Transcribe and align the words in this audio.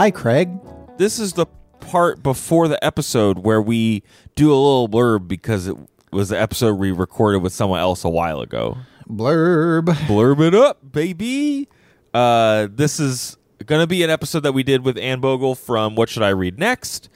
Hi, 0.00 0.10
Craig. 0.10 0.48
This 0.96 1.18
is 1.18 1.34
the 1.34 1.44
part 1.80 2.22
before 2.22 2.68
the 2.68 2.82
episode 2.82 3.40
where 3.40 3.60
we 3.60 4.02
do 4.34 4.50
a 4.50 4.56
little 4.56 4.88
blurb 4.88 5.28
because 5.28 5.66
it 5.66 5.76
was 6.10 6.30
the 6.30 6.40
episode 6.40 6.78
we 6.78 6.90
recorded 6.90 7.42
with 7.42 7.52
someone 7.52 7.80
else 7.80 8.02
a 8.02 8.08
while 8.08 8.40
ago. 8.40 8.78
Blurb. 9.06 9.84
Blurb 10.06 10.40
it 10.40 10.54
up, 10.54 10.78
baby. 10.90 11.68
Uh, 12.14 12.68
this 12.70 12.98
is 12.98 13.36
going 13.66 13.82
to 13.82 13.86
be 13.86 14.02
an 14.02 14.08
episode 14.08 14.40
that 14.40 14.52
we 14.52 14.62
did 14.62 14.86
with 14.86 14.96
Anne 14.96 15.20
Bogel 15.20 15.54
from 15.54 15.96
What 15.96 16.08
Should 16.08 16.22
I 16.22 16.30
Read 16.30 16.58
Next. 16.58 17.10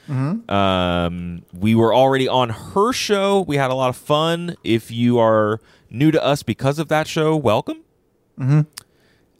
Um, 0.50 1.42
we 1.54 1.74
were 1.74 1.94
already 1.94 2.28
on 2.28 2.50
her 2.50 2.92
show. 2.92 3.40
We 3.40 3.56
had 3.56 3.70
a 3.70 3.74
lot 3.74 3.88
of 3.88 3.96
fun. 3.96 4.56
If 4.62 4.90
you 4.90 5.18
are 5.18 5.58
new 5.88 6.10
to 6.10 6.22
us 6.22 6.42
because 6.42 6.78
of 6.78 6.88
that 6.88 7.06
show, 7.06 7.34
welcome. 7.34 7.80
Mm-hmm. 8.38 8.60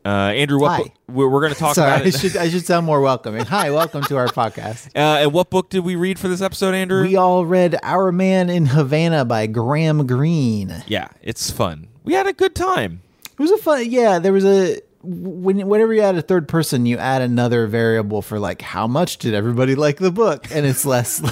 Uh, 0.05 0.33
Andrew, 0.37 0.61
what 0.61 0.71
Hi. 0.83 0.93
we're, 1.09 1.29
we're 1.29 1.41
going 1.41 1.55
to 1.55 1.59
talk 1.59 1.75
Sorry, 1.75 1.91
about 1.91 2.05
I 2.05 2.09
it. 2.09 2.15
should 2.19 2.37
I 2.37 2.51
should 2.51 2.67
sound 2.67 2.85
more 2.85 3.01
welcoming. 3.01 3.45
Hi, 3.47 3.71
welcome 3.71 4.03
to 4.05 4.17
our 4.19 4.27
podcast. 4.29 4.91
Uh, 4.95 5.23
and 5.23 5.33
what 5.33 5.51
book 5.51 5.71
did 5.71 5.81
we 5.81 5.97
read 5.97 6.19
for 6.19 6.29
this 6.29 6.41
episode, 6.43 6.75
Andrew? 6.75 7.03
We 7.03 7.17
all 7.17 7.45
read 7.47 7.77
Our 7.83 8.13
Man 8.13 8.49
in 8.51 8.67
Havana 8.67 9.25
by 9.25 9.47
Graham 9.47 10.07
Greene. 10.07 10.85
yeah, 10.87 11.09
it's 11.23 11.51
fun. 11.51 11.89
We 12.05 12.13
had 12.13 12.27
a 12.27 12.33
good 12.35 12.55
time. 12.55 13.03
It 13.33 13.39
was 13.39 13.51
a 13.51 13.57
fun. 13.59 13.91
Yeah, 13.91 14.19
there 14.19 14.33
was 14.33 14.45
a 14.45 14.81
when 15.03 15.67
whenever 15.67 15.93
you 15.95 16.03
add 16.03 16.17
a 16.17 16.23
third 16.23 16.49
person, 16.49 16.85
you 16.87 16.99
add 16.99 17.23
another 17.23 17.67
variable 17.67 18.21
for 18.23 18.39
like 18.39 18.61
how 18.63 18.87
much 18.87 19.17
did 19.19 19.33
everybody 19.35 19.75
like 19.87 19.97
the 19.97 20.13
book, 20.13 20.47
and 20.55 20.65
it's 20.67 20.85
less. 20.85 21.23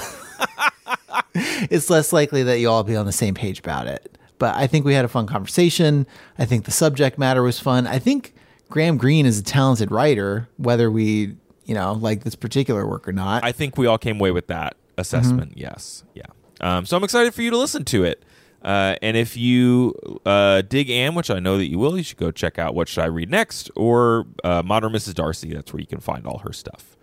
it's 1.35 1.89
less 1.89 2.11
likely 2.11 2.43
that 2.43 2.59
you 2.59 2.69
all 2.69 2.83
be 2.83 2.95
on 2.95 3.05
the 3.05 3.11
same 3.11 3.33
page 3.35 3.59
about 3.59 3.87
it. 3.87 4.17
But 4.39 4.55
I 4.55 4.67
think 4.67 4.83
we 4.83 4.93
had 4.93 5.05
a 5.05 5.09
fun 5.09 5.27
conversation. 5.27 6.05
I 6.37 6.45
think 6.45 6.65
the 6.65 6.71
subject 6.71 7.17
matter 7.17 7.43
was 7.43 7.59
fun. 7.59 7.87
I 7.87 7.99
think 7.99 8.33
Graham 8.73 8.97
Greene 8.97 9.27
is 9.27 9.37
a 9.37 9.43
talented 9.43 9.91
writer, 9.91 10.49
whether 10.57 10.89
we 10.89 11.35
you 11.65 11.75
know 11.75 11.93
like 11.93 12.23
this 12.23 12.33
particular 12.33 12.87
work 12.87 13.07
or 13.07 13.13
not. 13.13 13.43
I 13.43 13.51
think 13.51 13.77
we 13.77 13.85
all 13.85 13.99
came 13.99 14.19
away 14.19 14.31
with 14.31 14.47
that 14.47 14.75
assessment. 14.97 15.53
Yes, 15.55 16.03
yeah. 16.15 16.23
Um, 16.59 16.83
so 16.87 16.97
I'm 16.97 17.03
excited 17.03 17.35
for 17.35 17.43
you 17.43 17.51
to 17.51 17.57
listen 17.57 17.85
to 17.85 18.03
it. 18.03 18.23
Uh, 18.63 18.95
and 19.03 19.15
if 19.15 19.37
you 19.37 19.93
uh, 20.25 20.63
dig 20.63 20.89
Anne, 20.89 21.13
which 21.13 21.29
I 21.29 21.37
know 21.37 21.59
that 21.59 21.69
you 21.69 21.77
will, 21.77 21.95
you 21.95 22.03
should 22.03 22.17
go 22.17 22.31
check 22.31 22.57
out 22.57 22.73
What 22.73 22.87
Should 22.87 23.03
I 23.03 23.05
Read 23.05 23.29
Next 23.29 23.69
or 23.75 24.25
uh, 24.43 24.63
Modern 24.65 24.91
Mrs. 24.91 25.13
Darcy. 25.13 25.53
That's 25.53 25.71
where 25.71 25.79
you 25.79 25.85
can 25.85 25.99
find 25.99 26.25
all 26.25 26.39
her 26.39 26.51
stuff. 26.51 26.97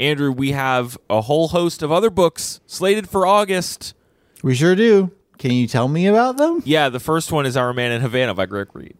Andrew, 0.00 0.32
we 0.32 0.50
have 0.50 0.98
a 1.08 1.20
whole 1.20 1.48
host 1.48 1.84
of 1.84 1.92
other 1.92 2.10
books 2.10 2.60
slated 2.66 3.08
for 3.08 3.28
August. 3.28 3.94
we 4.42 4.56
sure 4.56 4.74
do. 4.74 5.12
Can 5.38 5.52
you 5.52 5.68
tell 5.68 5.86
me 5.86 6.08
about 6.08 6.36
them? 6.36 6.62
Yeah, 6.64 6.88
the 6.88 6.98
first 6.98 7.30
one 7.30 7.46
is 7.46 7.56
Our 7.56 7.72
Man 7.72 7.92
in 7.92 8.00
Havana 8.00 8.34
by 8.34 8.46
Greg 8.46 8.74
Reed. 8.74 8.96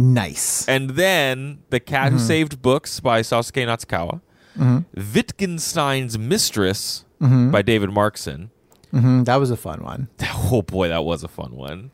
Nice. 0.00 0.66
And 0.66 0.90
then 0.90 1.58
The 1.68 1.78
Cat 1.78 2.12
Who 2.12 2.16
mm-hmm. 2.16 2.26
Saved 2.26 2.62
Books 2.62 3.00
by 3.00 3.20
Sosuke 3.20 3.66
Natsukawa. 3.66 4.20
Mm-hmm. 4.58 5.12
Wittgenstein's 5.14 6.18
Mistress 6.18 7.04
mm-hmm. 7.20 7.50
by 7.50 7.62
David 7.62 7.90
Markson. 7.90 8.48
Mhm, 8.92 9.24
that 9.26 9.36
was 9.36 9.50
a 9.50 9.56
fun 9.56 9.84
one. 9.84 10.08
Oh 10.52 10.62
boy, 10.62 10.88
that 10.88 11.04
was 11.04 11.22
a 11.22 11.28
fun 11.28 11.54
one. 11.54 11.92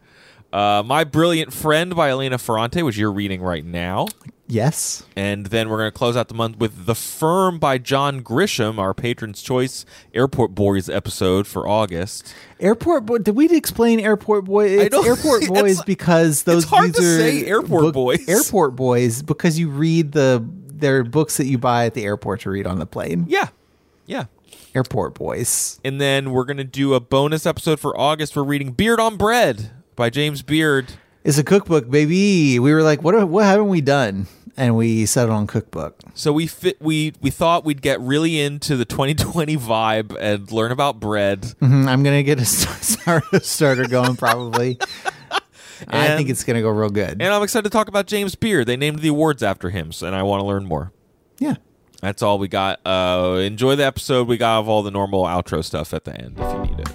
Uh, 0.53 0.83
My 0.85 1.05
Brilliant 1.05 1.53
Friend 1.53 1.95
by 1.95 2.11
Elena 2.11 2.39
Ferrante, 2.39 2.83
which 2.83 2.97
you're 2.97 3.13
reading 3.13 3.43
right 3.43 3.65
now. 3.65 4.07
Yes. 4.49 5.05
And 5.17 5.47
then 5.47 5.69
we're 5.69 5.79
going 5.79 5.91
to 5.91 5.97
close 5.97 6.17
out 6.17 6.29
the 6.29 6.35
month 6.35 6.59
with 6.59 6.87
The 6.87 6.95
Firm 6.95 7.59
by 7.59 7.79
John 7.79 8.23
Grisham, 8.23 8.79
our 8.79 8.95
Patron's 8.95 9.43
Choice 9.43 9.85
Airport 10.15 10.55
Boys 10.55 10.89
episode 10.89 11.47
for 11.47 11.67
August. 11.67 12.33
Airport 12.61 13.07
boy. 13.07 13.19
Did 13.19 13.35
we 13.35 13.49
explain 13.51 13.99
airport 13.99 14.45
boy? 14.45 14.69
It's 14.69 14.95
airport 15.07 15.49
boys 15.49 15.83
because 15.83 16.45
those 16.45 16.63
it's 16.63 16.71
hard 16.73 16.95
to 16.95 17.03
say 17.03 17.45
airport 17.45 17.93
boys. 17.93 18.29
Airport 18.29 18.77
boys 18.77 19.23
because 19.23 19.59
you 19.59 19.69
read 19.69 20.13
the 20.13 20.47
they're 20.69 21.03
books 21.03 21.39
that 21.39 21.47
you 21.47 21.59
buy 21.59 21.87
at 21.87 21.95
the 21.95 22.05
airport 22.05 22.41
to 22.43 22.51
read 22.51 22.67
on 22.67 22.79
the 22.79 22.87
plane. 22.87 23.25
Yeah. 23.29 23.49
Yeah. 24.07 24.27
Airport 24.75 25.15
boys. 25.15 25.81
And 25.85 26.01
then 26.01 26.31
we're 26.31 26.45
going 26.45 26.59
to 26.59 26.65
do 26.65 26.95
a 26.95 27.01
bonus 27.01 27.47
episode 27.47 27.81
for 27.81 27.99
August. 27.99 28.37
We're 28.37 28.45
reading 28.45 28.73
Beard 28.73 29.01
on 29.01 29.17
Bread 29.17 29.71
by 29.97 30.11
James 30.11 30.43
Beard. 30.43 30.93
It's 31.25 31.39
a 31.39 31.45
cookbook, 31.45 31.91
baby. 31.91 32.59
We 32.59 32.73
were 32.73 32.83
like, 32.83 33.03
what? 33.03 33.29
What 33.29 33.45
haven't 33.45 33.69
we 33.69 33.81
done? 33.81 34.27
And 34.59 34.75
we 34.77 35.05
settled 35.07 35.37
on 35.37 35.47
cookbook. 35.47 35.97
So 36.15 36.33
we 36.33 36.47
fit 36.47 36.81
we 36.81 37.13
we 37.21 37.31
thought 37.31 37.65
we'd 37.65 37.83
get 37.83 38.01
really 38.01 38.41
into 38.41 38.77
the 38.77 38.85
2020 38.87 39.57
vibe 39.57 40.17
and 40.19 40.51
learn 40.53 40.73
about 40.73 40.99
bread. 41.01 41.43
Mhm, 41.61 41.87
I'm 41.89 42.03
gonna 42.03 42.23
get 42.23 42.39
a 42.41 42.45
start, 42.47 43.25
starter 43.45 43.87
going 43.87 44.17
probably. 44.17 44.79
I 45.89 46.07
And- 46.07 46.17
think 46.17 46.31
it's 46.31 46.43
gonna 46.45 46.63
go 46.63 46.71
real 46.71 46.89
good. 46.89 47.21
And 47.21 47.25
I'm 47.25 47.43
excited 47.43 47.65
to 47.65 47.71
talk 47.71 47.89
about 47.89 48.07
James 48.07 48.35
Beard. 48.35 48.67
They 48.67 48.77
named 48.79 49.01
the 49.01 49.09
awards 49.09 49.43
after 49.43 49.69
him, 49.71 49.93
so, 49.93 50.07
and 50.07 50.17
I 50.17 50.23
want 50.23 50.41
to 50.41 50.47
learn 50.47 50.65
more. 50.65 50.93
yeah. 51.39 51.57
That's 52.03 52.23
all 52.23 52.39
we 52.39 52.47
got. 52.47 52.79
Uh, 52.87 53.41
enjoy 53.43 53.75
the 53.75 53.85
episode. 53.85 54.29
We 54.29 54.37
got 54.37 54.67
all 54.67 54.83
the 54.83 54.91
normal 54.91 55.25
outro 55.25 55.65
stuff 55.65 55.93
at 55.95 56.05
the 56.05 56.15
end 56.15 56.39
if 56.39 56.53
you 56.53 56.59
need 56.77 56.81
it. 56.81 56.89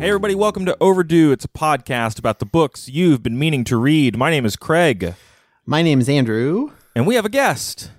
Hey, 0.00 0.10
everybody, 0.10 0.36
welcome 0.36 0.64
to 0.66 0.76
Overdue. 0.80 1.32
It's 1.32 1.44
a 1.44 1.48
podcast 1.48 2.20
about 2.20 2.38
the 2.38 2.46
books 2.46 2.88
you've 2.88 3.20
been 3.22 3.36
meaning 3.38 3.64
to 3.64 3.76
read. 3.76 4.16
My 4.16 4.30
name 4.30 4.46
is 4.46 4.54
Craig, 4.54 5.14
My 5.66 5.82
name 5.82 6.00
is 6.00 6.08
Andrew. 6.08 6.70
and 6.94 7.04
we 7.04 7.16
have 7.16 7.24
a 7.24 7.28
guest. 7.28 7.90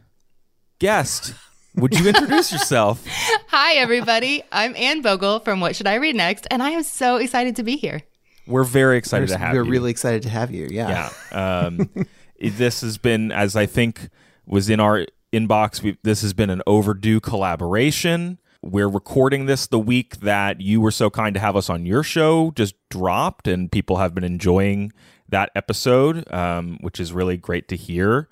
Guest, 0.80 1.34
would 1.76 1.94
you 1.94 2.08
introduce 2.08 2.54
yourself? 2.54 3.06
Hi, 3.50 3.74
everybody. 3.76 4.44
I'm 4.52 4.76
Anne 4.78 5.02
Bogel 5.02 5.42
from 5.44 5.60
What 5.60 5.76
Should 5.76 5.88
I 5.88 5.96
Read 5.96 6.16
Next, 6.16 6.48
and 6.50 6.64
I 6.64 6.70
am 6.70 6.84
so 6.84 7.18
excited 7.18 7.58
to 7.58 7.64
be 7.64 7.76
here. 7.76 8.02
We're 8.48 8.64
very 8.64 8.98
excited 8.98 9.28
to 9.30 9.38
have 9.38 9.54
you. 9.54 9.60
We're 9.60 9.66
you. 9.66 9.72
really 9.72 9.92
excited 9.92 10.24
to 10.24 10.30
have 10.30 10.52
you. 10.52 10.70
Yeah. 10.72 11.10
Yeah. 11.34 11.60
Um, 11.66 11.90
it- 12.38 12.58
this 12.58 12.80
has 12.80 12.98
been, 12.98 13.34
as 13.34 13.58
I 13.58 13.66
think 13.66 14.08
was 14.46 14.70
in 14.70 14.80
our 14.80 15.06
inbox, 15.34 15.84
we, 15.84 15.98
this 16.04 16.22
has 16.22 16.34
been 16.34 16.50
an 16.50 16.62
overdue 16.66 17.20
collaboration. 17.20 18.40
We're 18.62 18.90
recording 18.90 19.46
this 19.46 19.68
the 19.68 19.80
week 19.80 20.18
that 20.18 20.60
you 20.60 20.82
were 20.82 20.92
so 20.92 21.10
kind 21.10 21.34
to 21.34 21.40
have 21.40 21.56
us 21.56 21.70
on 21.70 21.86
your 21.86 22.04
show 22.04 22.52
just 22.52 22.76
dropped, 22.90 23.48
and 23.48 23.72
people 23.72 23.98
have 23.98 24.14
been 24.14 24.26
enjoying 24.26 24.92
that 25.30 25.50
episode, 25.56 26.30
um, 26.32 26.78
which 26.82 27.00
is 27.00 27.14
really 27.14 27.38
great 27.38 27.70
to 27.70 27.78
hear. 27.78 28.28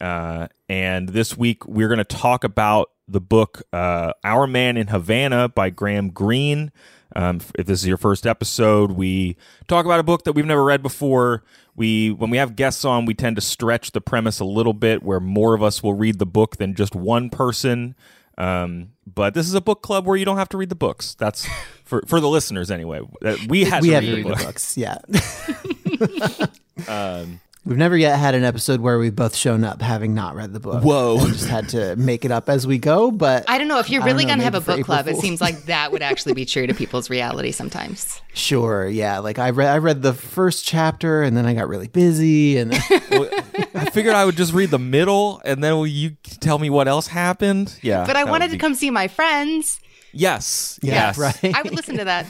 Uh, 0.00 0.46
and 0.68 1.08
this 1.08 1.36
week 1.36 1.66
we're 1.66 1.88
going 1.88 1.98
to 1.98 2.04
talk 2.04 2.44
about 2.44 2.92
the 3.08 3.20
book 3.20 3.62
uh, 3.72 4.12
Our 4.22 4.46
Man 4.46 4.76
in 4.76 4.86
Havana 4.86 5.48
by 5.48 5.68
Graham 5.70 6.10
Greene. 6.10 6.70
Um, 7.16 7.40
if 7.58 7.66
this 7.66 7.80
is 7.80 7.88
your 7.88 7.96
first 7.96 8.28
episode, 8.28 8.92
we 8.92 9.36
talk 9.66 9.84
about 9.84 9.98
a 9.98 10.04
book 10.04 10.22
that 10.24 10.32
we've 10.34 10.46
never 10.46 10.62
read 10.62 10.80
before. 10.80 11.42
We, 11.74 12.12
when 12.12 12.30
we 12.30 12.38
have 12.38 12.54
guests 12.54 12.84
on, 12.84 13.04
we 13.04 13.14
tend 13.14 13.34
to 13.34 13.42
stretch 13.42 13.90
the 13.90 14.00
premise 14.00 14.38
a 14.38 14.44
little 14.44 14.74
bit, 14.74 15.02
where 15.02 15.18
more 15.18 15.54
of 15.54 15.62
us 15.62 15.82
will 15.82 15.94
read 15.94 16.20
the 16.20 16.26
book 16.26 16.58
than 16.58 16.76
just 16.76 16.94
one 16.94 17.30
person. 17.30 17.96
Um, 18.40 18.92
but 19.06 19.34
this 19.34 19.46
is 19.46 19.54
a 19.54 19.60
book 19.60 19.82
club 19.82 20.06
where 20.06 20.16
you 20.16 20.24
don't 20.24 20.38
have 20.38 20.48
to 20.50 20.56
read 20.56 20.70
the 20.70 20.74
books. 20.74 21.14
That's 21.14 21.46
for 21.84 22.02
for 22.06 22.20
the 22.20 22.28
listeners 22.28 22.70
anyway. 22.70 23.00
We 23.48 23.64
had 23.64 23.82
we 23.82 23.88
to 23.88 23.94
have 23.94 24.02
read 24.04 24.10
to 24.10 24.16
read 24.16 24.26
the 24.26 24.44
books. 24.44 24.76
Yeah. 24.76 24.98
Um, 26.88 27.42
We've 27.64 27.76
never 27.76 27.94
yet 27.96 28.18
had 28.18 28.34
an 28.34 28.42
episode 28.42 28.80
where 28.80 28.98
we've 28.98 29.14
both 29.14 29.36
shown 29.36 29.64
up 29.64 29.82
having 29.82 30.14
not 30.14 30.34
read 30.34 30.54
the 30.54 30.60
book. 30.60 30.82
Whoa. 30.82 31.18
And 31.20 31.34
just 31.34 31.46
had 31.46 31.68
to 31.70 31.94
make 31.96 32.24
it 32.24 32.30
up 32.30 32.48
as 32.48 32.66
we 32.66 32.78
go. 32.78 33.10
But 33.10 33.44
I 33.48 33.58
don't 33.58 33.68
know 33.68 33.78
if 33.78 33.90
you're 33.90 34.02
really 34.02 34.24
going 34.24 34.38
to 34.38 34.44
have 34.44 34.54
a 34.54 34.60
book 34.62 34.78
April 34.78 34.84
club. 34.96 35.08
It 35.08 35.16
seems 35.18 35.42
like 35.42 35.64
that 35.64 35.92
would 35.92 36.00
actually 36.10 36.32
be 36.32 36.46
true 36.46 36.66
to 36.66 36.72
people's 36.72 37.10
reality 37.10 37.52
sometimes. 37.52 38.22
sure, 38.32 38.88
yeah. 38.88 39.18
Like 39.18 39.38
I 39.38 39.50
read, 39.50 39.68
I 39.68 39.76
read 39.78 40.00
the 40.00 40.14
first 40.14 40.64
chapter, 40.64 41.22
and 41.22 41.36
then 41.36 41.44
I 41.44 41.52
got 41.52 41.68
really 41.68 41.88
busy, 41.88 42.56
and 42.56 42.70
Well, 43.10 43.28
I 43.74 43.90
figured 43.90 44.14
I 44.14 44.24
would 44.24 44.36
just 44.36 44.54
read 44.54 44.70
the 44.70 44.78
middle, 44.78 45.42
and 45.44 45.62
then 45.62 45.74
will 45.74 45.86
you 45.86 46.12
tell 46.40 46.58
me 46.58 46.70
what 46.70 46.88
else 46.88 47.08
happened? 47.08 47.78
Yeah, 47.82 48.06
But 48.06 48.16
I 48.16 48.24
wanted 48.24 48.46
would 48.46 48.52
to 48.52 48.56
be- 48.56 48.60
come 48.60 48.74
see 48.74 48.90
my 48.90 49.06
friends. 49.06 49.80
Yes, 50.12 50.80
yeah, 50.82 51.12
yes, 51.14 51.18
right. 51.18 51.54
I 51.54 51.60
would 51.62 51.74
listen 51.74 51.98
to 51.98 52.04
that. 52.06 52.26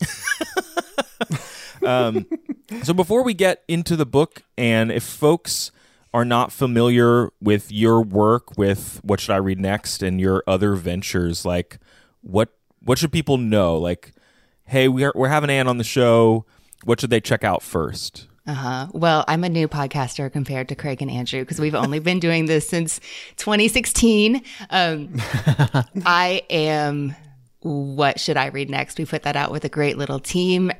Um, 1.84 2.26
so 2.82 2.92
before 2.94 3.22
we 3.22 3.34
get 3.34 3.62
into 3.68 3.96
the 3.96 4.06
book, 4.06 4.42
and 4.56 4.90
if 4.90 5.02
folks 5.02 5.72
are 6.12 6.24
not 6.24 6.52
familiar 6.52 7.30
with 7.40 7.70
your 7.70 8.02
work, 8.02 8.56
with 8.58 9.00
what 9.02 9.20
should 9.20 9.32
I 9.32 9.36
read 9.36 9.60
next, 9.60 10.02
and 10.02 10.20
your 10.20 10.42
other 10.46 10.74
ventures, 10.74 11.44
like 11.44 11.78
what 12.22 12.50
what 12.82 12.98
should 12.98 13.12
people 13.12 13.36
know? 13.38 13.76
Like, 13.76 14.12
hey, 14.64 14.88
we 14.88 15.04
are, 15.04 15.12
we're 15.14 15.28
having 15.28 15.50
Anne 15.50 15.68
on 15.68 15.78
the 15.78 15.84
show. 15.84 16.46
What 16.84 17.00
should 17.00 17.10
they 17.10 17.20
check 17.20 17.44
out 17.44 17.62
first? 17.62 18.26
Uh 18.46 18.54
huh. 18.54 18.86
Well, 18.92 19.24
I'm 19.28 19.44
a 19.44 19.48
new 19.48 19.68
podcaster 19.68 20.32
compared 20.32 20.68
to 20.70 20.74
Craig 20.74 21.02
and 21.02 21.10
Andrew 21.10 21.40
because 21.40 21.60
we've 21.60 21.74
only 21.74 21.98
been 21.98 22.18
doing 22.18 22.46
this 22.46 22.66
since 22.68 22.98
2016. 23.36 24.42
Um, 24.70 25.14
I 26.06 26.42
am. 26.50 27.14
What 27.62 28.18
should 28.18 28.38
I 28.38 28.46
read 28.46 28.70
next? 28.70 28.98
We 28.98 29.04
put 29.04 29.24
that 29.24 29.36
out 29.36 29.52
with 29.52 29.66
a 29.66 29.68
great 29.68 29.98
little 29.98 30.18
team 30.18 30.72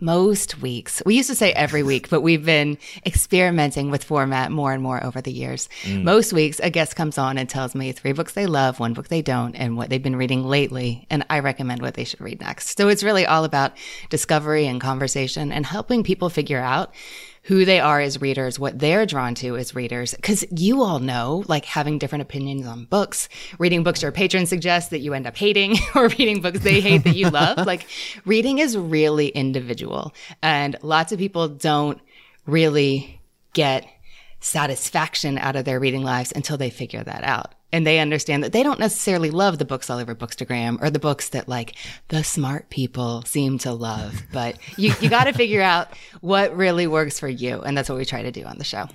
most 0.00 0.60
weeks. 0.60 1.00
We 1.06 1.14
used 1.14 1.28
to 1.30 1.36
say 1.36 1.52
every 1.52 1.84
week, 1.84 2.10
but 2.10 2.20
we've 2.20 2.44
been 2.44 2.78
experimenting 3.06 3.92
with 3.92 4.02
format 4.02 4.50
more 4.50 4.72
and 4.72 4.82
more 4.82 5.02
over 5.04 5.20
the 5.20 5.30
years. 5.30 5.68
Mm. 5.82 6.02
Most 6.02 6.32
weeks, 6.32 6.58
a 6.60 6.68
guest 6.68 6.96
comes 6.96 7.16
on 7.16 7.38
and 7.38 7.48
tells 7.48 7.76
me 7.76 7.92
three 7.92 8.10
books 8.10 8.32
they 8.32 8.46
love, 8.46 8.80
one 8.80 8.92
book 8.92 9.06
they 9.06 9.22
don't, 9.22 9.54
and 9.54 9.76
what 9.76 9.88
they've 9.88 10.02
been 10.02 10.16
reading 10.16 10.44
lately. 10.44 11.06
And 11.10 11.24
I 11.30 11.38
recommend 11.38 11.80
what 11.80 11.94
they 11.94 12.04
should 12.04 12.20
read 12.20 12.40
next. 12.40 12.76
So 12.76 12.88
it's 12.88 13.04
really 13.04 13.24
all 13.24 13.44
about 13.44 13.76
discovery 14.08 14.66
and 14.66 14.80
conversation 14.80 15.52
and 15.52 15.64
helping 15.64 16.02
people 16.02 16.28
figure 16.28 16.60
out 16.60 16.92
who 17.50 17.64
they 17.64 17.80
are 17.80 18.00
as 18.00 18.20
readers, 18.20 18.60
what 18.60 18.78
they're 18.78 19.04
drawn 19.04 19.34
to 19.34 19.56
as 19.56 19.74
readers. 19.74 20.14
Cause 20.22 20.44
you 20.56 20.82
all 20.82 21.00
know, 21.00 21.42
like 21.48 21.64
having 21.64 21.98
different 21.98 22.22
opinions 22.22 22.64
on 22.64 22.84
books, 22.84 23.28
reading 23.58 23.82
books 23.82 24.02
your 24.02 24.12
patrons 24.12 24.48
suggest 24.48 24.90
that 24.90 25.00
you 25.00 25.14
end 25.14 25.26
up 25.26 25.36
hating 25.36 25.76
or 25.96 26.06
reading 26.06 26.42
books 26.42 26.60
they 26.60 26.80
hate 26.80 27.02
that 27.02 27.16
you 27.16 27.28
love. 27.28 27.58
Like 27.70 27.88
reading 28.24 28.58
is 28.58 28.78
really 28.78 29.28
individual 29.28 30.14
and 30.42 30.76
lots 30.82 31.10
of 31.10 31.18
people 31.18 31.48
don't 31.48 32.00
really 32.46 33.20
get 33.52 33.84
satisfaction 34.38 35.36
out 35.36 35.56
of 35.56 35.64
their 35.64 35.80
reading 35.80 36.04
lives 36.04 36.32
until 36.34 36.56
they 36.56 36.70
figure 36.70 37.02
that 37.02 37.24
out. 37.24 37.56
And 37.72 37.86
they 37.86 38.00
understand 38.00 38.42
that 38.42 38.52
they 38.52 38.62
don't 38.62 38.80
necessarily 38.80 39.30
love 39.30 39.58
the 39.58 39.64
books 39.64 39.90
all 39.90 39.98
over 39.98 40.14
Bookstagram 40.14 40.82
or 40.82 40.90
the 40.90 40.98
books 40.98 41.28
that 41.30 41.48
like 41.48 41.76
the 42.08 42.24
smart 42.24 42.68
people 42.68 43.22
seem 43.22 43.58
to 43.58 43.72
love. 43.72 44.22
But 44.32 44.58
you, 44.76 44.92
you 45.00 45.10
got 45.10 45.24
to 45.24 45.32
figure 45.32 45.62
out 45.62 45.88
what 46.20 46.56
really 46.56 46.86
works 46.86 47.18
for 47.18 47.28
you. 47.28 47.60
And 47.60 47.76
that's 47.76 47.88
what 47.88 47.98
we 47.98 48.04
try 48.04 48.22
to 48.22 48.32
do 48.32 48.44
on 48.44 48.58
the 48.58 48.64
show. 48.64 48.88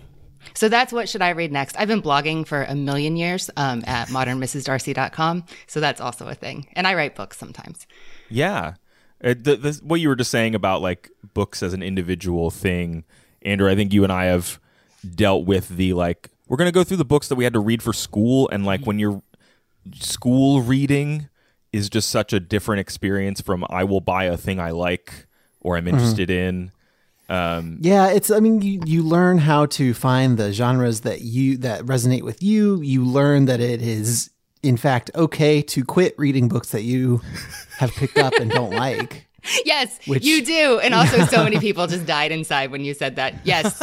So 0.53 0.69
that's 0.69 0.93
what 0.93 1.09
should 1.09 1.21
I 1.21 1.29
read 1.29 1.51
next? 1.51 1.77
I've 1.77 1.87
been 1.87 2.01
blogging 2.01 2.45
for 2.45 2.63
a 2.63 2.75
million 2.75 3.17
years 3.17 3.49
um, 3.57 3.83
at 3.87 4.07
modernmrsdarcy.com. 4.09 5.45
So 5.67 5.79
that's 5.79 5.99
also 5.99 6.27
a 6.27 6.35
thing. 6.35 6.67
And 6.73 6.87
I 6.87 6.93
write 6.95 7.15
books 7.15 7.37
sometimes. 7.37 7.87
Yeah. 8.29 8.75
Uh, 9.23 9.33
the, 9.37 9.55
the, 9.55 9.81
what 9.83 9.99
you 9.99 10.09
were 10.09 10.15
just 10.15 10.31
saying 10.31 10.55
about 10.55 10.81
like 10.81 11.09
books 11.33 11.63
as 11.63 11.73
an 11.73 11.81
individual 11.81 12.51
thing, 12.51 13.03
Andrew, 13.41 13.69
I 13.69 13.75
think 13.75 13.93
you 13.93 14.03
and 14.03 14.13
I 14.13 14.25
have 14.25 14.59
dealt 15.15 15.45
with 15.45 15.69
the 15.69 15.93
like, 15.93 16.29
we're 16.47 16.57
going 16.57 16.67
to 16.67 16.71
go 16.73 16.83
through 16.83 16.97
the 16.97 17.05
books 17.05 17.27
that 17.29 17.35
we 17.35 17.43
had 17.43 17.53
to 17.53 17.59
read 17.59 17.81
for 17.81 17.93
school. 17.93 18.49
And 18.51 18.65
like 18.65 18.85
when 18.85 18.99
you're 18.99 19.21
school 19.93 20.61
reading 20.61 21.29
is 21.73 21.89
just 21.89 22.09
such 22.09 22.33
a 22.33 22.39
different 22.39 22.79
experience 22.79 23.41
from 23.41 23.65
I 23.69 23.83
will 23.83 24.01
buy 24.01 24.25
a 24.25 24.37
thing 24.37 24.59
I 24.59 24.71
like 24.71 25.27
or 25.61 25.77
I'm 25.77 25.87
interested 25.87 26.29
in. 26.29 26.71
Um, 27.27 27.79
Yeah, 27.81 28.09
it's. 28.09 28.29
I 28.29 28.39
mean, 28.39 28.61
you 28.61 28.81
you 28.85 29.01
learn 29.01 29.39
how 29.39 29.65
to 29.67 29.93
find 29.95 30.37
the 30.37 30.53
genres 30.53 31.01
that 31.01 31.21
you 31.21 31.57
that 31.57 31.81
resonate 31.81 32.21
with 32.21 32.43
you. 32.43 32.81
You 32.81 33.03
learn 33.03 33.45
that 33.45 33.59
it 33.59 33.81
is, 33.81 34.29
in 34.61 34.77
fact, 34.77 35.09
okay 35.15 35.63
to 35.63 35.83
quit 35.83 36.13
reading 36.19 36.47
books 36.47 36.69
that 36.69 36.83
you 36.83 37.21
have 37.79 37.91
picked 37.93 38.19
up 38.19 38.33
and 38.39 38.51
don't 38.51 38.71
like. 38.71 39.27
Yes, 39.63 39.99
Which- 40.07 40.23
you 40.25 40.43
do. 40.43 40.79
And 40.79 40.95
also, 40.95 41.23
so 41.25 41.43
many 41.43 41.59
people 41.67 41.85
just 41.85 42.07
died 42.07 42.31
inside 42.31 42.71
when 42.71 42.83
you 42.83 42.95
said 42.95 43.17
that. 43.17 43.35
Yes, 43.43 43.79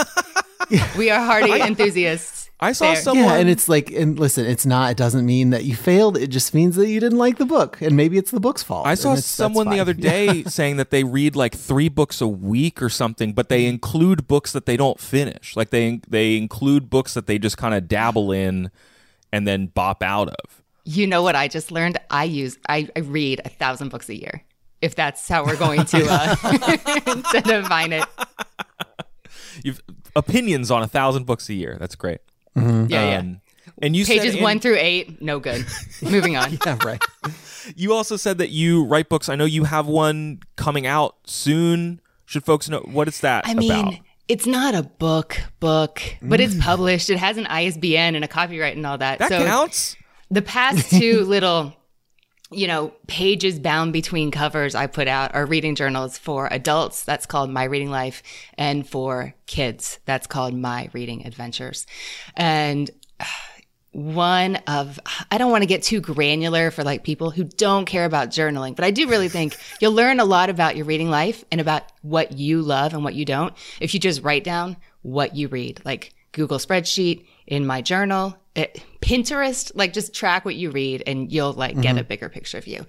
we 0.99 1.09
are 1.09 1.21
hearty 1.25 1.53
enthusiasts. 1.53 2.42
I 2.63 2.73
saw 2.73 2.93
Fair. 2.93 3.03
someone. 3.03 3.25
Yeah, 3.27 3.35
and 3.35 3.49
it's 3.51 3.69
like, 3.69 3.91
and 3.91 4.19
listen, 4.19 4.47
it's 4.47 4.65
not. 4.65 4.93
It 4.93 4.97
doesn't 4.97 5.27
mean 5.27 5.51
that 5.51 5.65
you 5.65 5.75
failed. 5.75 6.17
It 6.17 6.29
just 6.29 6.55
means 6.55 6.77
that 6.77 6.89
you 6.89 7.01
didn't 7.01 7.19
like 7.19 7.39
the 7.39 7.45
book, 7.45 7.83
and 7.83 7.97
maybe 7.97 8.17
it's 8.19 8.31
the 8.31 8.39
book's 8.41 8.63
fault. 8.63 8.87
I 8.87 8.95
saw 8.95 9.11
and 9.11 9.19
it's- 9.19 9.25
that's 9.25 9.37
someone 9.37 9.69
the 9.69 9.81
other 9.81 9.93
day 10.13 10.45
saying 10.45 10.77
that 10.77 10.91
they 10.91 11.03
read 11.03 11.35
like 11.35 11.55
three 11.57 11.89
books 11.89 12.21
a 12.21 12.29
week 12.29 12.81
or 12.81 12.89
something, 12.89 13.33
but 13.33 13.49
they 13.49 13.67
include 13.67 14.29
books 14.29 14.53
that 14.53 14.67
they 14.67 14.77
don't 14.77 15.01
finish. 15.01 15.57
Like 15.57 15.71
they 15.71 16.01
they 16.09 16.37
include 16.37 16.89
books 16.89 17.15
that 17.15 17.27
they 17.27 17.39
just 17.39 17.59
kind 17.59 17.75
of 17.75 17.89
dabble 17.89 18.31
in 18.31 18.71
and 19.33 19.47
then 19.47 19.67
bop 19.67 20.03
out 20.03 20.29
of. 20.29 20.63
You 20.85 21.07
know 21.07 21.23
what 21.23 21.35
I 21.37 21.49
just 21.49 21.73
learned? 21.73 21.99
I 22.11 22.25
use 22.25 22.59
I, 22.69 22.89
I 22.95 23.01
read 23.01 23.41
a 23.45 23.49
thousand 23.49 23.89
books 23.89 24.09
a 24.09 24.15
year. 24.17 24.45
If 24.81 24.95
that's 24.95 25.29
how 25.29 25.45
we're 25.45 25.57
going 25.57 25.85
to 25.87 26.07
uh, 26.09 26.35
to 27.33 27.41
define 27.45 27.93
it. 27.93 28.05
You've 29.63 29.81
opinions 30.17 30.71
on 30.71 30.83
a 30.83 30.89
thousand 30.89 31.25
books 31.27 31.49
a 31.49 31.55
year. 31.55 31.77
That's 31.79 31.95
great. 31.95 32.21
Yeah, 32.57 32.87
yeah. 32.89 33.19
Um, 33.19 33.41
and 33.81 33.97
you 33.97 34.05
Pages 34.05 34.33
said 34.33 34.35
in- 34.37 34.43
one 34.43 34.61
through 34.61 34.77
eight, 34.79 35.21
no 35.23 35.41
good. 35.41 35.65
Moving 36.03 36.37
on. 36.37 36.59
Yeah, 36.65 36.79
right. 36.85 37.03
You 37.77 37.93
also 37.93 38.17
said 38.17 38.39
that 38.39 38.51
you 38.51 38.85
write 38.85 39.09
books. 39.09 39.29
I 39.29 39.37
know 39.37 39.45
you 39.45 39.63
have 39.63 39.87
one 39.87 40.41
coming 40.57 40.85
out 40.85 41.15
soon. 41.27 42.01
Should 42.27 42.45
folks 42.45 42.69
know 42.69 42.81
what 42.81 43.07
is 43.07 43.21
that 43.21 43.47
I 43.47 43.55
mean, 43.55 43.71
about? 43.71 43.95
it's 44.27 44.47
not 44.47 44.75
a 44.75 44.83
book 44.83 45.41
book, 45.61 46.03
but 46.21 46.41
it's 46.41 46.59
published. 46.59 47.09
It 47.09 47.19
has 47.19 47.37
an 47.37 47.47
ISBN 47.47 48.17
and 48.17 48.25
a 48.25 48.29
copyright 48.29 48.75
and 48.77 48.85
all 48.85 48.99
that. 48.99 49.21
That 49.21 49.29
so 49.29 49.45
counts. 49.45 49.95
the 50.29 50.43
past 50.43 50.91
two 50.91 51.21
little 51.25 51.73
you 52.55 52.67
know 52.67 52.93
pages 53.07 53.59
bound 53.59 53.93
between 53.93 54.31
covers 54.31 54.75
i 54.75 54.87
put 54.87 55.09
out 55.09 55.35
are 55.35 55.47
reading 55.47 55.75
journals 55.75 56.19
for 56.19 56.49
adults 56.51 57.05
that's 57.05 57.27
called 57.27 57.51
my 57.51 57.65
reading 57.65 57.91
life 57.91 58.23
and 58.55 58.89
for 58.89 59.35
kids 59.47 59.99
that's 60.05 60.27
called 60.27 60.55
my 60.55 60.89
reading 60.93 61.27
adventures. 61.27 61.87
And 62.37 62.91
uh, 63.21 63.25
one 63.93 64.57
of 64.67 64.99
i 65.31 65.37
don't 65.37 65.51
want 65.51 65.61
to 65.61 65.67
get 65.67 65.83
too 65.83 66.01
granular 66.01 66.71
for 66.71 66.83
like 66.83 67.05
people 67.05 67.31
who 67.31 67.45
don't 67.45 67.85
care 67.85 68.07
about 68.07 68.31
journaling 68.31 68.75
but 68.75 68.87
i 68.87 68.91
do 68.91 69.07
really 69.07 69.29
think 69.29 69.55
you'll 69.81 69.93
learn 69.93 70.19
a 70.19 70.25
lot 70.25 70.49
about 70.49 70.77
your 70.77 70.87
reading 70.87 71.11
life 71.11 71.45
and 71.53 71.61
about 71.61 71.83
what 72.01 72.33
you 72.33 72.63
love 72.63 72.95
and 72.95 73.05
what 73.05 73.13
you 73.13 73.27
don't 73.27 73.55
if 73.81 73.93
you 73.93 74.01
just 74.01 74.23
write 74.23 74.45
down 74.45 74.79
what 75.03 75.37
you 75.37 75.49
read. 75.49 75.81
Like 75.85 76.15
google 76.33 76.59
spreadsheet 76.59 77.27
in 77.47 77.67
my 77.67 77.81
journal 77.81 78.37
it, 78.55 78.83
pinterest 79.01 79.73
like 79.75 79.93
just 79.93 80.15
track 80.15 80.45
what 80.45 80.55
you 80.55 80.71
read 80.71 81.03
and 81.07 81.33
you'll 81.33 81.53
like 81.53 81.81
get 81.81 81.97
a 81.97 82.01
mm-hmm. 82.01 82.09
bigger 82.09 82.29
picture 82.29 82.59
of 82.59 82.67
you. 82.67 82.87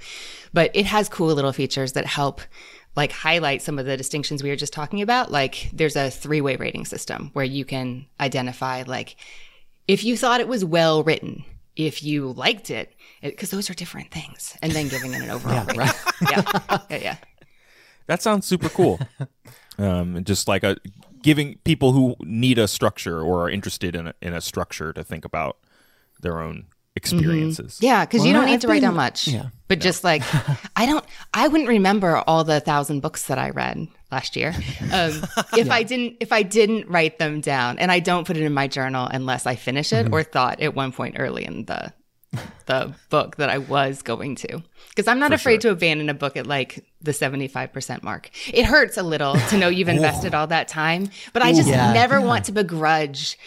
But 0.52 0.72
it 0.74 0.86
has 0.86 1.10
cool 1.10 1.34
little 1.34 1.54
features 1.54 1.94
that 1.94 2.06
help 2.06 2.42
like 2.96 3.12
highlight 3.12 3.62
some 3.62 3.80
of 3.80 3.86
the 3.86 3.98
distinctions 3.98 4.44
we 4.44 4.50
were 4.50 4.56
just 4.56 4.74
talking 4.74 5.02
about. 5.02 5.32
Like 5.32 5.70
there's 5.74 5.96
a 5.96 6.12
three-way 6.12 6.58
rating 6.58 6.86
system 6.86 7.32
where 7.34 7.46
you 7.46 7.66
can 7.66 8.06
identify 8.20 8.84
like 8.86 9.16
if 9.88 10.04
you 10.04 10.18
thought 10.18 10.42
it 10.42 10.48
was 10.48 10.66
well 10.66 11.04
written 11.04 11.46
if 11.76 12.04
you 12.04 12.34
liked 12.34 12.70
it 12.70 12.94
eh, 13.24 13.30
because 13.30 13.50
those 13.50 13.70
are 13.70 13.74
different 13.74 14.12
things 14.12 14.56
and 14.62 14.74
then 14.74 14.90
giving 14.90 15.14
it 15.14 15.22
an 15.22 15.30
overall 15.32 15.66
rating. 15.66 15.96
yeah. 16.30 16.60
Yeah 16.90 16.98
yeah. 16.98 17.18
That 18.08 18.22
sounds 18.22 18.46
super 18.46 18.68
cool. 18.68 19.00
um, 19.78 20.26
just 20.26 20.50
like 20.50 20.64
a 20.64 20.76
giving 21.24 21.58
people 21.64 21.94
who 21.94 22.16
need 22.20 22.60
a 22.60 22.68
structure 22.68 23.22
or 23.22 23.46
are 23.46 23.50
interested 23.50 23.96
in 23.96 24.08
a, 24.08 24.14
in 24.22 24.34
a 24.34 24.42
structure 24.42 24.94
to 24.94 25.04
think 25.04 25.26
about 25.26 25.58
their 26.22 26.40
own 26.40 26.66
experiences. 26.96 27.80
Yeah, 27.82 28.06
because 28.06 28.26
you 28.26 28.34
don't 28.34 28.46
need 28.46 28.56
I've 28.56 28.60
to 28.62 28.68
write 28.68 28.82
down 28.82 28.96
much. 28.96 29.28
yeah. 29.28 29.48
But 29.68 29.80
just 29.80 30.04
like, 30.04 30.22
I 30.76 30.86
don't, 30.86 31.04
I 31.34 31.48
wouldn't 31.48 31.70
remember 31.70 32.18
all 32.28 32.44
the 32.44 32.60
thousand 32.60 33.00
books 33.00 33.28
that 33.28 33.40
I 33.40 33.50
read 33.50 33.88
last 34.12 34.36
year 34.36 34.54
um, 34.92 35.24
if 35.58 35.72
I 35.72 35.82
didn't, 35.82 36.18
if 36.20 36.32
I 36.32 36.44
didn't 36.44 36.88
write 36.88 37.18
them 37.18 37.42
down, 37.42 37.80
and 37.80 37.92
I 37.92 38.00
don't 38.00 38.28
put 38.28 38.38
it 38.38 38.44
in 38.44 38.54
my 38.54 38.68
journal 38.68 39.08
unless 39.10 39.48
I 39.48 39.56
finish 39.56 39.92
it 39.92 40.12
or 40.12 40.22
thought 40.24 40.60
at 40.62 40.76
one 40.76 40.92
point 40.92 41.16
early 41.18 41.46
in 41.46 41.66
the 41.66 41.94
the 42.66 42.94
book 43.10 43.38
that 43.38 43.50
I 43.50 43.58
was 43.58 44.02
going 44.02 44.36
to. 44.36 44.64
Because 44.90 45.08
I'm 45.08 45.20
not 45.20 45.34
afraid 45.34 45.62
to 45.62 45.70
abandon 45.70 46.10
a 46.10 46.14
book 46.14 46.38
at 46.38 46.48
like 46.48 46.86
the 47.02 47.12
75% 47.12 48.04
mark. 48.04 48.30
It 48.54 48.66
hurts 48.66 48.98
a 48.98 49.04
little 49.04 49.36
to 49.36 49.58
know 49.58 49.68
you've 49.68 49.88
oh. 49.90 49.94
invested 49.94 50.34
all 50.34 50.48
that 50.48 50.68
time, 50.68 51.10
but 51.34 51.42
I 51.42 51.54
just 51.54 51.70
Yeah, 51.70 51.94
never 51.94 52.22
want 52.22 52.46
to 52.46 52.52
begrudge 52.52 53.38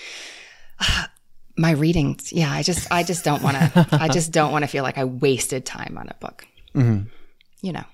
my 1.57 1.71
readings. 1.73 2.33
Yeah, 2.33 2.51
I 2.51 2.63
just 2.63 2.91
I 2.91 3.03
just 3.03 3.25
don't 3.25 3.43
want 3.43 3.57
to 3.57 3.89
I 3.93 4.09
just 4.09 4.33
don't 4.33 4.53
want 4.53 4.63
to 4.63 4.69
feel 4.69 4.83
like 4.83 4.99
I 4.99 5.05
wasted 5.05 5.65
time 5.65 5.97
on 5.99 6.09
a 6.09 6.15
book. 6.15 6.47
Mm-hmm. 6.75 7.09
You 7.63 7.73
know. 7.73 7.85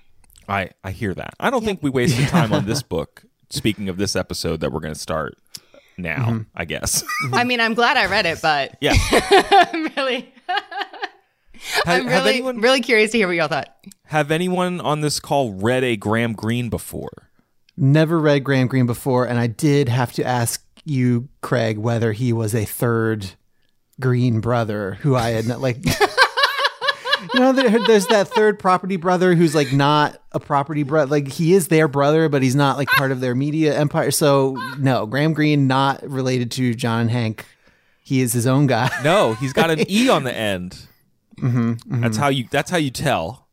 I, 0.47 0.71
I 0.83 0.91
hear 0.91 1.13
that. 1.13 1.35
I 1.39 1.49
don't 1.49 1.63
think 1.63 1.81
we 1.81 1.89
wasted 1.89 2.27
time 2.27 2.53
on 2.53 2.65
this 2.67 2.81
book. 2.81 3.23
Speaking 3.49 3.87
of 3.87 3.97
this 3.97 4.15
episode 4.15 4.61
that 4.61 4.71
we're 4.71 4.79
going 4.79 4.93
to 4.93 4.99
start 4.99 5.37
now, 5.95 6.25
mm-hmm. 6.25 6.41
I 6.55 6.65
guess. 6.65 7.03
I 7.31 7.43
mean, 7.43 7.61
I'm 7.61 7.75
glad 7.75 7.97
I 7.97 8.07
read 8.07 8.25
it, 8.25 8.41
but 8.41 8.75
yeah. 8.81 8.95
I'm 9.11 9.85
really 9.95 10.32
Have, 11.85 12.01
I'm 12.01 12.07
really 12.07 12.29
anyone 12.29 12.59
really 12.59 12.81
curious 12.81 13.11
to 13.11 13.17
hear 13.17 13.27
what 13.27 13.35
y'all 13.35 13.47
thought. 13.47 13.69
have 14.05 14.31
anyone 14.31 14.81
on 14.81 15.01
this 15.01 15.19
call 15.19 15.53
read 15.53 15.83
a 15.83 15.95
Graham 15.95 16.33
Greene 16.33 16.69
before? 16.69 17.29
Never 17.75 18.19
read 18.19 18.43
Graham 18.43 18.67
Greene 18.67 18.85
before, 18.85 19.25
and 19.25 19.39
I 19.39 19.47
did 19.47 19.89
have 19.89 20.13
to 20.13 20.23
ask 20.23 20.63
you, 20.85 21.29
Craig, 21.41 21.77
whether 21.77 22.11
he 22.11 22.33
was 22.33 22.53
a 22.53 22.65
third 22.65 23.31
Green 23.99 24.41
brother 24.41 24.95
who 25.01 25.15
I 25.15 25.29
had 25.29 25.47
not 25.47 25.61
like. 25.61 25.77
you 27.33 27.39
know, 27.39 27.53
there, 27.53 27.69
there's 27.85 28.07
that 28.07 28.27
third 28.27 28.59
property 28.59 28.95
brother 28.95 29.35
who's 29.35 29.55
like 29.55 29.71
not 29.71 30.17
a 30.31 30.39
property 30.39 30.83
brother. 30.83 31.09
Like 31.09 31.27
he 31.27 31.53
is 31.53 31.67
their 31.67 31.87
brother, 31.87 32.27
but 32.29 32.41
he's 32.43 32.55
not 32.55 32.77
like 32.77 32.89
part 32.89 33.11
of 33.11 33.19
their 33.21 33.35
media 33.35 33.77
empire. 33.77 34.11
So 34.11 34.57
no, 34.77 35.05
Graham 35.05 35.33
Greene 35.33 35.67
not 35.67 36.07
related 36.07 36.51
to 36.51 36.73
John 36.73 37.01
and 37.01 37.11
Hank. 37.11 37.45
He 38.01 38.21
is 38.21 38.33
his 38.33 38.45
own 38.45 38.67
guy. 38.67 38.89
No, 39.03 39.33
he's 39.35 39.53
got 39.53 39.69
an 39.71 39.85
E 39.89 40.09
on 40.09 40.23
the 40.23 40.35
end. 40.35 40.87
Mm-hmm, 41.39 42.01
That's 42.01 42.17
how 42.17 42.29
you. 42.29 42.47
That's 42.51 42.69
how 42.71 42.77
you 42.77 42.91
tell. 42.91 43.43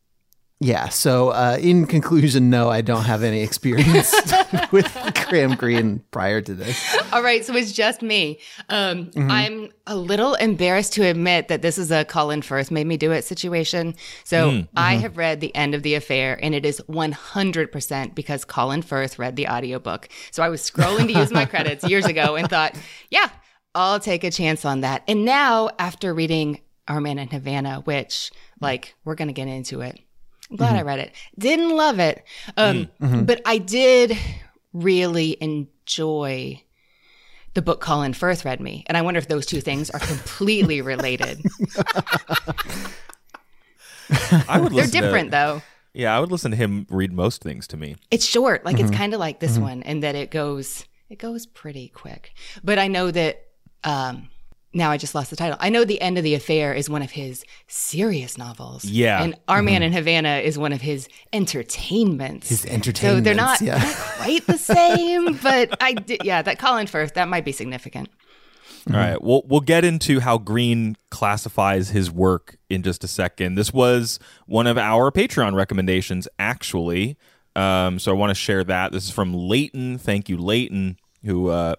Yeah. 0.63 0.89
So 0.89 1.29
uh, 1.29 1.57
in 1.59 1.87
conclusion, 1.87 2.51
no, 2.51 2.69
I 2.69 2.81
don't 2.81 3.05
have 3.05 3.23
any 3.23 3.41
experience 3.41 4.13
with 4.71 4.95
Graham 5.27 5.55
Greene 5.55 6.03
prior 6.11 6.39
to 6.39 6.53
this. 6.53 6.79
All 7.11 7.23
right, 7.23 7.43
so 7.43 7.55
it's 7.55 7.71
just 7.71 8.03
me. 8.03 8.37
Um, 8.69 9.09
I'm 9.15 9.71
a 9.87 9.95
little 9.95 10.35
embarrassed 10.35 10.93
to 10.93 11.01
admit 11.07 11.47
that 11.47 11.63
this 11.63 11.79
is 11.79 11.89
a 11.89 12.05
Colin 12.05 12.43
Firth 12.43 12.69
made 12.69 12.85
me 12.85 12.95
do 12.95 13.11
it 13.11 13.23
situation. 13.23 13.95
So 14.23 14.65
I 14.77 14.97
have 14.97 15.17
read 15.17 15.41
The 15.41 15.53
End 15.55 15.73
of 15.73 15.81
the 15.81 15.95
Affair, 15.95 16.37
and 16.43 16.53
it 16.53 16.63
is 16.63 16.79
100% 16.87 18.13
because 18.13 18.45
Colin 18.45 18.83
Firth 18.83 19.17
read 19.17 19.35
the 19.35 19.47
audiobook. 19.47 20.09
So 20.29 20.43
I 20.43 20.49
was 20.49 20.61
scrolling 20.61 21.07
to 21.07 21.13
use 21.13 21.31
my 21.31 21.45
credits 21.45 21.83
years 21.89 22.05
ago 22.05 22.35
and 22.35 22.47
thought, 22.47 22.75
yeah, 23.09 23.29
I'll 23.73 23.99
take 23.99 24.23
a 24.23 24.29
chance 24.29 24.63
on 24.63 24.81
that. 24.81 25.01
And 25.07 25.25
now, 25.25 25.71
after 25.79 26.13
reading 26.13 26.61
Our 26.87 27.01
Man 27.01 27.19
in 27.19 27.29
Havana, 27.29 27.81
which, 27.81 28.09
mm. 28.09 28.31
like, 28.59 28.95
we're 29.05 29.15
going 29.15 29.27
to 29.27 29.33
get 29.33 29.47
into 29.47 29.81
it. 29.81 29.99
I'm 30.49 30.57
glad 30.57 30.75
I 30.75 30.79
mm-hmm. 30.79 30.87
read 30.87 30.99
it. 30.99 31.13
Didn't 31.39 31.75
love 31.75 31.99
it. 31.99 32.23
Um, 32.57 32.75
mm, 32.75 32.89
mm-hmm. 33.01 33.23
But 33.23 33.41
I 33.45 33.57
did 33.57 34.17
really 34.73 35.37
enjoy 35.39 36.61
the 37.53 37.61
book 37.61 37.81
Colin 37.81 38.13
Firth 38.13 38.45
read 38.45 38.59
me. 38.59 38.83
And 38.87 38.97
I 38.97 39.01
wonder 39.01 39.17
if 39.17 39.27
those 39.27 39.45
two 39.45 39.61
things 39.61 39.89
are 39.89 39.99
completely 39.99 40.81
related. 40.81 41.41
I 44.47 44.59
would. 44.59 44.71
They're 44.73 44.87
different 44.87 45.31
though. 45.31 45.61
yeah, 45.93 46.15
I 46.15 46.19
would 46.19 46.31
listen 46.31 46.51
to 46.51 46.57
him 46.57 46.85
read 46.89 47.13
most 47.13 47.41
things 47.41 47.67
to 47.67 47.77
me. 47.77 47.95
It's 48.09 48.25
short. 48.25 48.65
Like 48.65 48.79
it's 48.79 48.89
mm-hmm. 48.89 48.97
kind 48.97 49.13
of 49.13 49.19
like 49.19 49.39
this 49.39 49.57
one 49.57 49.83
and 49.83 50.03
that 50.03 50.15
it 50.15 50.31
goes 50.31 50.85
it 51.09 51.19
goes 51.19 51.45
pretty 51.45 51.89
quick. 51.89 52.33
But 52.63 52.79
I 52.79 52.87
know 52.87 53.11
that 53.11 53.45
um 53.83 54.29
now 54.73 54.91
I 54.91 54.97
just 54.97 55.13
lost 55.13 55.29
the 55.29 55.35
title. 55.35 55.57
I 55.59 55.69
know 55.69 55.83
The 55.83 55.99
End 56.01 56.17
of 56.17 56.23
the 56.23 56.33
Affair 56.33 56.73
is 56.73 56.89
one 56.89 57.01
of 57.01 57.11
his 57.11 57.43
serious 57.67 58.37
novels. 58.37 58.85
Yeah. 58.85 59.21
And 59.21 59.37
Our 59.47 59.61
Man 59.61 59.83
in 59.83 59.91
Havana 59.91 60.37
is 60.37 60.57
one 60.57 60.71
of 60.71 60.81
his 60.81 61.09
entertainments. 61.33 62.49
His 62.49 62.65
entertainments. 62.65 63.19
So 63.19 63.21
they're 63.21 63.33
not 63.33 63.61
yeah. 63.61 63.93
quite 64.17 64.45
the 64.47 64.57
same, 64.57 65.37
but 65.43 65.75
I 65.81 65.93
did, 65.93 66.21
yeah, 66.23 66.41
that 66.41 66.59
Colin 66.59 66.87
Firth, 66.87 67.15
that 67.15 67.27
might 67.27 67.43
be 67.43 67.51
significant. 67.51 68.09
All 68.89 68.95
right, 68.95 69.21
we'll 69.21 69.43
we'll 69.45 69.59
get 69.59 69.85
into 69.85 70.21
how 70.21 70.39
Greene 70.39 70.95
classifies 71.11 71.89
his 71.89 72.09
work 72.09 72.57
in 72.67 72.81
just 72.81 73.03
a 73.03 73.07
second. 73.07 73.53
This 73.53 73.71
was 73.71 74.17
one 74.47 74.65
of 74.65 74.75
our 74.75 75.11
Patreon 75.11 75.53
recommendations, 75.53 76.27
actually. 76.39 77.15
Um, 77.55 77.99
so 77.99 78.11
I 78.11 78.15
want 78.15 78.31
to 78.31 78.35
share 78.35 78.63
that. 78.63 78.91
This 78.91 79.05
is 79.05 79.11
from 79.11 79.35
Leighton. 79.35 79.99
Thank 79.99 80.29
you, 80.29 80.37
Leighton, 80.37 80.97
who 81.23 81.49
uh, 81.49 81.75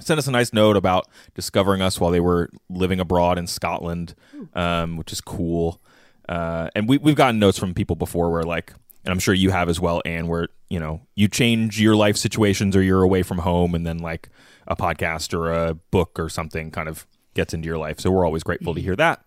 sent 0.00 0.18
us 0.18 0.26
a 0.26 0.30
nice 0.30 0.52
note 0.52 0.76
about 0.76 1.08
discovering 1.34 1.82
us 1.82 2.00
while 2.00 2.10
they 2.10 2.20
were 2.20 2.50
living 2.68 3.00
abroad 3.00 3.38
in 3.38 3.46
Scotland, 3.46 4.14
um, 4.54 4.96
which 4.96 5.12
is 5.12 5.20
cool. 5.20 5.80
Uh, 6.28 6.68
and 6.74 6.88
we 6.88 6.98
we've 6.98 7.16
gotten 7.16 7.38
notes 7.38 7.58
from 7.58 7.74
people 7.74 7.96
before 7.96 8.30
where 8.30 8.42
like, 8.42 8.72
and 9.04 9.12
I'm 9.12 9.18
sure 9.18 9.34
you 9.34 9.50
have 9.50 9.68
as 9.68 9.80
well, 9.80 10.02
Anne, 10.04 10.28
where 10.28 10.48
you 10.68 10.78
know 10.78 11.00
you 11.14 11.28
change 11.28 11.80
your 11.80 11.96
life 11.96 12.16
situations 12.16 12.76
or 12.76 12.82
you're 12.82 13.02
away 13.02 13.22
from 13.22 13.38
home, 13.38 13.74
and 13.74 13.86
then 13.86 13.98
like 13.98 14.28
a 14.66 14.76
podcast 14.76 15.32
or 15.32 15.52
a 15.52 15.74
book 15.74 16.18
or 16.18 16.28
something 16.28 16.70
kind 16.70 16.88
of 16.88 17.06
gets 17.34 17.54
into 17.54 17.66
your 17.66 17.78
life. 17.78 18.00
So 18.00 18.10
we're 18.10 18.26
always 18.26 18.42
grateful 18.42 18.74
to 18.74 18.80
hear 18.80 18.96
that. 18.96 19.22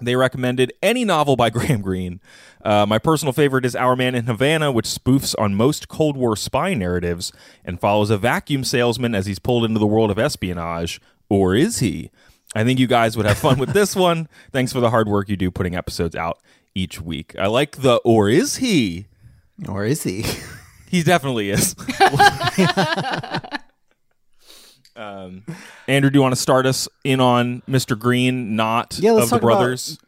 They 0.00 0.16
recommended 0.16 0.72
any 0.82 1.04
novel 1.04 1.36
by 1.36 1.50
Graham 1.56 1.82
Greene. 1.82 2.20
Uh, 2.64 2.86
my 2.86 2.98
personal 2.98 3.32
favorite 3.32 3.64
is 3.64 3.74
Our 3.76 3.96
Man 3.96 4.14
in 4.14 4.24
Havana, 4.26 4.70
which 4.72 4.86
spoofs 4.86 5.34
on 5.38 5.54
most 5.54 5.88
Cold 5.88 6.16
War 6.16 6.36
spy 6.36 6.74
narratives 6.74 7.32
and 7.64 7.80
follows 7.80 8.10
a 8.10 8.18
vacuum 8.18 8.64
salesman 8.64 9.14
as 9.14 9.26
he's 9.26 9.38
pulled 9.38 9.64
into 9.64 9.78
the 9.78 9.86
world 9.86 10.10
of 10.10 10.18
espionage. 10.18 11.00
Or 11.28 11.54
is 11.54 11.78
he? 11.80 12.10
I 12.54 12.64
think 12.64 12.78
you 12.78 12.86
guys 12.86 13.16
would 13.16 13.26
have 13.26 13.38
fun 13.38 13.58
with 13.58 13.72
this 13.72 13.94
one. 14.08 14.28
Thanks 14.52 14.72
for 14.72 14.80
the 14.80 14.90
hard 14.90 15.08
work 15.08 15.28
you 15.28 15.36
do 15.36 15.50
putting 15.50 15.74
episodes 15.76 16.16
out 16.16 16.38
each 16.74 17.00
week. 17.00 17.34
I 17.38 17.46
like 17.46 17.78
the 17.82 17.96
or 18.04 18.28
is 18.28 18.56
he? 18.56 19.06
Or 19.68 19.84
is 19.84 20.04
he? 20.04 20.24
He 20.90 21.02
definitely 21.02 21.50
is. 21.50 21.74
um, 24.98 25.44
Andrew, 25.86 26.10
do 26.10 26.18
you 26.18 26.22
want 26.22 26.34
to 26.34 26.40
start 26.40 26.66
us 26.66 26.88
in 27.04 27.20
on 27.20 27.62
Mr. 27.68 27.98
Greene, 27.98 28.56
not 28.56 28.98
Yeah, 28.98 29.16
of 29.16 29.30
the 29.30 29.38
brothers? 29.38 29.98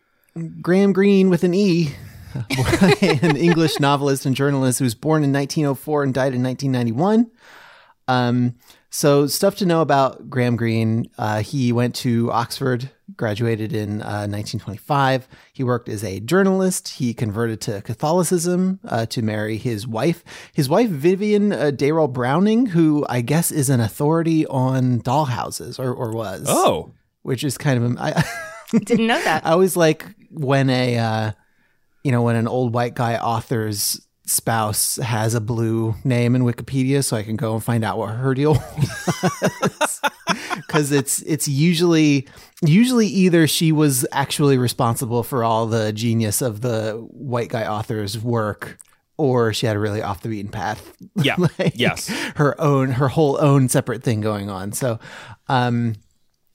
Graham 0.61 0.93
Greene 0.93 1.31
with 1.31 1.45
an 1.45 1.55
E, 1.55 1.95
an 3.03 3.37
English 3.37 3.81
novelist 3.81 4.27
and 4.27 4.35
journalist 4.35 4.79
who 4.79 4.85
was 4.85 4.95
born 4.95 5.23
in 5.23 5.33
1904 5.33 6.03
and 6.03 6.15
died 6.15 6.35
in 6.35 6.43
1991. 6.43 7.31
Um, 8.09 8.55
so, 8.91 9.29
stuff 9.29 9.55
to 9.57 9.67
know 9.67 9.83
about 9.83 10.29
Graham 10.29 10.57
Greene. 10.57 11.09
Uh, 11.17 11.43
he 11.43 11.73
went 11.73 11.95
to 11.97 12.31
Oxford, 12.33 12.91
graduated 13.17 13.73
in 13.73 14.03
uh, 14.03 14.27
1925. 14.27 15.29
He 15.53 15.63
worked 15.63 15.89
as 15.89 16.03
a 16.03 16.19
journalist. 16.19 16.89
He 16.89 17.15
converted 17.15 17.61
to 17.63 17.83
Catholicism 17.83 18.81
uh, 18.85 19.07
to 19.07 19.23
marry 19.23 19.59
his 19.59 19.87
wife. 19.87 20.25
His 20.53 20.69
wife, 20.69 20.89
Vivian 20.89 21.53
uh, 21.53 21.71
Dayrell 21.73 22.13
Browning, 22.13 22.67
who 22.67 23.07
I 23.09 23.21
guess 23.21 23.53
is 23.53 23.71
an 23.71 23.81
authority 23.81 24.45
on 24.47 25.01
dollhouses 25.03 25.79
or, 25.79 25.93
or 25.95 26.11
was. 26.13 26.47
Oh, 26.49 26.93
Which 27.23 27.45
is 27.45 27.57
kind 27.57 27.83
of. 27.83 27.97
I, 27.99 28.25
Didn't 28.73 29.07
know 29.07 29.23
that. 29.23 29.47
I 29.47 29.51
always 29.51 29.77
like 29.77 30.05
when 30.31 30.69
a 30.71 30.99
uh, 30.99 31.33
you 32.03 32.13
know 32.13 32.23
when 32.23 32.37
an 32.37 32.49
old 32.49 32.73
white 32.73 32.95
guy 32.95 33.17
author's 33.17 34.01
spouse 34.31 34.97
has 34.97 35.35
a 35.35 35.41
blue 35.41 35.95
name 36.05 36.35
in 36.35 36.43
Wikipedia, 36.43 37.05
so 37.05 37.17
I 37.17 37.23
can 37.23 37.37
go 37.37 37.55
and 37.55 37.63
find 37.65 37.85
out 37.85 37.99
what 37.99 38.11
her 38.15 38.35
deal 38.35 38.53
was. 38.79 40.01
Because 40.57 40.93
it's 40.93 41.23
it's 41.23 41.49
usually 41.49 42.29
usually 42.63 43.07
either 43.07 43.47
she 43.47 43.73
was 43.73 44.07
actually 44.13 44.59
responsible 44.59 45.23
for 45.23 45.43
all 45.45 45.67
the 45.67 45.93
genius 45.93 46.41
of 46.43 46.61
the 46.61 46.93
white 47.11 47.49
guy 47.49 47.67
author's 47.67 48.19
work, 48.19 48.79
or 49.19 49.53
she 49.53 49.67
had 49.67 49.77
a 49.77 49.79
really 49.81 50.03
off 50.03 50.23
the 50.23 50.29
beaten 50.29 50.51
path. 50.51 50.95
Yeah. 51.17 51.35
like, 51.59 51.73
Yes. 51.75 52.09
her 52.37 52.59
own 52.61 52.93
her 52.93 53.09
whole 53.09 53.37
own 53.41 53.69
separate 53.69 54.03
thing 54.03 54.21
going 54.21 54.49
on. 54.49 54.73
So. 54.73 54.99
um 55.49 55.95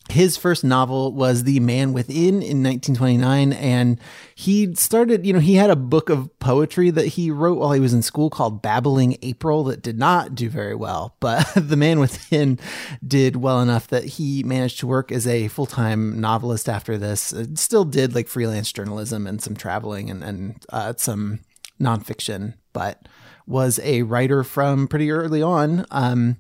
his 0.10 0.38
first 0.38 0.64
novel 0.64 1.14
was 1.14 1.44
The 1.44 1.60
Man 1.60 1.92
Within 1.92 2.42
in 2.42 2.62
1929. 2.64 3.54
And 3.54 4.00
he 4.36 4.74
started, 4.76 5.26
you 5.26 5.34
know, 5.34 5.40
he 5.40 5.56
had 5.56 5.70
a 5.70 5.76
book 5.76 6.10
of 6.10 6.38
poetry 6.40 6.92
that 6.92 7.08
he 7.08 7.32
wrote 7.32 7.58
while 7.58 7.72
he 7.72 7.80
was 7.80 7.94
in 7.94 8.02
school 8.02 8.30
called 8.30 8.62
Babbling 8.62 9.18
April 9.24 9.64
that 9.66 9.82
did 9.82 9.98
not 9.98 10.36
do 10.36 10.50
very 10.50 10.76
well. 10.76 11.16
But 11.26 11.48
The 11.56 11.76
Man 11.76 12.00
Within 12.00 12.60
did 13.06 13.38
well 13.38 13.60
enough 13.60 13.88
that 13.88 14.04
he 14.04 14.44
managed 14.44 14.80
to 14.82 14.88
work 14.88 15.12
as 15.12 15.26
a 15.26 15.48
full 15.48 15.66
time 15.66 16.22
novelist 16.22 16.70
after 16.70 17.00
this. 17.00 17.34
It 17.34 17.58
still 17.58 17.84
did 17.84 18.14
like 18.14 18.28
freelance 18.28 18.72
journalism 18.72 19.26
and 19.26 19.42
some 19.42 19.56
traveling 19.56 20.12
and, 20.12 20.24
and 20.24 20.66
uh, 20.70 20.94
some 20.98 21.40
nonfiction, 21.82 22.54
but 22.74 23.08
was 23.48 23.80
a 23.84 24.04
writer 24.04 24.44
from 24.44 24.88
pretty 24.88 25.10
early 25.10 25.42
on. 25.42 25.86
Um, 25.90 26.38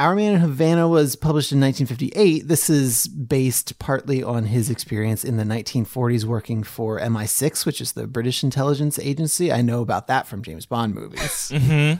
our 0.00 0.16
Man 0.16 0.34
in 0.34 0.40
Havana 0.40 0.88
was 0.88 1.14
published 1.14 1.52
in 1.52 1.60
1958. 1.60 2.48
This 2.48 2.68
is 2.68 3.06
based 3.06 3.78
partly 3.78 4.22
on 4.22 4.46
his 4.46 4.68
experience 4.68 5.24
in 5.24 5.36
the 5.36 5.44
1940s 5.44 6.24
working 6.24 6.64
for 6.64 6.98
MI6, 6.98 7.64
which 7.64 7.80
is 7.80 7.92
the 7.92 8.06
British 8.06 8.42
intelligence 8.42 8.98
agency. 8.98 9.52
I 9.52 9.62
know 9.62 9.82
about 9.82 10.08
that 10.08 10.26
from 10.26 10.42
James 10.42 10.66
Bond 10.66 10.94
movies. 10.94 11.48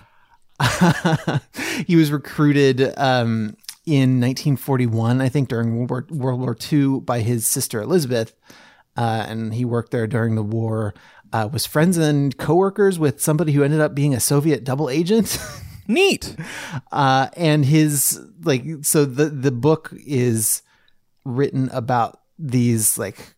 he 1.87 1.97
was 1.97 2.11
recruited 2.11 2.81
um, 2.97 3.57
in 3.87 4.21
1941, 4.21 5.21
I 5.21 5.29
think, 5.29 5.49
during 5.49 5.77
World 5.77 5.91
War, 5.91 6.07
World 6.11 6.41
War 6.41 6.57
II 6.73 7.01
by 7.01 7.21
his 7.21 7.47
sister 7.47 7.81
Elizabeth. 7.81 8.35
Uh, 8.97 9.25
and 9.29 9.55
he 9.55 9.65
worked 9.65 9.91
there 9.91 10.07
during 10.07 10.35
the 10.35 10.43
war. 10.43 10.95
Uh, 11.33 11.49
was 11.53 11.67
friends 11.67 11.97
and 11.97 12.37
coworkers 12.39 12.99
with 12.99 13.21
somebody 13.21 13.53
who 13.53 13.65
ended 13.65 13.81
up 13.81 13.95
being 13.95 14.15
a 14.15 14.21
Soviet 14.21 14.63
double 14.63 14.89
agent. 14.89 15.39
neat. 15.89 16.37
uh, 16.93 17.29
and 17.37 17.65
his 17.65 18.21
like 18.43 18.65
so 18.83 19.05
the 19.05 19.27
the 19.27 19.53
book 19.53 19.93
is 20.07 20.63
written 21.25 21.69
about 21.73 22.21
these 22.39 22.99
like 22.99 23.35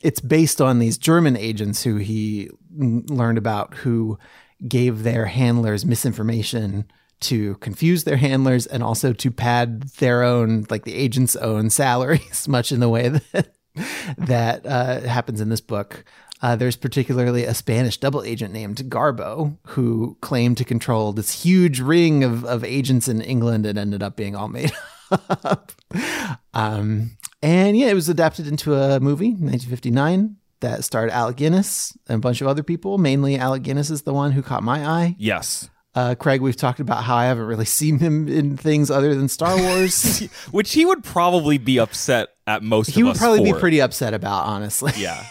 it's 0.00 0.20
based 0.20 0.60
on 0.60 0.78
these 0.78 0.98
German 0.98 1.36
agents 1.36 1.82
who 1.82 1.96
he 1.96 2.50
learned 2.76 3.38
about 3.38 3.74
who 3.74 4.18
gave 4.66 5.02
their 5.02 5.26
handlers 5.26 5.84
misinformation 5.84 6.84
to 7.20 7.56
confuse 7.56 8.04
their 8.04 8.16
handlers 8.16 8.66
and 8.66 8.82
also 8.82 9.12
to 9.12 9.30
pad 9.30 9.82
their 9.98 10.22
own 10.22 10.64
like 10.70 10.84
the 10.84 10.94
agents' 10.94 11.36
own 11.36 11.70
salaries, 11.70 12.46
much 12.48 12.72
in 12.72 12.80
the 12.80 12.88
way 12.88 13.08
that 13.08 13.54
that 14.18 14.66
uh, 14.66 15.00
happens 15.00 15.40
in 15.40 15.48
this 15.48 15.60
book. 15.60 16.04
Uh, 16.40 16.54
there's 16.56 16.76
particularly 16.76 17.44
a 17.44 17.54
Spanish 17.54 17.98
double 17.98 18.22
agent 18.22 18.52
named 18.52 18.76
Garbo 18.88 19.56
who 19.68 20.16
claimed 20.20 20.56
to 20.58 20.64
control 20.64 21.12
this 21.12 21.42
huge 21.42 21.80
ring 21.80 22.22
of, 22.22 22.44
of 22.44 22.62
agents 22.64 23.08
in 23.08 23.20
England 23.20 23.66
and 23.66 23.78
ended 23.78 24.02
up 24.02 24.16
being 24.16 24.36
all 24.36 24.48
made 24.48 24.72
up. 25.10 25.72
Um, 26.54 27.16
and 27.42 27.76
yeah, 27.76 27.88
it 27.88 27.94
was 27.94 28.08
adapted 28.08 28.46
into 28.46 28.74
a 28.74 29.00
movie 29.00 29.26
in 29.26 29.46
1959. 29.46 30.36
that 30.60 30.84
starred 30.84 31.10
Alec 31.10 31.36
Guinness 31.36 31.96
and 32.08 32.16
a 32.16 32.20
bunch 32.20 32.40
of 32.40 32.46
other 32.46 32.62
people. 32.62 32.98
Mainly, 32.98 33.36
Alec 33.36 33.62
Guinness 33.62 33.90
is 33.90 34.02
the 34.02 34.12
one 34.14 34.32
who 34.32 34.42
caught 34.42 34.62
my 34.62 34.84
eye. 34.84 35.16
Yes. 35.18 35.70
Uh, 35.94 36.14
Craig, 36.14 36.40
we've 36.40 36.56
talked 36.56 36.78
about 36.80 37.02
how 37.04 37.16
I 37.16 37.24
haven't 37.24 37.46
really 37.46 37.64
seen 37.78 37.98
him 37.98 38.28
in 38.28 38.56
things 38.56 38.90
other 38.90 39.14
than 39.14 39.28
Star 39.28 39.56
Wars. 39.56 40.20
Which 40.50 40.72
he 40.72 40.84
would 40.84 41.02
probably 41.02 41.58
be 41.58 41.78
upset 41.80 42.28
at 42.46 42.62
most 42.62 42.90
he 42.90 43.02
would 43.02 43.16
probably 43.16 43.42
be 43.52 43.58
pretty 43.58 43.80
upset 43.80 44.14
about, 44.14 44.46
honestly. 44.46 44.92
Yeah. 44.96 45.24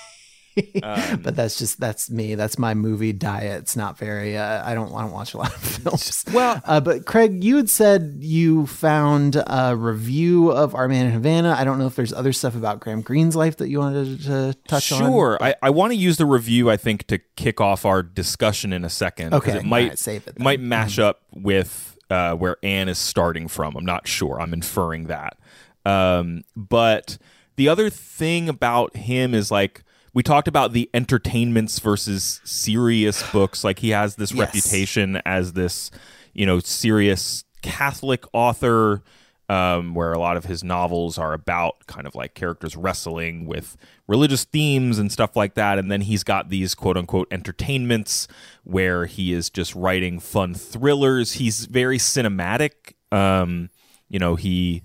But 0.82 1.36
that's 1.36 1.58
just 1.58 1.80
that's 1.80 2.10
me. 2.10 2.36
That's 2.36 2.58
my 2.58 2.74
movie 2.74 3.14
diet. 3.14 3.62
It's 3.62 3.76
not 3.76 3.98
very. 3.98 4.38
Uh, 4.38 4.68
I 4.68 4.74
don't 4.74 4.92
want 4.92 5.10
to 5.10 5.14
watch 5.14 5.34
a 5.34 5.38
lot 5.38 5.54
of 5.54 5.62
films. 5.62 6.26
Well- 6.34 6.62
uh, 6.66 6.80
but 6.80 7.06
Craig, 7.06 7.44
you 7.44 7.58
had 7.58 7.70
said 7.70 8.18
you 8.20 8.66
found 8.68 9.36
a 9.48 9.76
review 9.76 10.52
of 10.52 10.76
Our 10.76 10.88
Man 10.88 11.06
in 11.08 11.12
Havana. 11.12 11.56
I 11.58 11.64
don't 11.64 11.80
know 11.80 11.88
if 11.88 11.96
there's 11.96 12.14
other 12.14 12.34
stuff 12.34 12.56
about 12.56 12.80
Graham 12.80 13.02
Greene's 13.02 13.36
life 13.36 13.58
that 13.58 13.70
you 13.70 13.80
wanted 13.80 14.22
to 14.24 14.56
touch 14.68 14.92
on. 14.92 15.00
Sure. 15.00 15.38
I, 15.42 15.56
I 15.62 15.70
want 15.70 15.92
to 15.92 15.98
use 15.98 16.18
the 16.18 16.26
review, 16.26 16.70
I 16.70 16.78
think, 16.78 17.08
to 17.08 17.20
kick 17.36 17.62
off 17.62 17.86
our 17.86 18.02
discussion 18.04 18.74
in 18.74 18.84
a 18.84 18.90
second. 18.90 19.34
Okay, 19.34 19.58
It 19.58 19.66
might, 19.66 19.84
alright, 19.84 20.00
save 20.00 20.22
it 20.22 20.26
then. 20.26 20.34
Mm-hmm. 20.36 20.44
might 20.44 20.60
mash 20.60 21.00
up 21.00 21.22
with 21.34 21.98
uh, 22.10 22.34
where 22.36 22.58
Anne 22.64 22.90
is 22.90 22.98
starting 22.98 23.48
from. 23.48 23.76
I'm 23.76 23.86
not 23.86 24.08
sure. 24.08 24.40
I'm 24.42 24.54
inferring 24.54 25.06
that. 25.06 25.38
Um, 25.86 26.44
but 26.56 27.18
the 27.56 27.70
other 27.70 27.90
thing 27.90 28.50
about 28.50 28.96
him 28.96 29.34
is 29.34 29.52
like, 29.52 29.84
we 30.18 30.24
talked 30.24 30.48
about 30.48 30.74
the 30.74 30.90
entertainments 30.96 31.78
versus 31.78 32.42
serious 32.44 33.22
books. 33.32 33.64
Like 33.64 33.78
he 33.78 33.92
has 33.92 34.16
this 34.16 34.32
Yes. 34.32 34.40
reputation 34.40 35.22
as 35.28 35.54
this, 35.54 35.92
you 36.34 36.44
know, 36.44 36.58
serious 36.58 37.44
Catholic 37.62 38.24
author, 38.34 39.04
um, 39.48 39.94
where 39.94 40.12
a 40.14 40.18
lot 40.18 40.36
of 40.36 40.46
his 40.46 40.64
novels 40.64 41.20
are 41.20 41.34
about 41.34 41.86
kind 41.86 42.08
of 42.08 42.16
like 42.16 42.34
characters 42.34 42.76
wrestling 42.76 43.46
with 43.46 43.78
religious 44.08 44.44
themes 44.44 44.98
and 44.98 45.12
stuff 45.12 45.36
like 45.36 45.54
that. 45.54 45.78
And 45.78 45.92
then 45.92 46.02
he's 46.02 46.24
got 46.24 46.50
these 46.50 46.74
quote 46.74 46.98
unquote 46.98 47.28
entertainments 47.30 48.28
where 48.64 49.06
he 49.06 49.34
is 49.34 49.52
just 49.52 49.76
writing 49.76 50.20
fun 50.20 50.56
thrillers. 50.56 51.34
He's 51.34 51.66
very 51.66 52.00
cinematic. 52.00 52.94
Um, 53.12 53.70
you 54.10 54.18
know, 54.18 54.34
he. 54.34 54.82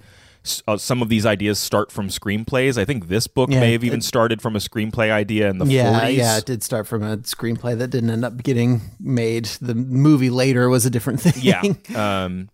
Uh, 0.67 0.77
some 0.77 1.03
of 1.03 1.09
these 1.09 1.25
ideas 1.25 1.59
start 1.59 1.93
from 1.93 2.09
screenplays. 2.09 2.77
I 2.77 2.85
think 2.85 3.07
this 3.09 3.27
book 3.29 3.51
Yeah, 3.51 3.61
may 3.61 3.73
have 3.73 3.85
even 3.85 4.01
it- 4.01 4.05
started 4.05 4.43
from 4.43 4.57
a 4.57 4.59
screenplay 4.59 5.11
idea 5.13 5.49
in 5.49 5.59
the 5.59 5.67
Yeah, 5.67 6.01
40s. 6.09 6.17
yeah, 6.17 6.39
it 6.39 6.47
did 6.47 6.63
start 6.65 6.89
from 6.89 7.03
a 7.05 7.17
screenplay 7.19 7.79
that 7.79 7.89
didn't 7.91 8.11
end 8.11 8.25
up 8.25 8.43
getting 8.43 8.81
made. 8.99 9.45
The 9.61 9.75
movie 9.77 10.31
later 10.31 10.69
was 10.69 10.85
a 10.85 10.91
different 10.91 11.21
thing. 11.25 11.35
yeah 11.41 11.63
um 11.95 12.49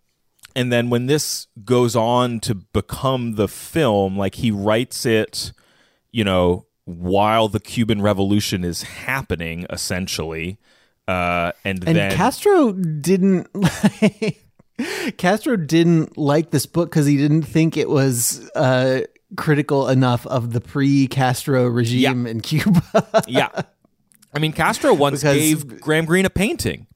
and 0.57 0.73
then 0.73 0.91
when 0.91 1.07
this 1.07 1.47
goes 1.65 1.95
on 1.97 2.41
to 2.41 2.55
become 2.55 3.37
the 3.37 3.49
film 3.49 4.17
like 4.19 4.35
he 4.37 4.51
writes 4.51 5.07
it 5.07 5.53
you 6.11 6.25
know 6.25 6.67
while 6.85 7.49
the 7.49 7.61
cuban 7.61 8.01
revolution 8.03 8.65
is 8.65 8.83
happening 8.83 9.67
essentially 9.71 10.59
uh 11.07 11.53
and, 11.65 11.87
and 11.87 11.97
then 11.97 12.17
Castro 12.17 12.73
didn't 12.73 13.47
like 13.55 14.45
Castro 15.17 15.57
didn't 15.57 16.17
like 16.17 16.51
this 16.51 16.67
book 16.67 16.91
because 16.91 17.07
he 17.07 17.17
didn't 17.17 17.43
think 17.43 17.77
it 17.77 17.89
was 17.89 18.49
uh, 18.55 19.01
critical 19.37 19.89
enough 19.89 20.27
of 20.27 20.53
the 20.53 20.61
pre-Castro 20.61 21.67
regime 21.67 22.27
in 22.27 22.41
Cuba. 22.41 22.83
yeah. 23.27 23.49
I 24.35 24.39
mean 24.41 24.53
castro 24.53 24.93
once 24.93 25.21
Because- 25.23 25.37
gave 25.39 25.81
graham 25.81 26.05
greene 26.05 26.27
a 26.27 26.31
painting. 26.31 26.87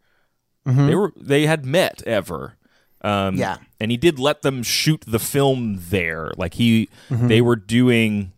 They 0.64 0.94
were 0.94 1.12
they 1.16 1.46
had 1.46 1.64
met 1.66 2.02
ever. 2.06 2.56
Um 3.00 3.34
Yeah. 3.36 3.56
and 3.80 3.90
he 3.90 3.96
did 3.96 4.18
let 4.20 4.42
them 4.42 4.62
shoot 4.62 5.02
the 5.06 5.18
film 5.18 5.78
there. 5.88 6.30
Like 6.36 6.54
he 6.54 6.88
they 7.10 7.40
were 7.40 7.56
doing 7.56 8.32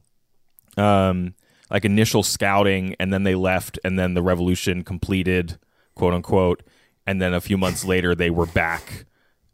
um 0.78 1.34
like 1.70 1.84
initial 1.84 2.22
scouting 2.22 2.94
and 3.00 3.12
then 3.12 3.24
they 3.24 3.34
left 3.34 3.78
and 3.84 3.98
then 3.98 4.14
the 4.14 4.22
revolution 4.22 4.84
completed 4.84 5.58
quote 5.94 6.14
unquote. 6.14 6.62
And 7.06 7.20
then 7.20 7.34
a 7.34 7.40
few 7.40 7.58
months 7.58 7.84
later 7.84 8.14
they 8.14 8.30
were 8.30 8.46
back 8.46 9.04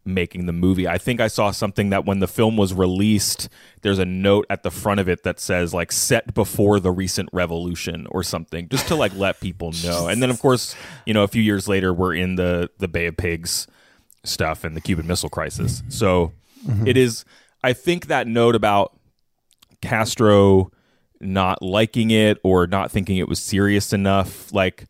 making 0.05 0.47
the 0.47 0.53
movie. 0.53 0.89
I 0.89 0.99
think 0.99 1.21
i 1.21 1.29
saw 1.29 1.51
something 1.51 1.91
that 1.91 2.05
when 2.05 2.21
the 2.21 2.27
film 2.27 2.57
was 2.57 2.73
released 2.73 3.49
there's 3.83 3.99
a 3.99 4.05
note 4.05 4.47
at 4.51 4.63
the 4.63 4.71
front 4.71 5.01
of 5.01 5.09
it 5.09 5.23
that 5.25 5.39
says 5.39 5.75
like 5.75 5.93
set 5.93 6.35
before 6.35 6.81
the 6.81 6.91
recent 6.91 7.29
revolution 7.33 8.07
or 8.11 8.23
something 8.23 8.69
just 8.69 8.89
to 8.89 8.95
like 8.95 9.15
let 9.15 9.41
people 9.41 9.73
know. 9.85 10.09
And 10.09 10.23
then 10.23 10.31
of 10.31 10.41
course 10.41 10.75
you 11.07 11.15
know 11.15 11.23
a 11.23 11.29
few 11.29 11.43
years 11.43 11.69
later 11.69 11.93
we're 11.93 12.15
in 12.15 12.37
the 12.37 12.71
the 12.79 12.89
bay 12.89 13.07
of 13.07 13.17
pigs 13.17 13.67
stuff 14.25 14.65
and 14.65 14.77
the 14.77 14.81
cuban 14.81 15.07
missile 15.07 15.31
crisis. 15.31 15.83
So 15.89 16.33
mm-hmm. 16.67 16.87
it 16.87 16.97
is 16.97 17.25
i 17.63 17.73
think 17.73 18.07
that 18.07 18.27
note 18.27 18.55
about 18.55 18.97
Castro 19.83 20.71
not 21.21 21.63
liking 21.63 22.11
it 22.11 22.39
or 22.43 22.67
not 22.67 22.91
thinking 22.91 23.19
it 23.19 23.29
was 23.29 23.41
serious 23.41 23.93
enough. 23.93 24.53
Like, 24.53 24.87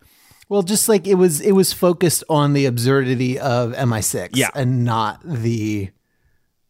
well, 0.51 0.63
just 0.63 0.89
like 0.89 1.07
it 1.07 1.15
was, 1.15 1.41
it 1.41 1.53
was 1.53 1.73
focused 1.73 2.25
on 2.29 2.53
the 2.53 2.67
absurdity 2.67 3.39
of 3.39 3.73
MI6, 3.73 4.31
Yeah. 4.35 4.51
and 4.55 4.85
not 4.85 5.21
the 5.25 5.91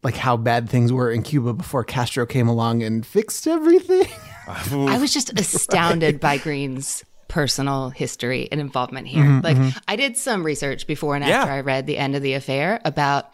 like 0.03 0.15
how 0.15 0.37
bad 0.37 0.69
things 0.69 0.93
were 0.93 1.11
in 1.11 1.23
Cuba 1.23 1.53
before 1.53 1.83
Castro 1.83 2.25
came 2.25 2.47
along 2.47 2.81
and 2.83 3.05
fixed 3.05 3.47
everything. 3.47 4.07
I 4.47 4.97
was 4.99 5.13
just 5.13 5.37
astounded 5.39 6.19
by 6.19 6.37
Greene's 6.37 7.03
personal 7.27 7.89
history 7.91 8.49
and 8.51 8.59
involvement 8.59 9.07
here. 9.07 9.23
Mm-hmm, 9.23 9.45
like 9.45 9.57
mm-hmm. 9.57 9.77
I 9.87 9.95
did 9.95 10.17
some 10.17 10.43
research 10.43 10.87
before 10.87 11.15
and 11.15 11.23
after 11.23 11.49
Yeah. 11.49 11.55
I 11.55 11.61
read 11.61 11.85
The 11.87 11.97
End 11.97 12.15
of 12.15 12.21
the 12.21 12.33
Affair 12.33 12.81
about 12.83 13.31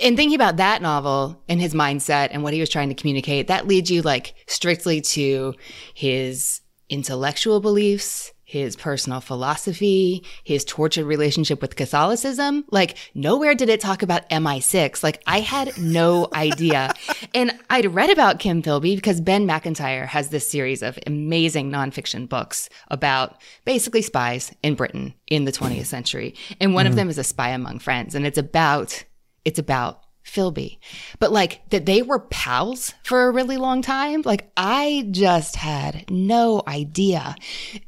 in 0.00 0.16
thinking 0.16 0.34
about 0.34 0.58
that 0.58 0.80
novel 0.80 1.42
and 1.48 1.60
his 1.60 1.74
mindset 1.74 2.28
and 2.30 2.42
what 2.42 2.54
he 2.54 2.60
was 2.60 2.70
trying 2.70 2.88
to 2.90 2.94
communicate, 2.94 3.48
that 3.48 3.66
leads 3.66 3.90
you 3.90 4.02
like 4.02 4.34
strictly 4.46 5.00
to 5.00 5.54
his 5.94 6.60
intellectual 6.88 7.60
beliefs, 7.60 8.32
his 8.44 8.76
personal 8.76 9.20
philosophy, 9.20 10.24
his 10.44 10.64
tortured 10.64 11.04
relationship 11.04 11.60
with 11.60 11.76
Catholicism. 11.76 12.64
Like 12.70 12.96
nowhere 13.14 13.54
did 13.54 13.68
it 13.68 13.80
talk 13.80 14.02
about 14.02 14.28
MI6. 14.30 15.02
Like 15.02 15.22
I 15.26 15.40
had 15.40 15.76
no 15.78 16.28
idea. 16.34 16.92
and 17.34 17.58
I'd 17.70 17.94
read 17.94 18.10
about 18.10 18.38
Kim 18.38 18.62
Philby 18.62 18.96
because 18.96 19.20
Ben 19.20 19.46
Macintyre 19.46 20.06
has 20.06 20.28
this 20.28 20.48
series 20.48 20.82
of 20.82 20.98
amazing 21.06 21.70
nonfiction 21.70 22.28
books 22.28 22.68
about 22.88 23.40
basically 23.64 24.02
spies 24.02 24.54
in 24.62 24.74
Britain 24.74 25.14
in 25.28 25.44
the 25.44 25.52
20th 25.52 25.86
century. 25.86 26.34
And 26.60 26.74
one 26.74 26.86
of 26.86 26.90
mm-hmm. 26.90 26.98
them 26.98 27.08
is 27.08 27.18
A 27.18 27.24
Spy 27.24 27.50
Among 27.50 27.78
Friends. 27.78 28.14
And 28.14 28.26
it's 28.26 28.38
about 28.38 29.04
it's 29.44 29.58
about 29.58 30.03
Philby. 30.24 30.78
But 31.18 31.32
like 31.32 31.60
that 31.70 31.86
they 31.86 32.02
were 32.02 32.18
pals 32.18 32.94
for 33.04 33.26
a 33.26 33.30
really 33.30 33.56
long 33.56 33.82
time. 33.82 34.22
Like 34.24 34.50
I 34.56 35.06
just 35.10 35.56
had 35.56 36.10
no 36.10 36.62
idea. 36.66 37.36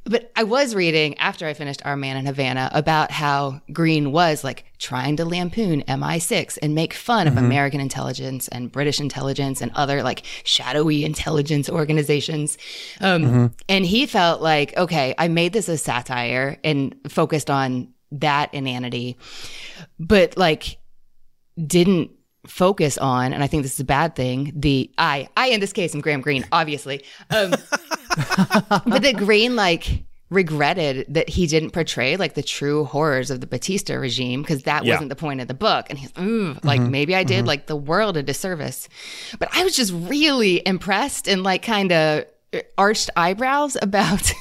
But 0.05 0.31
I 0.37 0.45
was 0.45 0.75
reading 0.75 1.19
after 1.19 1.47
I 1.47 1.55
finished 1.55 1.83
Our 1.85 1.97
Man 1.97 2.17
in 2.17 2.27
Havana 2.27 2.71
about 2.73 3.11
how 3.11 3.63
Greene 3.73 4.13
was 4.13 4.45
like 4.45 4.65
trying 4.79 5.17
to 5.17 5.25
lampoon 5.25 5.83
MI6 5.89 6.59
and 6.63 6.75
make 6.75 6.93
fun 6.93 7.27
of 7.27 7.39
American 7.39 7.81
intelligence 7.81 8.47
and 8.49 8.71
British 8.71 9.01
intelligence 9.01 9.63
and 9.63 9.73
other 9.75 10.03
like 10.03 10.23
shadowy 10.45 11.05
intelligence 11.05 11.71
organizations. 11.71 12.59
Um, 13.01 13.55
And 13.69 13.87
he 13.87 14.05
felt 14.07 14.43
like, 14.43 14.77
okay, 14.77 15.15
I 15.17 15.29
made 15.29 15.55
this 15.55 15.69
a 15.69 15.79
satire 15.79 16.59
and 16.63 16.95
focused 17.09 17.51
on 17.51 17.95
that 18.13 18.53
inanity. 18.53 19.17
But 19.99 20.37
like, 20.37 20.79
didn't 21.67 22.11
focus 22.47 22.99
on, 22.99 23.33
and 23.33 23.43
I 23.43 23.47
think 23.47 23.63
this 23.63 23.75
is 23.75 23.81
a 23.81 23.85
bad 23.85 24.15
thing. 24.15 24.53
The 24.55 24.91
I, 24.99 25.29
I 25.37 25.49
in 25.49 25.61
this 25.61 25.73
case 25.73 25.95
am 25.95 26.01
Graham 26.01 26.21
Greene, 26.21 26.45
obviously, 26.53 27.05
um, 27.31 27.51
but 28.87 29.03
that 29.03 29.17
Greene 29.17 29.57
like 29.57 30.05
regretted 30.29 31.07
that 31.09 31.29
he 31.29 31.47
didn't 31.47 31.71
portray 31.71 32.17
like 32.17 32.35
the 32.35 32.43
true 32.43 32.85
horrors 32.85 33.31
of 33.31 33.41
the 33.41 33.47
Batista 33.47 33.95
regime 33.95 34.43
because 34.43 34.65
that 34.65 34.85
Yeah. 34.85 34.95
wasn't 34.95 35.09
the 35.09 35.17
point 35.17 35.41
of 35.41 35.47
the 35.47 35.55
book. 35.55 35.87
And 35.89 35.99
he's 35.99 36.13
ooh, 36.19 36.57
like 36.65 36.81
mm-hmm. 36.81 36.91
maybe 36.91 37.15
I 37.15 37.23
did 37.23 37.39
mm-hmm. 37.39 37.47
like 37.47 37.67
the 37.67 37.77
world 37.77 38.17
a 38.17 38.23
disservice, 38.23 38.89
but 39.39 39.49
I 39.53 39.63
was 39.63 39.77
just 39.77 39.93
really 39.95 40.67
impressed 40.67 41.29
and 41.29 41.43
like 41.45 41.63
kind 41.63 41.93
of 41.93 42.25
uh, 42.53 42.61
arched 42.77 43.11
eyebrows 43.17 43.77
about 43.83 44.33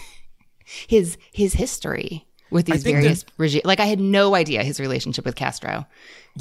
his 0.66 1.18
his 1.32 1.54
history 1.54 2.26
with 2.56 2.66
these 2.66 2.82
think 2.84 2.96
that- 2.96 3.02
various 3.02 3.26
regimes. 3.38 3.66
Like 3.66 3.80
I 3.80 3.86
had 3.86 4.00
no 4.00 4.34
idea 4.34 4.64
his 4.64 4.80
relationship 4.80 5.26
with 5.26 5.36
Castro 5.36 5.86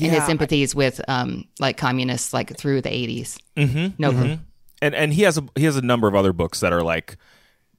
and 0.01 0.13
his 0.13 0.25
sympathies 0.25 0.75
with 0.75 1.01
um 1.09 1.45
like 1.61 1.77
communists 1.77 2.33
like 2.33 2.57
through 2.57 2.81
the 2.81 2.89
80s. 2.89 3.39
Mm-hmm, 3.57 3.87
no 3.99 4.11
clue. 4.13 4.39
and 4.81 4.95
and 4.95 5.13
he 5.13 5.23
has 5.23 5.37
a 5.39 5.45
he 5.57 5.65
has 5.65 5.77
a 5.77 5.83
number 5.83 6.09
of 6.09 6.15
other 6.15 6.33
books 6.33 6.61
that 6.61 6.73
are 6.73 6.83
like 6.83 7.17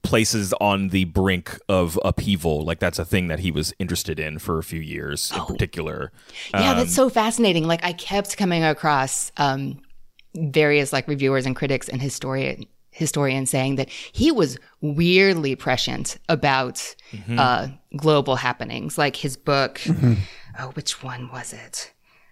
places 0.04 0.54
on 0.62 0.89
the 0.89 1.06
brink 1.06 1.58
of 1.67 2.00
upheaval. 2.06 2.63
Like 2.63 2.80
that's 2.80 3.00
a 3.00 3.06
thing 3.06 3.28
that 3.30 3.39
he 3.39 3.50
was 3.50 3.74
interested 3.80 4.19
in 4.19 4.38
for 4.38 4.60
a 4.60 4.63
few 4.63 4.80
years 4.80 5.32
in 5.36 5.43
particular. 5.45 6.12
Yeah, 6.54 6.71
Um, 6.71 6.78
that's 6.78 6.93
so 6.93 7.10
fascinating. 7.10 7.65
Like 7.65 7.84
I 7.84 7.93
kept 7.93 8.38
coming 8.38 8.63
across 8.63 9.32
um 9.38 9.80
various 10.36 10.91
like 10.93 11.08
reviewers 11.08 11.45
and 11.45 11.56
critics 11.56 11.88
and 11.89 12.02
historian 12.02 12.65
historians 12.95 13.49
saying 13.49 13.75
that 13.75 13.89
he 14.13 14.31
was 14.31 14.58
weirdly 14.81 15.55
prescient 15.55 16.17
about 16.29 16.75
Mm-hmm. 17.12 17.38
uh 17.39 17.67
global 17.95 18.36
happenings. 18.38 18.97
Like 18.97 19.15
his 19.15 19.36
book 19.38 19.81
oh 20.60 20.69
which 20.77 21.03
one 21.03 21.29
was 21.31 21.53
it? 21.53 21.91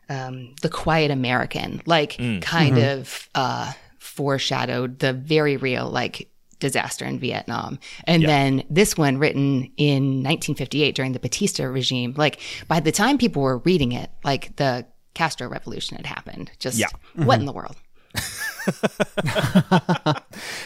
Um 0.09 0.55
The 0.61 0.69
Quiet 0.69 1.11
American, 1.11 1.81
like 1.85 2.13
Mm. 2.17 2.41
kind 2.41 2.75
Mm-hmm. 2.77 2.99
of 2.99 3.29
uh 3.35 3.73
foreshadowed 3.99 4.99
the 4.99 5.13
very 5.13 5.57
real 5.57 5.89
like 5.89 6.29
disaster 6.59 7.03
in 7.05 7.19
Vietnam. 7.19 7.77
And 8.05 8.21
Yeah. 8.23 8.27
then 8.33 8.63
this 8.69 8.97
one 8.97 9.17
written 9.17 9.69
in 9.77 10.23
1958 10.23 10.95
during 10.95 11.11
the 11.13 11.19
Batista 11.19 11.63
regime. 11.65 12.13
Like 12.15 12.39
by 12.67 12.79
the 12.79 12.91
time 12.91 13.17
people 13.17 13.41
were 13.41 13.57
reading 13.59 13.91
it, 13.91 14.09
like 14.23 14.55
the 14.55 14.85
Castro 15.13 15.47
revolution 15.49 15.97
had 15.97 16.05
happened. 16.05 16.51
Just 16.59 16.79
Yeah. 16.79 16.87
what 17.15 17.39
in 17.39 17.45
the 17.45 17.51
world? 17.53 17.75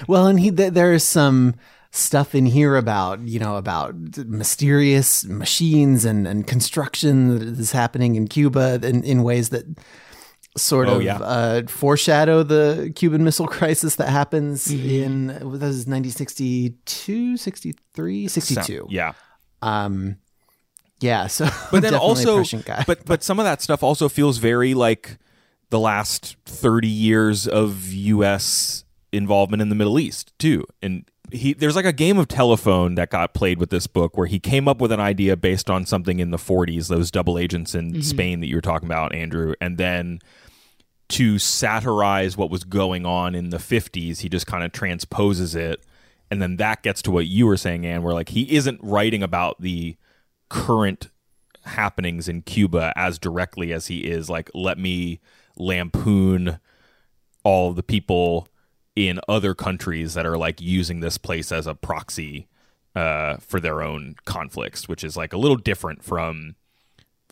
Well, 0.08 0.28
and 0.28 0.40
he 0.40 0.52
th- 0.52 0.74
there 0.74 0.94
is 0.94 1.04
some 1.04 1.56
stuff 1.92 2.36
in 2.36 2.46
here 2.46 2.76
about 2.76 3.20
you 3.28 3.40
know 3.40 3.56
about 3.58 3.96
mysterious 4.26 5.26
machines 5.26 6.06
and 6.06 6.28
and 6.28 6.46
construction 6.48 7.40
that 7.40 7.60
is 7.60 7.72
happening 7.72 8.16
in 8.16 8.28
Cuba 8.28 8.80
in, 8.84 9.04
in 9.04 9.24
ways 9.24 9.50
that 9.50 9.66
sort 10.58 10.88
Oh, 10.88 10.96
of 10.98 11.04
yeah. 11.04 11.18
uh, 11.20 11.62
foreshadow 11.68 12.44
the 12.44 12.92
Cuban 12.96 13.24
Missile 13.24 13.48
Crisis 13.58 13.96
that 13.96 14.10
happens 14.10 14.72
in 14.72 15.30
what 15.30 15.44
was 15.62 15.86
1962, 15.88 17.38
63, 17.38 18.28
62. 18.28 18.62
So- 18.64 18.88
yeah. 18.90 19.14
Um, 19.62 20.18
yeah. 21.00 21.28
So, 21.28 21.48
but 21.72 21.82
then 21.84 21.94
also 22.08 22.44
guy. 22.44 22.84
but 22.88 23.06
but 23.06 23.24
some 23.24 23.40
of 23.40 23.46
that 23.46 23.62
stuff 23.62 23.84
also 23.84 24.10
feels 24.10 24.38
very 24.38 24.74
like 24.74 25.18
the 25.70 25.80
last 25.80 26.38
30 26.46 26.88
years 26.88 27.48
of 27.48 27.92
US 27.92 28.86
involvement 29.12 29.62
in 29.62 29.70
the 29.70 29.76
Middle 29.76 30.00
East 30.00 30.38
too. 30.40 30.66
And 30.82 31.06
he 31.32 31.54
there's 31.54 31.76
like 31.76 31.86
a 31.86 31.94
game 31.94 32.18
of 32.18 32.28
telephone 32.28 32.96
that 32.96 33.10
got 33.10 33.34
played 33.34 33.60
with 33.60 33.70
this 33.70 33.86
book 33.86 34.16
where 34.18 34.28
he 34.28 34.40
came 34.40 34.68
up 34.68 34.80
with 34.80 34.92
an 34.92 35.00
idea 35.00 35.36
based 35.36 35.70
on 35.70 35.86
something 35.86 36.20
in 36.20 36.32
the 36.32 36.38
40s 36.38 36.88
those 36.88 37.12
double 37.12 37.38
agents 37.38 37.76
in 37.76 37.92
mm-hmm. 37.92 38.02
Spain 38.02 38.40
that 38.40 38.48
you 38.48 38.56
were 38.56 38.62
talking 38.62 38.88
about 38.88 39.14
Andrew. 39.14 39.54
And 39.60 39.78
then 39.78 40.20
to 41.10 41.40
satirize 41.40 42.38
what 42.38 42.50
was 42.50 42.64
going 42.64 43.06
on 43.06 43.36
in 43.36 43.50
the 43.50 43.58
50s 43.58 44.20
he 44.20 44.30
just 44.30 44.48
kind 44.48 44.64
of 44.64 44.72
transposes 44.72 45.56
it. 45.56 45.84
And 46.30 46.42
then 46.42 46.58
that 46.58 46.84
gets 46.84 47.02
to 47.04 47.12
what 47.12 47.28
you 47.28 47.46
were 47.46 47.58
saying 47.58 47.86
Anne 47.86 48.04
where 48.04 48.14
like 48.14 48.30
he 48.30 48.56
isn't 48.56 48.80
writing 48.82 49.24
about 49.24 49.62
the 49.62 49.98
current 50.50 51.10
happenings 51.66 52.30
in 52.30 52.42
Cuba 52.42 52.94
as 52.96 53.20
directly 53.20 53.74
as 53.74 53.88
he 53.88 54.06
is 54.06 54.30
like 54.30 54.50
let 54.54 54.78
me 54.78 55.20
lampoon 55.60 56.60
all 57.44 57.74
the 57.74 57.84
people 57.84 58.48
in 58.96 59.20
other 59.28 59.54
countries 59.54 60.16
that 60.16 60.26
are 60.26 60.38
like 60.38 60.60
using 60.60 61.00
this 61.00 61.18
place 61.18 61.52
as 61.52 61.68
a 61.68 61.76
proxy 61.76 62.48
uh, 62.96 63.38
for 63.38 63.60
their 63.60 63.82
own 63.82 64.16
conflicts, 64.26 64.90
which 64.90 65.04
is 65.04 65.16
like 65.16 65.34
a 65.34 65.38
little 65.38 65.56
different 65.56 66.04
from 66.04 66.56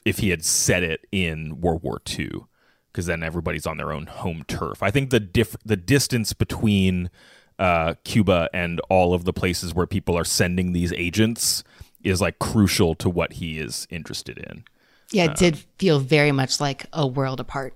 if 0.06 0.20
he 0.20 0.30
had 0.30 0.46
said 0.46 0.84
it 0.84 1.08
in 1.12 1.60
World 1.60 1.82
War 1.82 2.00
II, 2.08 2.46
because 2.92 3.08
then 3.08 3.24
everybody's 3.24 3.66
on 3.66 3.78
their 3.78 3.92
own 3.92 4.06
home 4.06 4.46
turf. 4.48 4.84
I 4.84 4.92
think 4.92 5.10
the 5.10 5.20
diff- 5.20 5.58
the 5.66 5.76
distance 5.76 6.34
between 6.34 7.10
uh, 7.58 7.96
Cuba 8.04 8.48
and 8.54 8.80
all 8.90 9.16
of 9.16 9.26
the 9.26 9.34
places 9.34 9.74
where 9.74 9.88
people 9.88 10.16
are 10.16 10.24
sending 10.24 10.72
these 10.72 10.94
agents 10.94 11.64
is 12.04 12.22
like 12.22 12.38
crucial 12.38 12.94
to 12.96 13.10
what 13.10 13.34
he 13.34 13.58
is 13.58 13.88
interested 13.90 14.38
in. 14.38 14.64
Yeah, 15.12 15.26
it 15.26 15.38
did 15.38 15.58
feel 15.80 16.00
very 16.00 16.32
much 16.32 16.60
like 16.60 16.86
a 16.94 17.08
world 17.08 17.40
apart. 17.40 17.76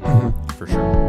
Yeah, 0.00 0.32
for 0.56 0.66
sure. 0.66 1.06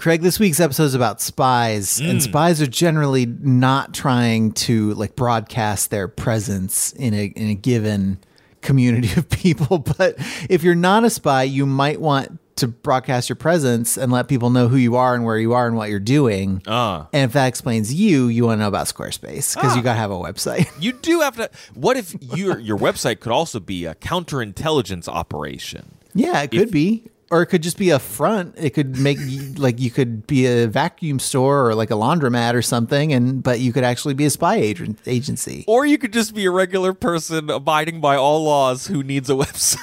Craig, 0.00 0.22
this 0.22 0.40
week's 0.40 0.60
episode 0.60 0.84
is 0.84 0.94
about 0.94 1.20
spies, 1.20 2.00
and 2.00 2.20
mm. 2.20 2.22
spies 2.22 2.62
are 2.62 2.66
generally 2.66 3.26
not 3.26 3.92
trying 3.92 4.52
to 4.52 4.94
like 4.94 5.14
broadcast 5.14 5.90
their 5.90 6.08
presence 6.08 6.94
in 6.94 7.12
a 7.12 7.26
in 7.26 7.50
a 7.50 7.54
given 7.54 8.18
community 8.62 9.10
of 9.18 9.28
people. 9.28 9.78
But 9.78 10.16
if 10.48 10.62
you're 10.62 10.74
not 10.74 11.04
a 11.04 11.10
spy, 11.10 11.42
you 11.42 11.66
might 11.66 12.00
want 12.00 12.38
to 12.60 12.68
broadcast 12.68 13.28
your 13.28 13.36
presence 13.36 13.96
and 13.98 14.10
let 14.10 14.28
people 14.28 14.50
know 14.50 14.68
who 14.68 14.76
you 14.76 14.96
are 14.96 15.14
and 15.14 15.24
where 15.24 15.36
you 15.38 15.52
are 15.52 15.66
and 15.66 15.76
what 15.76 15.90
you're 15.90 15.98
doing. 16.00 16.62
Uh, 16.66 17.04
And 17.12 17.24
if 17.24 17.32
that 17.34 17.46
explains 17.46 17.92
you, 17.92 18.28
you 18.28 18.44
want 18.46 18.58
to 18.58 18.62
know 18.62 18.68
about 18.68 18.86
Squarespace 18.86 19.54
because 19.54 19.76
you 19.76 19.82
got 19.82 19.94
to 19.94 19.98
have 20.00 20.10
a 20.10 20.14
website. 20.18 20.70
you 20.80 20.92
do 20.92 21.20
have 21.20 21.36
to. 21.36 21.50
What 21.74 21.96
if 21.96 22.14
your 22.36 22.58
your 22.58 22.78
website 22.78 23.20
could 23.20 23.32
also 23.32 23.60
be 23.60 23.84
a 23.84 23.94
counterintelligence 23.96 25.08
operation? 25.08 25.96
Yeah, 26.14 26.42
it 26.42 26.50
could 26.50 26.70
be. 26.70 27.04
Or 27.32 27.42
it 27.42 27.46
could 27.46 27.62
just 27.62 27.78
be 27.78 27.90
a 27.90 28.00
front. 28.00 28.56
It 28.58 28.70
could 28.70 28.98
make 28.98 29.18
like 29.56 29.78
you 29.78 29.92
could 29.92 30.26
be 30.26 30.46
a 30.46 30.66
vacuum 30.66 31.20
store 31.20 31.68
or 31.68 31.76
like 31.76 31.92
a 31.92 31.94
laundromat 31.94 32.54
or 32.54 32.62
something, 32.62 33.12
and 33.12 33.40
but 33.40 33.60
you 33.60 33.72
could 33.72 33.84
actually 33.84 34.14
be 34.14 34.24
a 34.24 34.30
spy 34.30 34.56
agent 34.56 34.98
agency. 35.06 35.64
Or 35.68 35.86
you 35.86 35.96
could 35.96 36.12
just 36.12 36.34
be 36.34 36.44
a 36.46 36.50
regular 36.50 36.92
person 36.92 37.48
abiding 37.48 38.00
by 38.00 38.16
all 38.16 38.42
laws 38.42 38.88
who 38.88 39.04
needs 39.04 39.30
a 39.30 39.34
website. 39.44 39.78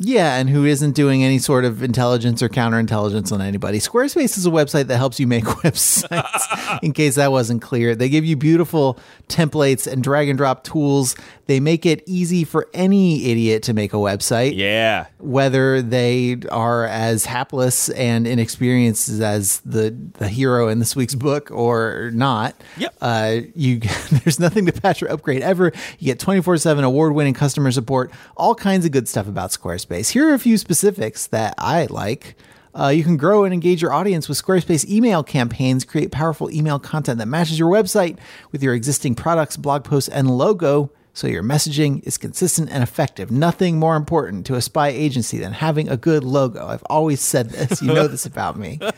Yeah, 0.00 0.36
and 0.36 0.48
who 0.48 0.64
isn't 0.64 0.92
doing 0.92 1.24
any 1.24 1.38
sort 1.38 1.64
of 1.64 1.82
intelligence 1.82 2.42
or 2.42 2.48
counterintelligence 2.48 3.32
on 3.32 3.40
anybody. 3.40 3.78
Squarespace 3.80 4.38
is 4.38 4.46
a 4.46 4.50
website 4.50 4.86
that 4.86 4.96
helps 4.96 5.18
you 5.18 5.26
make 5.26 5.44
websites, 5.44 6.78
in 6.82 6.92
case 6.92 7.16
that 7.16 7.32
wasn't 7.32 7.62
clear. 7.62 7.94
They 7.96 8.08
give 8.08 8.24
you 8.24 8.36
beautiful 8.36 8.98
templates 9.28 9.90
and 9.90 10.02
drag 10.02 10.28
and 10.28 10.38
drop 10.38 10.62
tools. 10.62 11.16
They 11.48 11.60
make 11.60 11.86
it 11.86 12.02
easy 12.04 12.44
for 12.44 12.68
any 12.74 13.30
idiot 13.30 13.62
to 13.64 13.72
make 13.72 13.94
a 13.94 13.96
website. 13.96 14.54
Yeah. 14.54 15.06
whether 15.18 15.80
they 15.80 16.36
are 16.52 16.84
as 16.84 17.24
hapless 17.24 17.88
and 17.88 18.26
inexperienced 18.26 19.08
as 19.08 19.60
the 19.60 19.96
the 20.18 20.28
hero 20.28 20.68
in 20.68 20.78
this 20.78 20.94
week's 20.94 21.14
book 21.14 21.50
or 21.50 22.10
not. 22.12 22.54
Yep. 22.76 22.94
Uh, 23.00 23.36
you 23.54 23.80
there's 24.10 24.38
nothing 24.38 24.66
to 24.66 24.72
patch 24.72 25.02
or 25.02 25.10
upgrade 25.10 25.40
ever. 25.42 25.72
You 25.98 26.06
get 26.14 26.18
24/7 26.20 26.84
award-winning 26.84 27.32
customer 27.34 27.72
support, 27.72 28.12
all 28.36 28.54
kinds 28.54 28.84
of 28.84 28.92
good 28.92 29.08
stuff 29.08 29.26
about 29.26 29.50
Squarespace. 29.50 30.10
Here 30.10 30.28
are 30.28 30.34
a 30.34 30.38
few 30.38 30.58
specifics 30.58 31.26
that 31.28 31.54
I 31.56 31.86
like. 31.86 32.36
Uh, 32.78 32.88
you 32.88 33.02
can 33.02 33.16
grow 33.16 33.44
and 33.44 33.54
engage 33.54 33.80
your 33.80 33.94
audience 33.94 34.28
with 34.28 34.40
Squarespace 34.40 34.86
email 34.88 35.22
campaigns, 35.22 35.84
create 35.86 36.12
powerful 36.12 36.50
email 36.50 36.78
content 36.78 37.18
that 37.18 37.26
matches 37.26 37.58
your 37.58 37.72
website 37.72 38.18
with 38.52 38.62
your 38.62 38.74
existing 38.74 39.14
products, 39.14 39.56
blog 39.56 39.82
posts, 39.82 40.10
and 40.10 40.30
logo 40.30 40.90
so 41.18 41.26
your 41.26 41.42
messaging 41.42 42.00
is 42.06 42.16
consistent 42.16 42.70
and 42.70 42.80
effective. 42.80 43.28
Nothing 43.28 43.76
more 43.76 43.96
important 43.96 44.46
to 44.46 44.54
a 44.54 44.62
spy 44.62 44.88
agency 44.88 45.36
than 45.38 45.52
having 45.52 45.88
a 45.88 45.96
good 45.96 46.22
logo. 46.22 46.68
I've 46.68 46.84
always 46.84 47.20
said 47.20 47.50
this. 47.50 47.82
You 47.82 47.92
know 47.92 48.06
this 48.06 48.24
about 48.24 48.56
me. 48.56 48.78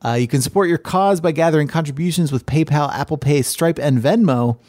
Uh, 0.00 0.12
you 0.12 0.28
can 0.28 0.40
support 0.40 0.68
your 0.68 0.78
cause 0.78 1.20
by 1.20 1.32
gathering 1.32 1.66
contributions 1.66 2.30
with 2.30 2.46
PayPal, 2.46 2.88
Apple 2.94 3.18
Pay, 3.18 3.42
Stripe, 3.42 3.80
and 3.80 4.00
Venmo. 4.00 4.60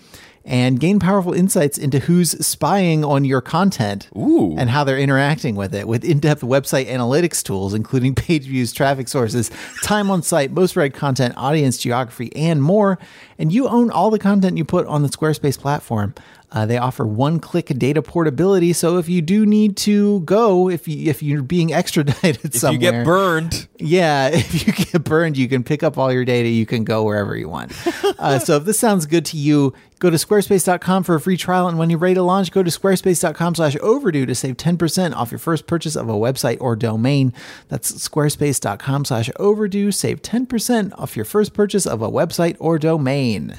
And 0.43 0.79
gain 0.79 0.97
powerful 0.97 1.33
insights 1.33 1.77
into 1.77 1.99
who's 1.99 2.31
spying 2.43 3.05
on 3.05 3.25
your 3.25 3.41
content 3.41 4.09
Ooh. 4.17 4.55
and 4.57 4.71
how 4.71 4.83
they're 4.83 4.97
interacting 4.97 5.55
with 5.55 5.75
it 5.75 5.87
with 5.87 6.03
in 6.03 6.19
depth 6.19 6.41
website 6.41 6.87
analytics 6.87 7.43
tools, 7.43 7.75
including 7.75 8.15
page 8.15 8.45
views, 8.45 8.73
traffic 8.73 9.07
sources, 9.07 9.51
time 9.83 10.09
on 10.09 10.23
site, 10.23 10.49
most 10.49 10.75
read 10.75 10.95
content, 10.95 11.35
audience 11.37 11.77
geography, 11.77 12.35
and 12.35 12.63
more. 12.63 12.97
And 13.37 13.53
you 13.53 13.67
own 13.67 13.91
all 13.91 14.09
the 14.09 14.17
content 14.17 14.57
you 14.57 14.65
put 14.65 14.87
on 14.87 15.03
the 15.03 15.09
Squarespace 15.09 15.59
platform. 15.59 16.15
Uh, 16.51 16.65
they 16.65 16.77
offer 16.77 17.05
one-click 17.05 17.67
data 17.77 18.01
portability, 18.01 18.73
so 18.73 18.97
if 18.97 19.07
you 19.07 19.21
do 19.21 19.45
need 19.45 19.77
to 19.77 20.21
go, 20.21 20.67
if 20.69 20.87
you 20.87 21.09
if 21.09 21.21
you're 21.21 21.43
being 21.43 21.71
extradited 21.73 22.23
somewhere, 22.23 22.45
If 22.45 22.55
somewhere, 22.55 22.73
you 22.73 22.79
get 22.79 23.05
burned, 23.05 23.67
yeah, 23.77 24.27
if 24.33 24.65
you 24.67 24.73
get 24.73 25.03
burned, 25.03 25.37
you 25.37 25.47
can 25.47 25.63
pick 25.63 25.83
up 25.83 25.97
all 25.97 26.11
your 26.11 26.25
data. 26.25 26.49
You 26.49 26.65
can 26.65 26.83
go 26.83 27.03
wherever 27.03 27.35
you 27.35 27.49
want. 27.49 27.71
Uh, 28.17 28.37
so 28.37 28.57
if 28.57 28.65
this 28.65 28.77
sounds 28.77 29.05
good 29.05 29.23
to 29.23 29.37
you, 29.37 29.73
go 29.99 30.09
to 30.09 30.17
squarespace.com 30.17 31.03
for 31.03 31.15
a 31.15 31.21
free 31.21 31.37
trial. 31.37 31.69
And 31.69 31.77
when 31.77 31.89
you're 31.89 31.99
ready 31.99 32.15
to 32.15 32.21
launch, 32.21 32.51
go 32.51 32.61
to 32.61 32.69
squarespace.com 32.69 33.55
slash 33.55 33.77
overdue 33.81 34.25
to 34.25 34.35
save 34.35 34.57
10% 34.57 35.15
off 35.15 35.31
your 35.31 35.39
first 35.39 35.67
purchase 35.67 35.95
of 35.95 36.09
a 36.09 36.13
website 36.13 36.57
or 36.59 36.75
domain. 36.75 37.31
That's 37.69 37.93
squarespace.com 37.93 39.05
slash 39.05 39.29
overdue. 39.37 39.93
Save 39.93 40.21
10% 40.21 40.91
off 40.99 41.15
your 41.15 41.23
first 41.23 41.53
purchase 41.53 41.85
of 41.85 42.01
a 42.01 42.09
website 42.09 42.57
or 42.59 42.77
domain. 42.77 43.55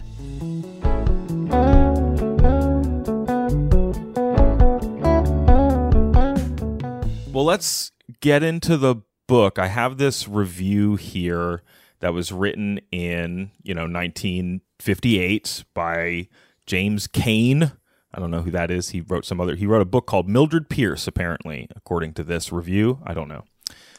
Well, 7.40 7.46
let's 7.46 7.92
get 8.20 8.42
into 8.42 8.76
the 8.76 8.96
book. 9.26 9.58
I 9.58 9.68
have 9.68 9.96
this 9.96 10.28
review 10.28 10.96
here 10.96 11.62
that 12.00 12.12
was 12.12 12.32
written 12.32 12.80
in, 12.92 13.50
you 13.62 13.72
know, 13.72 13.84
1958 13.86 15.64
by 15.72 16.28
James 16.66 17.06
Cain. 17.06 17.72
I 18.12 18.20
don't 18.20 18.30
know 18.30 18.42
who 18.42 18.50
that 18.50 18.70
is. 18.70 18.90
He 18.90 19.00
wrote 19.00 19.24
some 19.24 19.40
other 19.40 19.56
he 19.56 19.64
wrote 19.64 19.80
a 19.80 19.86
book 19.86 20.04
called 20.04 20.28
Mildred 20.28 20.68
Pierce 20.68 21.06
apparently, 21.08 21.66
according 21.74 22.12
to 22.12 22.24
this 22.24 22.52
review. 22.52 22.98
I 23.06 23.14
don't 23.14 23.28
know. 23.28 23.44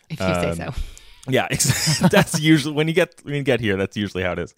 If 0.08 0.19
you 0.19 0.36
say 0.36 0.54
so. 0.54 0.73
Yeah, 1.27 1.47
that's 2.12 2.39
usually 2.39 2.75
when 2.75 2.88
you 2.88 2.93
get 2.93 3.21
when 3.23 3.34
you 3.34 3.41
get 3.41 3.60
here. 3.60 3.75
That's 3.75 3.97
usually 3.97 4.21
how 4.21 4.34
it 4.34 4.39
is. 4.39 4.54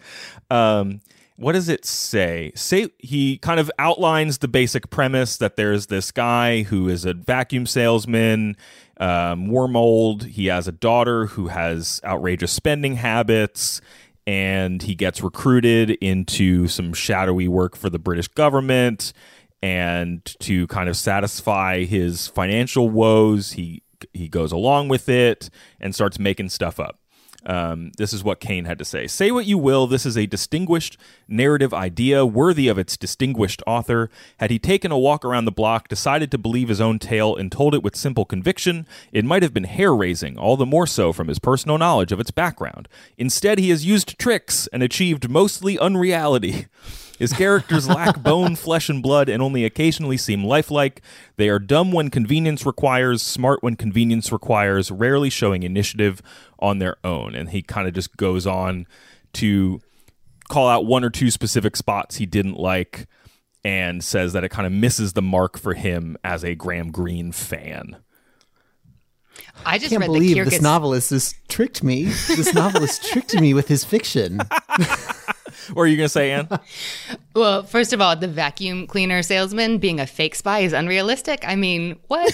Um, 0.52 1.00
what 1.36 1.54
does 1.54 1.70
it 1.70 1.86
say? 1.86 2.52
Say 2.56 2.90
he 3.00 3.38
kind 3.38 3.60
of 3.60 3.72
outlines 3.80 4.38
the 4.38 4.48
basic 4.48 4.90
premise 4.90 5.38
that 5.38 5.56
there's 5.56 5.88
this 5.88 6.12
guy 6.12 6.64
who 6.64 6.90
is 6.90 7.06
a 7.06 7.14
vacuum 7.14 7.66
salesman, 7.66 8.56
um, 8.98 9.48
Wormold. 9.48 10.26
He 10.26 10.48
has 10.48 10.68
a 10.68 10.72
daughter 10.72 11.28
who 11.28 11.48
has 11.48 12.00
outrageous 12.04 12.52
spending 12.52 12.98
habits, 12.98 13.82
and 14.28 14.82
he 14.82 14.96
gets 14.96 15.24
recruited 15.24 15.92
into 15.92 16.68
some 16.68 16.94
shadowy 16.94 17.48
work 17.48 17.76
for 17.76 17.90
the 17.90 18.00
British 18.00 18.28
government. 18.28 19.14
And 19.62 20.24
to 20.42 20.68
kind 20.68 20.90
of 20.90 20.98
satisfy 20.98 21.86
his 21.86 22.28
financial 22.28 22.90
woes, 22.90 23.54
he 23.54 23.82
he 24.14 24.28
goes 24.28 24.52
along 24.52 24.90
with 24.90 25.08
it 25.08 25.50
and 25.80 25.96
starts 25.96 26.20
making 26.20 26.50
stuff 26.50 26.80
up. 26.80 27.00
Um, 27.46 27.92
this 27.98 28.14
is 28.14 28.24
what 28.24 28.40
Cain 28.40 28.66
had 28.66 28.78
to 28.80 28.86
say. 28.86 29.08
Say 29.08 29.32
what 29.32 29.46
you 29.46 29.58
will, 29.58 29.88
this 29.88 30.06
is 30.06 30.18
a 30.18 30.26
distinguished 30.26 30.98
narrative 31.28 31.74
idea 31.74 32.26
worthy 32.26 32.68
of 32.68 32.78
its 32.78 32.96
distinguished 32.98 33.62
author. 33.68 34.10
Had 34.38 34.52
he 34.52 34.60
taken 34.60 34.92
a 34.92 34.98
walk 34.98 35.26
around 35.26 35.46
the 35.46 35.52
block, 35.52 35.88
decided 35.88 36.32
to 36.32 36.38
believe 36.38 36.70
his 36.70 36.82
own 36.82 37.00
tale, 37.00 37.36
and 37.36 37.52
told 37.52 37.76
it 37.76 37.84
with 37.84 37.96
simple 37.96 38.26
conviction, 38.26 38.88
it 39.12 39.26
might 39.26 39.44
have 39.44 39.54
been 39.54 39.66
hair 39.66 39.94
raising, 39.94 40.38
all 40.38 40.58
the 40.58 40.66
more 40.66 40.88
so 40.88 41.12
from 41.12 41.28
his 41.28 41.40
personal 41.40 41.78
knowledge 41.78 42.12
of 42.12 42.20
its 42.20 42.32
background. 42.32 42.88
Instead, 43.18 43.60
he 43.60 43.70
has 43.70 43.86
used 43.86 44.18
tricks 44.18 44.68
and 44.72 44.82
achieved 44.82 45.30
mostly 45.30 45.78
unreality. 45.78 46.68
His 47.20 47.34
characters 47.34 47.88
lack 47.88 48.20
bone, 48.24 48.56
flesh, 48.56 48.90
and 48.90 49.02
blood 49.02 49.30
and 49.30 49.42
only 49.42 49.66
occasionally 49.66 50.18
seem 50.18 50.44
lifelike. 50.44 51.02
They 51.38 51.50
are 51.50 51.60
dumb 51.60 51.92
when 51.92 52.10
convenience 52.10 52.66
requires, 52.66 53.22
smart 53.22 53.62
when 53.62 53.76
convenience 53.76 54.32
requires, 54.32 54.92
rarely 54.92 55.30
showing 55.30 55.64
initiative 55.64 56.22
on 56.60 56.80
their 56.80 56.98
own. 57.04 57.36
And 57.36 57.50
he 57.50 57.62
kind 57.62 57.88
of 57.88 57.94
just 57.94 58.18
goes 58.18 58.48
on 58.48 58.88
to 59.34 59.82
call 60.50 60.68
out 60.68 60.86
one 60.86 61.04
or 61.04 61.10
two 61.10 61.32
specific 61.32 61.76
spots 61.76 62.18
he 62.18 62.26
didn't 62.26 62.58
like 62.58 63.08
and 63.64 64.04
says 64.04 64.34
that 64.34 64.44
it 64.44 64.50
kind 64.50 64.68
of 64.68 64.74
misses 64.74 65.14
the 65.14 65.22
mark 65.22 65.58
for 65.58 65.74
him 65.74 66.18
as 66.24 66.44
a 66.44 66.56
Graham 66.56 66.92
Greene 66.92 67.32
fan. 67.32 67.98
I 69.66 69.78
just 69.78 69.90
can't 69.90 70.02
read 70.02 70.08
believe 70.08 70.38
the 70.38 70.44
this 70.44 70.62
novelist 70.62 71.10
has 71.12 71.34
tricked 71.48 71.84
me. 71.84 72.04
This 72.04 72.54
novelist 72.54 73.04
tricked 73.12 73.40
me 73.40 73.54
with 73.54 73.68
his 73.68 73.84
fiction. 73.84 74.42
Or 75.76 75.84
are 75.84 75.88
you 75.88 75.98
going 75.98 76.06
to 76.06 76.10
say, 76.10 76.32
Anne? 76.32 76.48
Well, 77.36 77.64
first 77.64 77.94
of 77.94 78.02
all, 78.02 78.16
the 78.16 78.28
vacuum 78.28 78.86
cleaner 78.86 79.24
salesman 79.24 79.80
being 79.80 80.00
a 80.00 80.06
fake 80.06 80.36
spy 80.36 80.60
is 80.60 80.72
unrealistic. 80.72 81.44
I 81.48 81.56
mean, 81.56 81.98
what? 82.08 82.32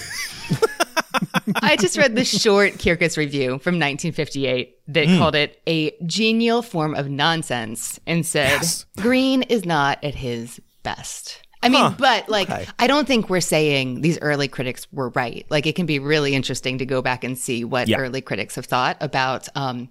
I 1.62 1.76
just 1.76 1.96
read 1.96 2.14
the 2.16 2.24
short 2.24 2.74
Kirkus 2.74 3.16
review 3.16 3.58
from 3.60 3.76
1958 3.76 4.76
that 4.88 5.06
called 5.18 5.34
it 5.34 5.60
a 5.66 5.96
genial 6.04 6.60
form 6.60 6.94
of 6.94 7.08
nonsense 7.08 7.98
and 8.06 8.26
said 8.26 8.60
Yes. 8.60 8.84
Greene 8.98 9.42
is 9.44 9.64
not 9.64 10.02
at 10.04 10.14
his 10.14 10.60
best. 10.82 11.40
I 11.62 11.68
mean, 11.70 11.94
but 11.98 12.28
like, 12.28 12.48
I 12.78 12.86
don't 12.86 13.06
think 13.06 13.28
we're 13.30 13.40
saying 13.40 14.02
these 14.02 14.18
early 14.20 14.48
critics 14.48 14.86
were 14.92 15.08
right. 15.10 15.46
Like, 15.50 15.66
it 15.66 15.76
can 15.76 15.86
be 15.86 15.98
really 15.98 16.34
interesting 16.34 16.78
to 16.78 16.86
go 16.86 17.00
back 17.02 17.24
and 17.24 17.38
see 17.38 17.64
what 17.64 17.88
Yeah. 17.88 17.98
early 17.98 18.20
critics 18.20 18.54
have 18.56 18.66
thought 18.66 18.96
about 19.00 19.48
um, 19.54 19.88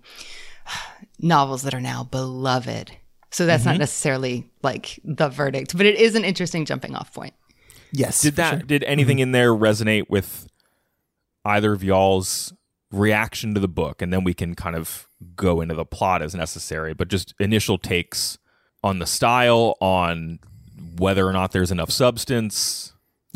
novels 1.19 1.63
that 1.63 1.73
are 1.73 1.81
now 1.81 2.03
beloved. 2.03 2.91
So 3.31 3.45
that's 3.45 3.65
not 3.65 3.71
mm-hmm. 3.71 3.79
necessarily 3.79 4.49
like 4.63 4.99
the 5.03 5.29
verdict, 5.29 5.77
but 5.77 5.85
it 5.85 5.99
is 5.99 6.15
an 6.15 6.25
interesting 6.25 6.65
jumping 6.65 6.95
off 6.95 7.13
point. 7.13 7.33
Yes. 7.91 8.21
Did 8.21 8.35
that 8.37 8.49
sure. 8.51 8.59
did 8.61 8.83
anything 8.83 9.17
mm-hmm. 9.17 9.23
in 9.23 9.31
there 9.31 9.51
resonate 9.51 10.09
with 10.09 10.47
either 11.45 11.73
of 11.73 11.83
y'all's 11.83 12.53
reaction 12.91 13.53
to 13.53 13.59
the 13.59 13.67
book 13.67 14.01
and 14.01 14.11
then 14.11 14.23
we 14.23 14.33
can 14.33 14.55
kind 14.55 14.75
of 14.75 15.07
go 15.35 15.61
into 15.61 15.75
the 15.75 15.85
plot 15.85 16.23
as 16.23 16.33
necessary 16.33 16.91
but 16.91 17.07
just 17.07 17.35
initial 17.39 17.77
takes 17.77 18.39
on 18.83 18.97
the 18.97 19.05
style 19.05 19.75
on 19.79 20.39
whether 20.97 21.27
or 21.27 21.31
not 21.31 21.51
there's 21.51 21.69
enough 21.69 21.91
substance 21.91 22.93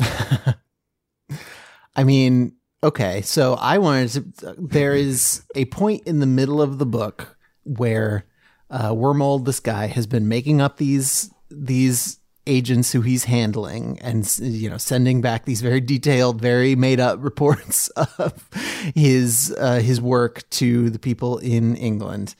I 1.96 2.04
mean, 2.04 2.54
okay, 2.82 3.22
so 3.22 3.54
I 3.54 3.78
wanted 3.78 4.36
to. 4.38 4.54
There 4.58 4.94
is 4.94 5.44
a 5.54 5.64
point 5.66 6.02
in 6.06 6.20
the 6.20 6.26
middle 6.26 6.60
of 6.60 6.78
the 6.78 6.86
book 6.86 7.36
where 7.64 8.26
uh, 8.70 8.94
Wormold, 8.94 9.46
this 9.46 9.60
guy, 9.60 9.86
has 9.86 10.06
been 10.06 10.28
making 10.28 10.60
up 10.60 10.76
these 10.76 11.30
these 11.50 12.18
agents 12.46 12.92
who 12.92 13.00
he's 13.00 13.24
handling, 13.24 13.98
and 14.00 14.38
you 14.38 14.68
know, 14.68 14.76
sending 14.76 15.20
back 15.20 15.44
these 15.44 15.60
very 15.60 15.80
detailed, 15.80 16.40
very 16.40 16.74
made 16.74 17.00
up 17.00 17.18
reports 17.22 17.88
of 18.18 18.48
his 18.94 19.54
uh, 19.58 19.80
his 19.80 20.00
work 20.00 20.48
to 20.50 20.90
the 20.90 20.98
people 20.98 21.38
in 21.38 21.76
England. 21.76 22.34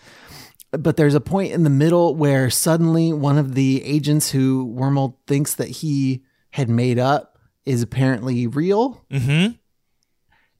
But 0.70 0.96
there's 0.96 1.14
a 1.14 1.20
point 1.20 1.52
in 1.52 1.62
the 1.62 1.70
middle 1.70 2.16
where 2.16 2.50
suddenly 2.50 3.12
one 3.12 3.38
of 3.38 3.54
the 3.54 3.84
agents 3.84 4.32
who 4.32 4.64
Wormold 4.64 5.14
thinks 5.26 5.54
that 5.54 5.68
he 5.68 6.24
had 6.50 6.68
made 6.68 6.98
up 6.98 7.38
is 7.64 7.82
apparently 7.82 8.46
real. 8.46 9.04
mm-hmm 9.10 9.52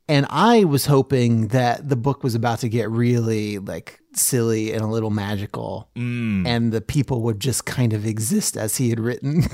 And 0.08 0.26
I 0.28 0.64
was 0.64 0.86
hoping 0.86 1.48
that 1.48 1.88
the 1.88 1.96
book 1.96 2.22
was 2.22 2.34
about 2.34 2.60
to 2.60 2.68
get 2.68 2.90
really 2.90 3.58
like 3.58 4.00
silly 4.16 4.72
and 4.72 4.82
a 4.82 4.86
little 4.86 5.10
magical, 5.10 5.90
mm. 5.96 6.46
and 6.46 6.72
the 6.72 6.80
people 6.80 7.22
would 7.22 7.40
just 7.40 7.64
kind 7.64 7.92
of 7.92 8.06
exist 8.06 8.56
as 8.56 8.76
he 8.76 8.90
had 8.90 9.00
written, 9.00 9.44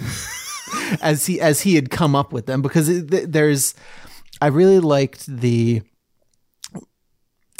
as 1.02 1.26
he 1.26 1.40
as 1.40 1.62
he 1.62 1.74
had 1.74 1.90
come 1.90 2.14
up 2.14 2.32
with 2.32 2.46
them. 2.46 2.62
Because 2.62 2.88
it, 2.88 3.32
there's, 3.32 3.74
I 4.40 4.48
really 4.48 4.80
liked 4.80 5.26
the 5.26 5.82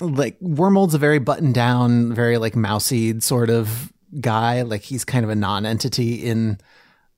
like 0.00 0.38
Wormold's 0.40 0.94
a 0.94 0.98
very 0.98 1.18
buttoned 1.18 1.54
down, 1.54 2.14
very 2.14 2.38
like 2.38 2.56
mousy 2.56 3.20
sort 3.20 3.50
of 3.50 3.92
guy. 4.20 4.62
Like 4.62 4.82
he's 4.82 5.04
kind 5.04 5.24
of 5.24 5.30
a 5.30 5.34
non-entity 5.34 6.14
in 6.14 6.58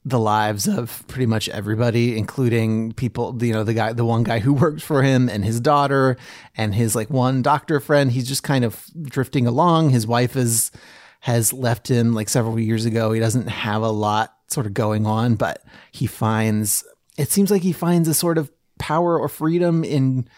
the 0.05 0.19
lives 0.19 0.67
of 0.67 1.05
pretty 1.07 1.27
much 1.27 1.49
everybody, 1.51 2.19
including 2.19 2.93
people, 2.93 3.37
you 3.41 3.53
know, 3.53 3.63
the 3.63 3.75
guy, 3.75 3.93
the 3.93 4.05
one 4.05 4.25
guy 4.25 4.41
who 4.41 4.53
works 4.53 4.83
for 4.83 5.03
him 5.03 5.29
and 5.29 5.45
his 5.45 5.61
daughter 5.61 6.17
and 6.57 6.75
his 6.75 6.97
like 6.97 7.09
one 7.11 7.43
doctor 7.43 7.79
friend. 7.79 8.11
He's 8.11 8.27
just 8.27 8.43
kind 8.43 8.65
of 8.65 8.85
drifting 9.03 9.47
along. 9.47 9.91
His 9.91 10.07
wife 10.07 10.37
is, 10.37 10.73
has 11.21 11.53
left 11.53 11.89
him 11.89 12.15
like 12.15 12.29
several 12.29 12.59
years 12.59 12.85
ago. 12.85 13.13
He 13.13 13.21
doesn't 13.21 13.47
have 13.47 13.83
a 13.83 13.91
lot 13.91 14.35
sort 14.49 14.67
of 14.67 14.75
going 14.75 15.07
on, 15.07 15.37
but 15.37 15.63
he 15.93 16.07
finds, 16.07 16.85
it 17.17 17.31
seems 17.31 17.51
like 17.51 17.63
he 17.63 17.73
finds 17.73 18.09
a 18.09 18.15
sort 18.15 18.39
of 18.39 18.51
power 18.79 19.19
or 19.19 19.29
freedom 19.29 19.85
in 19.85 20.29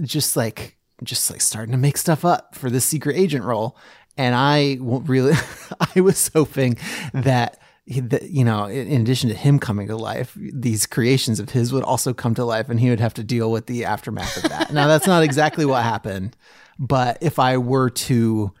just 0.00 0.34
like, 0.34 0.76
just 1.04 1.30
like 1.30 1.42
starting 1.42 1.72
to 1.72 1.78
make 1.78 1.98
stuff 1.98 2.24
up 2.24 2.54
for 2.54 2.70
this 2.70 2.86
secret 2.86 3.16
agent 3.16 3.44
role. 3.44 3.76
And 4.16 4.34
I 4.34 4.78
won't 4.80 5.08
really, 5.08 5.34
I 5.94 6.00
was 6.00 6.30
hoping 6.34 6.78
that, 7.12 7.60
he- 7.88 8.00
that, 8.00 8.30
you 8.30 8.44
know, 8.44 8.66
in 8.66 8.86
in 8.86 9.00
addition 9.00 9.28
to 9.30 9.34
him 9.34 9.58
coming 9.58 9.88
to 9.88 9.96
life, 9.96 10.36
these 10.36 10.84
creations 10.86 11.40
of 11.40 11.50
his 11.50 11.72
would 11.72 11.82
also 11.84 12.12
come 12.12 12.34
to 12.34 12.44
life 12.44 12.68
and 12.68 12.78
he 12.80 12.90
would 12.90 13.00
have 13.00 13.14
to 13.14 13.24
deal 13.24 13.50
with 13.50 13.66
the 13.66 13.84
aftermath 13.84 14.36
of 14.36 14.50
that. 14.50 14.72
now, 14.72 14.86
that's 14.86 15.06
not 15.06 15.22
exactly 15.22 15.64
what 15.64 15.82
happened. 15.82 16.36
But 16.78 17.18
if 17.20 17.38
I 17.38 17.56
were 17.56 17.90
to 17.90 18.52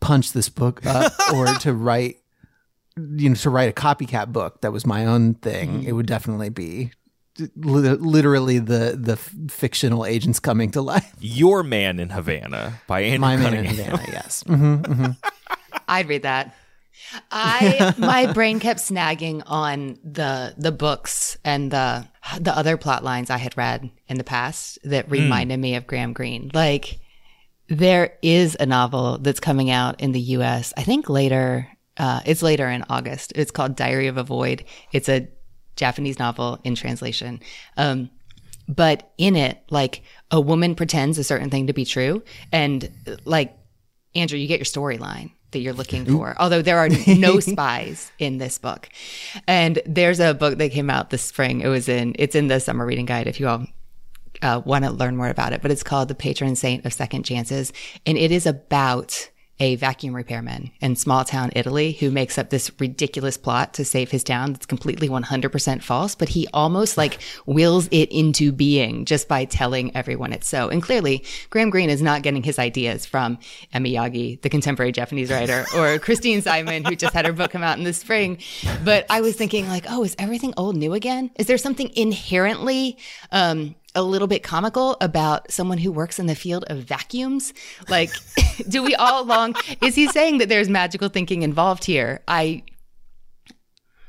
punch 0.00 0.32
this 0.32 0.48
book 0.48 0.84
up 0.84 1.12
or 1.34 1.46
to 1.60 1.72
write, 1.72 2.16
you 2.96 3.28
know, 3.30 3.34
to 3.36 3.50
write 3.50 3.68
a 3.70 3.72
copycat 3.72 4.32
book 4.32 4.60
that 4.62 4.72
was 4.72 4.84
my 4.84 5.06
own 5.06 5.34
thing, 5.34 5.84
it 5.84 5.92
would 5.92 6.06
definitely 6.06 6.50
be 6.50 6.90
li- 7.38 7.90
literally 7.90 8.58
the 8.58 8.96
the 8.98 9.12
f- 9.12 9.34
fictional 9.48 10.04
agents 10.06 10.40
coming 10.40 10.70
to 10.72 10.80
life. 10.82 11.14
your 11.20 11.62
man 11.62 12.00
in 12.00 12.08
havana 12.10 12.80
by 12.86 13.00
andrew 13.02 13.18
My 13.20 13.36
man 13.36 13.52
in 13.54 13.64
cunningham 13.66 13.90
Havana, 13.98 14.12
yes. 14.12 14.42
hmm 14.46 15.06
I'd 15.88 16.08
read 16.08 16.22
that. 16.22 16.54
I 17.30 17.94
my 17.98 18.32
brain 18.32 18.60
kept 18.60 18.80
snagging 18.80 19.42
on 19.46 19.98
the 20.04 20.54
the 20.56 20.72
books 20.72 21.36
and 21.44 21.70
the 21.70 22.06
the 22.40 22.56
other 22.56 22.76
plot 22.76 23.04
lines 23.04 23.30
I 23.30 23.38
had 23.38 23.56
read 23.56 23.90
in 24.08 24.18
the 24.18 24.24
past 24.24 24.78
that 24.84 25.10
reminded 25.10 25.58
me 25.58 25.74
of 25.76 25.86
Graham 25.86 26.12
Greene. 26.12 26.50
Like 26.54 27.00
there 27.68 28.16
is 28.22 28.56
a 28.58 28.66
novel 28.66 29.18
that's 29.18 29.40
coming 29.40 29.70
out 29.70 30.00
in 30.00 30.12
the 30.12 30.20
US. 30.20 30.72
I 30.76 30.82
think 30.82 31.08
later 31.08 31.68
uh, 31.96 32.20
it's 32.26 32.42
later 32.42 32.68
in 32.68 32.84
August. 32.88 33.32
It's 33.34 33.50
called 33.50 33.76
Diary 33.76 34.06
of 34.06 34.18
a 34.18 34.22
Void. 34.22 34.64
It's 34.92 35.08
a 35.08 35.28
Japanese 35.76 36.18
novel 36.18 36.60
in 36.64 36.74
translation. 36.74 37.40
Um, 37.76 38.10
but 38.68 39.12
in 39.16 39.36
it, 39.36 39.62
like 39.70 40.02
a 40.30 40.40
woman 40.40 40.74
pretends 40.74 41.18
a 41.18 41.24
certain 41.24 41.50
thing 41.50 41.68
to 41.68 41.72
be 41.72 41.84
true, 41.84 42.22
and 42.50 42.90
like 43.24 43.56
Andrew, 44.14 44.38
you 44.38 44.48
get 44.48 44.58
your 44.58 44.64
storyline 44.64 45.30
that 45.50 45.60
you're 45.60 45.72
looking 45.72 46.04
for. 46.04 46.34
Although 46.38 46.62
there 46.62 46.78
are 46.78 46.88
no 47.06 47.40
spies 47.40 48.10
in 48.18 48.38
this 48.38 48.58
book, 48.58 48.88
and 49.46 49.80
there's 49.86 50.20
a 50.20 50.34
book 50.34 50.58
that 50.58 50.72
came 50.72 50.90
out 50.90 51.10
this 51.10 51.22
spring. 51.22 51.60
It 51.60 51.68
was 51.68 51.88
in 51.88 52.14
it's 52.18 52.34
in 52.34 52.48
the 52.48 52.60
summer 52.60 52.84
reading 52.84 53.06
guide. 53.06 53.26
If 53.26 53.40
you 53.40 53.48
all 53.48 53.66
uh, 54.42 54.60
want 54.64 54.84
to 54.84 54.90
learn 54.90 55.16
more 55.16 55.28
about 55.28 55.52
it, 55.52 55.62
but 55.62 55.70
it's 55.70 55.82
called 55.82 56.08
The 56.08 56.14
Patron 56.14 56.56
Saint 56.56 56.84
of 56.84 56.92
Second 56.92 57.24
Chances, 57.24 57.72
and 58.04 58.18
it 58.18 58.32
is 58.32 58.46
about 58.46 59.30
a 59.58 59.76
vacuum 59.76 60.14
repairman 60.14 60.70
in 60.80 60.96
small 60.96 61.24
town 61.24 61.50
Italy 61.56 61.92
who 61.92 62.10
makes 62.10 62.36
up 62.36 62.50
this 62.50 62.70
ridiculous 62.78 63.36
plot 63.36 63.74
to 63.74 63.84
save 63.84 64.10
his 64.10 64.22
town 64.22 64.52
that's 64.52 64.66
completely 64.66 65.08
100% 65.08 65.82
false, 65.82 66.14
but 66.14 66.28
he 66.28 66.46
almost 66.52 66.96
like 66.96 67.18
wills 67.46 67.88
it 67.90 68.10
into 68.10 68.52
being 68.52 69.04
just 69.04 69.28
by 69.28 69.44
telling 69.44 69.94
everyone 69.96 70.32
it's 70.32 70.48
so. 70.48 70.68
And 70.68 70.82
clearly, 70.82 71.24
Graham 71.50 71.70
Greene 71.70 71.90
is 71.90 72.02
not 72.02 72.22
getting 72.22 72.42
his 72.42 72.58
ideas 72.58 73.06
from 73.06 73.38
Emi 73.74 73.92
Yagi, 73.92 74.40
the 74.42 74.50
contemporary 74.50 74.92
Japanese 74.92 75.30
writer, 75.30 75.64
or 75.74 75.98
Christine 76.00 76.42
Simon, 76.42 76.84
who 76.84 76.94
just 76.94 77.14
had 77.14 77.24
her 77.24 77.32
book 77.32 77.50
come 77.50 77.62
out 77.62 77.78
in 77.78 77.84
the 77.84 77.92
spring. 77.92 78.38
But 78.84 79.06
I 79.08 79.20
was 79.22 79.36
thinking 79.36 79.68
like, 79.68 79.86
oh, 79.88 80.04
is 80.04 80.14
everything 80.18 80.52
old 80.56 80.76
new 80.76 80.92
again? 80.92 81.30
Is 81.36 81.46
there 81.46 81.58
something 81.58 81.90
inherently, 81.96 82.98
um, 83.32 83.74
a 83.96 84.02
little 84.02 84.28
bit 84.28 84.44
comical 84.44 84.96
about 85.00 85.50
someone 85.50 85.78
who 85.78 85.90
works 85.90 86.20
in 86.20 86.26
the 86.26 86.36
field 86.36 86.64
of 86.68 86.78
vacuums. 86.78 87.52
Like, 87.88 88.10
do 88.68 88.82
we 88.82 88.94
all 88.94 89.24
long? 89.24 89.54
Is 89.82 89.96
he 89.96 90.06
saying 90.06 90.38
that 90.38 90.48
there's 90.48 90.68
magical 90.68 91.08
thinking 91.08 91.42
involved 91.42 91.84
here? 91.84 92.20
I. 92.28 92.62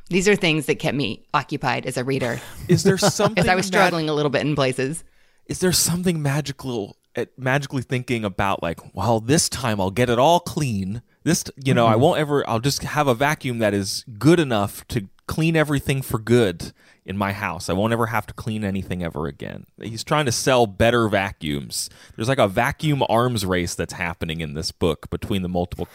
These 0.10 0.28
are 0.30 0.36
things 0.36 0.68
that 0.68 0.76
kept 0.76 0.96
me 0.96 1.26
occupied 1.34 1.86
as 1.86 1.98
a 1.98 2.04
reader, 2.04 2.40
is 2.70 2.84
there 2.84 2.98
something 2.98 3.40
as 3.44 3.50
I 3.50 3.56
was 3.56 3.66
struggling 3.66 4.08
a 4.08 4.14
little 4.14 4.30
bit 4.30 4.42
in 4.42 4.56
places. 4.56 5.04
is 5.48 5.60
there 5.60 5.74
something 5.74 6.22
magical 6.22 6.96
at 7.18 7.38
magically 7.38 7.82
thinking 7.82 8.24
about 8.24 8.64
like, 8.64 8.80
well, 8.96 9.20
this 9.20 9.50
time 9.50 9.82
I'll 9.82 9.92
get 9.92 10.10
it 10.10 10.20
all 10.20 10.40
clean. 10.40 11.02
This, 11.24 11.44
you 11.62 11.74
know, 11.74 11.88
I 11.88 11.94
mm-hmm. 11.94 12.02
won't 12.02 12.20
ever. 12.20 12.50
I'll 12.50 12.60
just 12.60 12.84
have 12.84 13.08
a 13.08 13.16
vacuum 13.16 13.60
that 13.60 13.74
is 13.74 14.06
good 14.18 14.40
enough 14.40 14.88
to 14.90 15.10
clean 15.28 15.58
everything 15.58 16.02
for 16.02 16.20
good 16.20 16.72
in 17.08 17.18
my 17.18 17.32
house. 17.32 17.70
I 17.70 17.74
won't 17.74 17.94
ever 17.94 18.08
have 18.08 18.28
to 18.28 18.34
clean 18.34 18.64
anything 18.64 19.02
ever 19.02 19.26
again. 19.28 19.66
He's 19.82 20.04
trying 20.04 20.26
to 20.26 20.32
sell 20.32 20.68
better 20.68 21.08
vacuums. 21.08 21.90
There's 22.16 22.28
like 22.28 22.38
a 22.38 22.48
vacuum 22.48 23.02
arms 23.08 23.46
race 23.46 23.74
that's 23.74 23.94
happening 23.94 24.42
in 24.42 24.54
this 24.54 24.72
book 24.72 25.10
between 25.10 25.42
the 25.42 25.50
multiple 25.50 25.88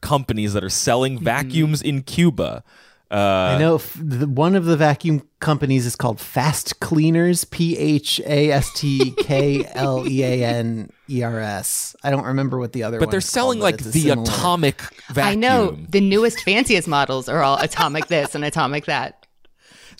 companies 0.00 0.52
that 0.54 0.64
are 0.64 0.68
selling 0.68 1.18
vacuums 1.20 1.80
in 1.80 2.02
Cuba. 2.02 2.64
Uh, 3.12 3.54
I 3.56 3.58
know 3.58 3.74
f- 3.74 3.98
the, 4.00 4.28
one 4.28 4.54
of 4.54 4.66
the 4.66 4.76
vacuum 4.76 5.22
companies 5.40 5.84
is 5.84 5.96
called 5.96 6.20
Fast 6.20 6.78
Cleaners, 6.78 7.44
P 7.44 7.76
H 7.76 8.20
A 8.24 8.52
S 8.52 8.72
T 8.72 9.10
K 9.18 9.64
L 9.74 10.06
E 10.06 10.22
A 10.22 10.44
N 10.44 10.90
E 11.08 11.22
R 11.24 11.40
S. 11.40 11.96
I 12.04 12.10
don't 12.10 12.24
remember 12.24 12.58
what 12.60 12.72
the 12.72 12.84
other. 12.84 12.98
One 12.98 13.02
is. 13.02 13.06
But 13.06 13.10
they're 13.10 13.20
selling 13.20 13.58
called, 13.58 13.72
like 13.72 13.82
the 13.82 14.00
similar- 14.00 14.22
atomic 14.30 14.80
vacuum. 15.08 15.26
I 15.26 15.34
know 15.34 15.76
the 15.88 16.00
newest, 16.00 16.42
fanciest 16.42 16.86
models 16.86 17.28
are 17.28 17.42
all 17.42 17.58
atomic 17.58 18.06
this 18.06 18.36
and 18.36 18.44
atomic 18.44 18.84
that. 18.86 19.19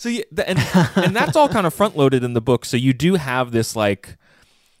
So 0.01 0.09
you, 0.09 0.23
th- 0.35 0.47
and 0.47 0.57
and 0.95 1.15
that's 1.15 1.35
all 1.35 1.47
kind 1.47 1.67
of 1.67 1.75
front 1.75 1.95
loaded 1.95 2.23
in 2.23 2.33
the 2.33 2.41
book. 2.41 2.65
So 2.65 2.75
you 2.75 2.91
do 2.91 3.15
have 3.17 3.51
this 3.51 3.75
like 3.75 4.17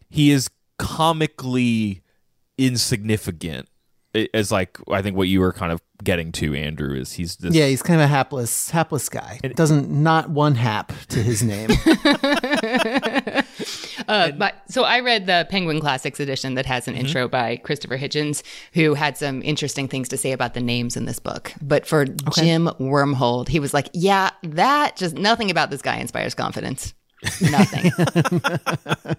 he 0.09 0.31
is 0.31 0.49
comically 0.79 2.01
insignificant. 2.57 3.67
I- 4.15 4.29
As 4.33 4.51
like 4.51 4.79
I 4.89 5.03
think 5.03 5.15
what 5.15 5.27
you 5.27 5.39
were 5.39 5.53
kind 5.53 5.71
of 5.71 5.79
getting 6.03 6.31
to, 6.31 6.55
Andrew, 6.55 6.95
is 6.95 7.13
he's 7.13 7.35
this 7.35 7.53
Yeah, 7.53 7.67
he's 7.67 7.83
kind 7.83 8.01
of 8.01 8.05
a 8.05 8.07
hapless, 8.07 8.71
hapless 8.71 9.09
guy. 9.09 9.39
Doesn't 9.55 9.91
not 9.91 10.31
one 10.31 10.55
hap 10.55 10.91
to 11.09 11.21
his 11.21 11.43
name. 11.43 11.69
Uh, 14.07 14.31
but 14.31 14.55
so 14.67 14.83
I 14.83 14.99
read 15.01 15.25
the 15.27 15.47
Penguin 15.49 15.79
Classics 15.79 16.19
edition 16.19 16.55
that 16.55 16.65
has 16.65 16.87
an 16.87 16.95
Mm-hmm. 16.95 17.05
intro 17.05 17.27
by 17.27 17.57
Christopher 17.57 17.97
Hitchens, 17.97 18.43
who 18.73 18.93
had 18.95 19.17
some 19.17 19.41
interesting 19.43 19.87
things 19.87 20.09
to 20.09 20.17
say 20.17 20.31
about 20.31 20.53
the 20.53 20.59
names 20.61 20.97
in 20.97 21.05
this 21.05 21.19
book. 21.19 21.53
But 21.61 21.85
for 21.85 22.05
Jim 22.35 22.69
Wormold, 22.79 23.49
he 23.49 23.59
was 23.59 23.73
like, 23.73 23.89
"Yeah, 23.93 24.31
that 24.43 24.95
just 24.97 25.15
nothing 25.15 25.49
about 25.51 25.69
this 25.69 25.81
guy 25.81 25.97
inspires 25.97 26.33
confidence. 26.35 26.93
Nothing." 27.41 27.91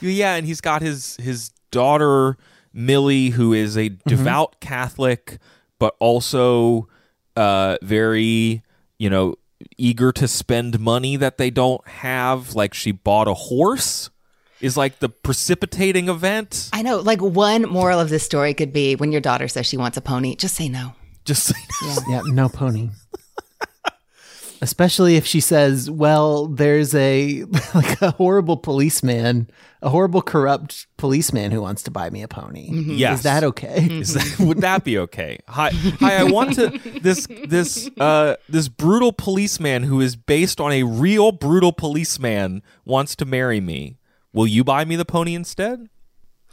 Yeah, 0.00 0.34
and 0.36 0.46
he's 0.46 0.60
got 0.60 0.82
his 0.82 1.16
his 1.16 1.50
daughter 1.70 2.36
Millie, 2.72 3.30
who 3.30 3.52
is 3.52 3.76
a 3.76 3.90
Mm-hmm. 3.90 4.08
devout 4.08 4.60
Catholic, 4.60 5.38
but 5.78 5.96
also 6.00 6.88
uh, 7.36 7.76
very 7.82 8.62
you 8.98 9.10
know 9.10 9.34
eager 9.76 10.12
to 10.12 10.28
spend 10.28 10.80
money 10.80 11.16
that 11.16 11.38
they 11.38 11.50
don't 11.50 11.86
have. 11.86 12.54
Like 12.54 12.74
she 12.74 12.92
bought 12.92 13.28
a 13.28 13.34
horse. 13.34 14.10
Is 14.58 14.74
like 14.74 15.00
the 15.00 15.10
precipitating 15.10 16.08
event. 16.08 16.70
I 16.72 16.80
know. 16.80 17.00
Like 17.00 17.20
one 17.20 17.62
moral 17.62 18.00
of 18.00 18.08
this 18.08 18.24
story 18.24 18.54
could 18.54 18.72
be 18.72 18.96
when 18.96 19.12
your 19.12 19.20
daughter 19.20 19.48
says 19.48 19.66
she 19.66 19.76
wants 19.76 19.98
a 19.98 20.00
pony, 20.00 20.34
just 20.34 20.54
say 20.54 20.70
no. 20.70 20.94
Just 21.26 21.42
say 21.44 21.54
no. 21.82 21.96
yeah, 22.08 22.22
no 22.24 22.48
pony. 22.48 22.88
Especially 24.60 25.16
if 25.16 25.26
she 25.26 25.40
says, 25.40 25.90
"Well, 25.90 26.46
there's 26.46 26.94
a 26.94 27.44
like 27.74 28.00
a 28.02 28.12
horrible 28.12 28.56
policeman, 28.56 29.50
a 29.82 29.90
horrible 29.90 30.22
corrupt 30.22 30.86
policeman 30.96 31.50
who 31.50 31.60
wants 31.60 31.82
to 31.84 31.90
buy 31.90 32.10
me 32.10 32.22
a 32.22 32.28
pony." 32.28 32.70
Yes. 32.72 33.18
Is 33.18 33.22
that 33.24 33.44
okay? 33.44 33.86
Is 33.90 34.14
that, 34.14 34.36
would 34.46 34.60
that 34.62 34.84
be 34.84 34.98
okay? 34.98 35.38
Hi, 35.48 35.70
hi. 35.70 36.16
I 36.16 36.24
want 36.24 36.54
to 36.54 36.68
this 37.00 37.26
this 37.46 37.90
uh 37.98 38.36
this 38.48 38.68
brutal 38.68 39.12
policeman 39.12 39.82
who 39.82 40.00
is 40.00 40.16
based 40.16 40.60
on 40.60 40.72
a 40.72 40.82
real 40.84 41.32
brutal 41.32 41.72
policeman 41.72 42.62
wants 42.84 43.16
to 43.16 43.24
marry 43.24 43.60
me. 43.60 43.98
Will 44.32 44.46
you 44.46 44.64
buy 44.64 44.84
me 44.84 44.96
the 44.96 45.04
pony 45.04 45.34
instead? 45.34 45.88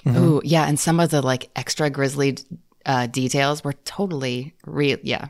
Ooh, 0.08 0.42
yeah. 0.44 0.66
And 0.66 0.80
some 0.80 1.00
of 1.00 1.10
the 1.12 1.22
like 1.22 1.50
extra 1.56 1.89
grisly 1.89 2.38
uh, 2.86 3.08
details 3.08 3.63
were 3.63 3.74
totally 3.86 4.54
real. 4.66 4.98
Yeah. 5.02 5.28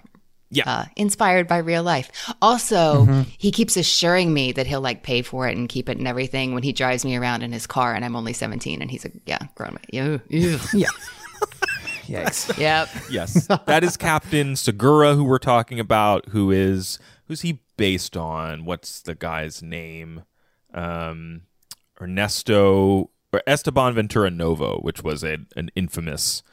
Yeah. 0.55 0.69
Uh, 0.69 0.85
inspired 0.95 1.47
by 1.47 1.57
real 1.57 1.83
life. 1.83 2.11
Also, 2.41 3.25
he 3.37 3.51
keeps 3.51 3.75
assuring 3.75 4.33
me 4.33 4.51
that 4.51 4.67
he'll 4.67 4.81
like 4.81 5.03
pay 5.03 5.21
for 5.21 5.47
it 5.47 5.57
and 5.57 5.67
keep 5.67 5.89
it 5.89 5.97
and 5.97 6.07
everything 6.07 6.53
when 6.53 6.63
he 6.63 6.71
drives 6.71 7.03
me 7.03 7.15
around 7.15 7.43
in 7.43 7.51
his 7.51 7.65
car 7.65 7.93
and 7.93 8.05
I'm 8.05 8.15
only 8.15 8.33
17 8.33 8.81
and 8.81 8.91
he's 8.91 9.05
a, 9.05 9.11
yeah, 9.25 9.39
grown 9.55 9.73
man. 9.73 10.21
Ew. 10.29 10.59
yeah. 10.73 10.87
Yikes. 12.05 12.57
Yep. 12.57 12.89
Yes, 13.09 13.47
that 13.65 13.83
is 13.83 13.97
Captain 13.97 14.55
Segura, 14.55 15.15
who 15.15 15.23
we're 15.23 15.37
talking 15.39 15.79
about. 15.79 16.27
Who 16.29 16.51
is 16.51 16.99
who's 17.27 17.41
he 17.41 17.61
based 17.77 18.17
on? 18.17 18.65
What's 18.65 19.01
the 19.01 19.15
guy's 19.15 19.63
name? 19.63 20.23
Um, 20.73 21.43
Ernesto 22.01 23.09
or 23.31 23.41
Esteban 23.47 23.93
Ventura 23.95 24.29
Novo, 24.29 24.79
which 24.81 25.03
was 25.03 25.23
a, 25.23 25.39
an 25.55 25.71
infamous, 25.75 26.43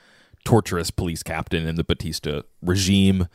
torturous 0.45 0.91
police 0.91 1.23
captain 1.23 1.67
in 1.67 1.75
the 1.75 1.85
Batista 1.85 2.43
regime. 2.63 3.27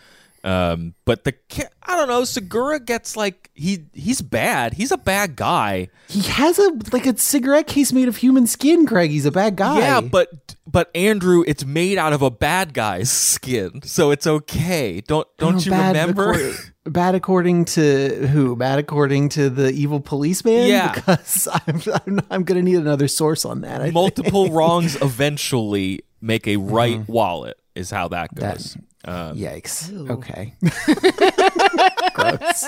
Um, 0.45 0.93
but 1.05 1.23
the 1.23 1.34
I 1.81 1.95
don't 1.97 2.08
know. 2.08 2.23
Segura 2.23 2.79
gets 2.79 3.17
like 3.17 3.49
he 3.55 3.86
he's 3.93 4.21
bad. 4.21 4.73
He's 4.75 4.91
a 4.91 4.97
bad 4.97 5.36
guy. 5.36 5.89
He 6.08 6.21
has 6.21 6.60
a 6.60 6.71
like 6.93 7.08
a 7.08 7.17
cigarette 7.17 7.65
case 7.65 7.91
made 7.91 8.08
of 8.08 8.17
human 8.17 8.45
skin, 8.45 8.86
Craig. 8.86 9.10
He's 9.10 9.25
a 9.25 9.31
bad 9.31 9.55
guy. 9.55 9.79
Yeah, 9.79 10.01
but 10.01 10.55
but 10.67 10.91
Andrew, 10.93 11.43
it's 11.47 11.65
made 11.65 11.97
out 11.97 12.13
of 12.13 12.21
a 12.21 12.29
bad 12.29 12.73
guy's 12.75 13.12
skin, 13.12 13.81
so 13.84 14.12
it's 14.12 14.27
okay. 14.27 15.01
Don't 15.01 15.27
don't 15.38 15.55
Oh, 15.55 15.60
you 15.60 15.71
bad 15.71 15.95
remember? 15.95 16.31
accord- 16.34 16.55
bad 16.93 17.15
according 17.15 17.65
to 17.65 18.27
who? 18.27 18.55
Bad 18.55 18.77
according 18.77 19.29
to 19.29 19.49
the 19.49 19.71
evil 19.71 19.99
policeman? 19.99 20.67
Yeah. 20.67 20.93
Because 20.93 21.47
I'm, 21.67 21.81
I'm, 22.05 22.19
I'm 22.29 22.43
going 22.43 22.63
to 22.63 22.71
need 22.71 22.77
another 22.77 23.08
source 23.08 23.45
on 23.45 23.62
that. 23.62 23.81
I 23.81 23.86
think. 23.86 23.95
Multiple 23.95 24.51
wrongs 24.51 24.95
eventually 25.01 26.01
make 26.21 26.47
a 26.47 26.58
right 26.58 26.99
Mm-hmm. 26.99 27.12
wallet. 27.12 27.58
Is 27.73 27.89
how 27.91 28.08
that 28.10 28.34
goes. 28.36 28.77
Um, 29.06 29.38
Yikes. 29.38 29.91
Ooh. 29.91 30.12
Okay. 30.13 30.54
Gross. 32.13 32.65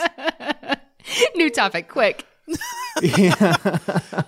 New 1.36 1.50
topic, 1.50 1.88
quick. 1.90 2.26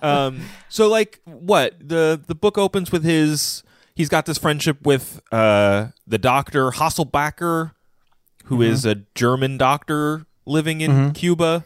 um, 0.02 0.42
so 0.70 0.88
like 0.90 1.20
what 1.26 1.76
the 1.80 2.22
the 2.28 2.36
book 2.36 2.58
opens 2.58 2.92
with 2.92 3.04
his 3.04 3.64
he's 3.96 4.10
got 4.10 4.26
this 4.26 4.38
friendship 4.38 4.86
with 4.86 5.22
uh, 5.32 5.88
the 6.08 6.18
doctor 6.18 6.72
Hasselbacher, 6.72 7.72
who 8.46 8.62
is 8.62 8.82
Mm-hmm. 8.86 9.00
a 9.02 9.06
German 9.16 9.58
doctor 9.58 10.26
living 10.46 10.82
in 10.82 11.14
Cuba, 11.14 11.64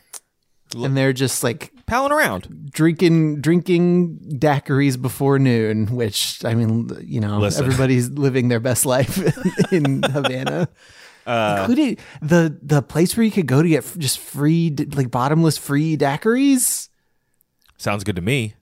And 0.75 0.95
they're 0.97 1.13
just 1.13 1.43
like 1.43 1.72
palling 1.93 2.11
around. 2.11 2.71
drinking 2.71 3.41
drinking 3.41 4.17
daiquiris 4.37 4.99
before 5.01 5.39
noon, 5.39 5.87
which 5.87 6.43
I 6.43 6.55
mean, 6.55 6.89
you 7.01 7.19
know, 7.19 7.37
Listen. 7.39 7.65
everybody's 7.65 8.09
living 8.09 8.47
their 8.47 8.59
best 8.59 8.85
life 8.85 9.17
in 9.71 10.03
Havana. 10.03 10.67
Uh, 11.25 11.55
Including 11.61 11.97
the 12.21 12.53
the 12.61 12.81
place 12.81 13.15
where 13.15 13.23
you 13.23 13.31
could 13.31 13.45
go 13.47 13.63
to 13.63 13.69
get 13.69 13.85
just 13.97 14.19
free, 14.19 14.75
like 14.93 15.09
bottomless 15.09 15.57
free 15.57 15.95
daiquiris. 15.95 16.89
Sounds 17.77 18.03
good 18.03 18.17
to 18.17 18.21
me. 18.21 18.55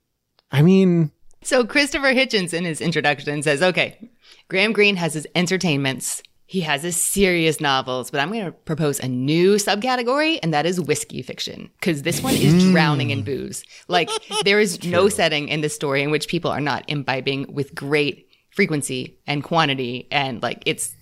I 0.52 0.62
mean, 0.62 1.12
So 1.42 1.66
Christopher 1.66 2.14
Hitchens 2.14 2.54
in 2.54 2.64
his 2.66 2.80
introduction 2.80 3.42
says, 3.42 3.64
okay, 3.64 4.12
Graham 4.48 4.74
Greene 4.74 4.96
has 4.98 5.16
his 5.16 5.26
entertainments. 5.34 6.22
He 6.52 6.60
has 6.60 6.84
his 6.84 6.98
serious 6.98 7.62
novels, 7.62 8.12
but 8.12 8.20
I'm 8.20 8.30
going 8.30 8.44
to 8.44 8.52
propose 8.52 9.00
a 9.00 9.08
new 9.08 9.56
subcategory, 9.56 10.38
and 10.44 10.54
that 10.54 10.66
is 10.66 10.82
whiskey 10.82 11.22
fiction, 11.22 11.70
because 11.80 12.02
this 12.02 12.22
one 12.22 12.34
is 12.34 12.62
hmm. 12.62 12.74
drowning 12.74 13.10
in 13.10 13.24
booze. 13.24 13.64
Like, 13.88 14.10
there 14.44 14.60
is 14.60 14.84
no 14.98 15.08
setting 15.08 15.48
in 15.48 15.62
this 15.62 15.74
story 15.74 16.04
in 16.04 16.12
which 16.12 16.28
people 16.28 16.52
are 16.52 16.60
not 16.60 16.84
imbibing 16.90 17.54
with 17.54 17.74
great 17.74 18.28
frequency 18.50 19.18
and 19.26 19.46
quantity, 19.46 20.10
and 20.12 20.44
like, 20.44 20.62
it's 20.66 20.94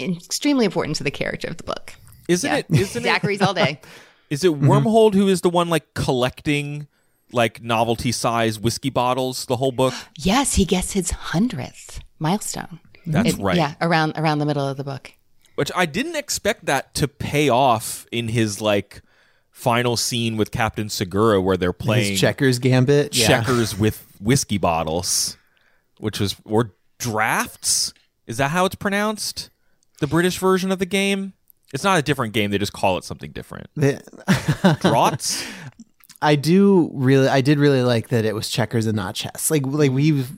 extremely 0.00 0.64
important 0.64 0.96
to 0.96 1.04
the 1.04 1.12
character 1.12 1.46
of 1.46 1.56
the 1.58 1.62
book. 1.62 1.94
Isn't 2.26 2.50
Yeah. 2.50 2.56
it? 2.56 2.66
Isn't 2.70 3.06
it? 3.06 3.08
Daiquiris 3.08 3.42
all 3.42 3.54
day. 3.54 3.80
Is 4.28 4.42
it 4.42 4.50
mm-hmm. 4.50 4.66
Wormold 4.66 5.14
who 5.14 5.28
is 5.28 5.42
the 5.42 5.50
one 5.50 5.68
like 5.68 5.94
collecting 5.94 6.88
like 7.30 7.62
novelty 7.62 8.10
size 8.10 8.58
whiskey 8.58 8.90
bottles 8.90 9.46
the 9.46 9.58
whole 9.58 9.70
book? 9.70 9.94
Yes, 10.18 10.54
he 10.54 10.64
gets 10.64 10.94
his 10.94 11.12
hundredth 11.12 12.00
milestone. 12.18 12.80
That's 13.12 13.34
It- 13.34 13.38
right. 13.40 13.56
Yeah, 13.56 13.74
around 13.80 14.14
around 14.16 14.38
the 14.38 14.46
middle 14.46 14.66
of 14.66 14.76
the 14.76 14.84
book. 14.84 15.12
Which 15.56 15.70
I 15.76 15.84
didn't 15.86 16.16
expect 16.16 16.66
that 16.66 16.94
to 16.94 17.08
pay 17.08 17.48
off 17.48 18.06
in 18.10 18.28
his 18.28 18.60
like 18.60 19.02
final 19.50 19.96
scene 19.96 20.36
with 20.38 20.50
Captain 20.50 20.88
Segura 20.88 21.40
where 21.40 21.56
they're 21.56 21.72
playing 21.72 22.12
his 22.12 22.20
checkers 22.20 22.58
gambit. 22.58 23.14
Yeah. 23.16 23.26
checkers 23.26 23.78
with 23.78 24.06
whiskey 24.20 24.56
bottles, 24.58 25.36
which 25.98 26.18
was 26.20 26.36
or 26.44 26.72
drafts. 26.98 27.92
Is 28.26 28.36
that 28.38 28.50
how 28.52 28.64
it's 28.64 28.76
pronounced? 28.76 29.50
The 30.00 30.06
British 30.06 30.38
version 30.38 30.70
of 30.72 30.78
the 30.78 30.86
game. 30.86 31.34
It's 31.74 31.84
not 31.84 31.98
a 31.98 32.02
different 32.02 32.32
game. 32.32 32.50
They 32.50 32.58
just 32.58 32.72
call 32.72 32.96
it 32.96 33.04
something 33.04 33.32
different. 33.32 33.68
The- 33.76 34.78
Draughts. 34.80 35.44
I 36.22 36.36
do 36.36 36.90
really, 36.94 37.28
I 37.28 37.40
did 37.42 37.58
really 37.58 37.82
like 37.82 38.08
that 38.08 38.24
it 38.24 38.34
was 38.34 38.48
checkers 38.48 38.86
and 38.86 38.96
not 38.96 39.14
chess. 39.14 39.50
Like, 39.50 39.62
like 39.66 39.90
we've, 39.90 40.28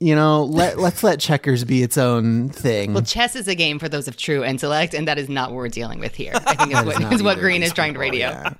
you 0.00 0.14
know, 0.14 0.44
let 0.44 0.78
let's 0.78 1.02
let 1.02 1.18
checkers 1.20 1.64
be 1.64 1.82
its 1.82 1.98
own 1.98 2.48
thing. 2.50 2.94
Well, 2.94 3.02
chess 3.02 3.34
is 3.34 3.48
a 3.48 3.54
game 3.54 3.78
for 3.78 3.88
those 3.88 4.08
of 4.08 4.16
true 4.16 4.44
intellect, 4.44 4.94
and 4.94 5.08
that 5.08 5.18
is 5.18 5.28
not 5.28 5.50
what 5.50 5.56
we're 5.56 5.68
dealing 5.68 5.98
with 5.98 6.14
here. 6.14 6.32
I 6.34 6.54
think 6.54 6.70
is 6.70 6.76
That 6.78 6.86
what, 6.86 7.12
is 7.12 7.22
what 7.22 7.38
Greene 7.38 7.62
is 7.62 7.72
trying 7.72 7.94
to 7.94 8.00
people, 8.00 8.18
radio. 8.18 8.54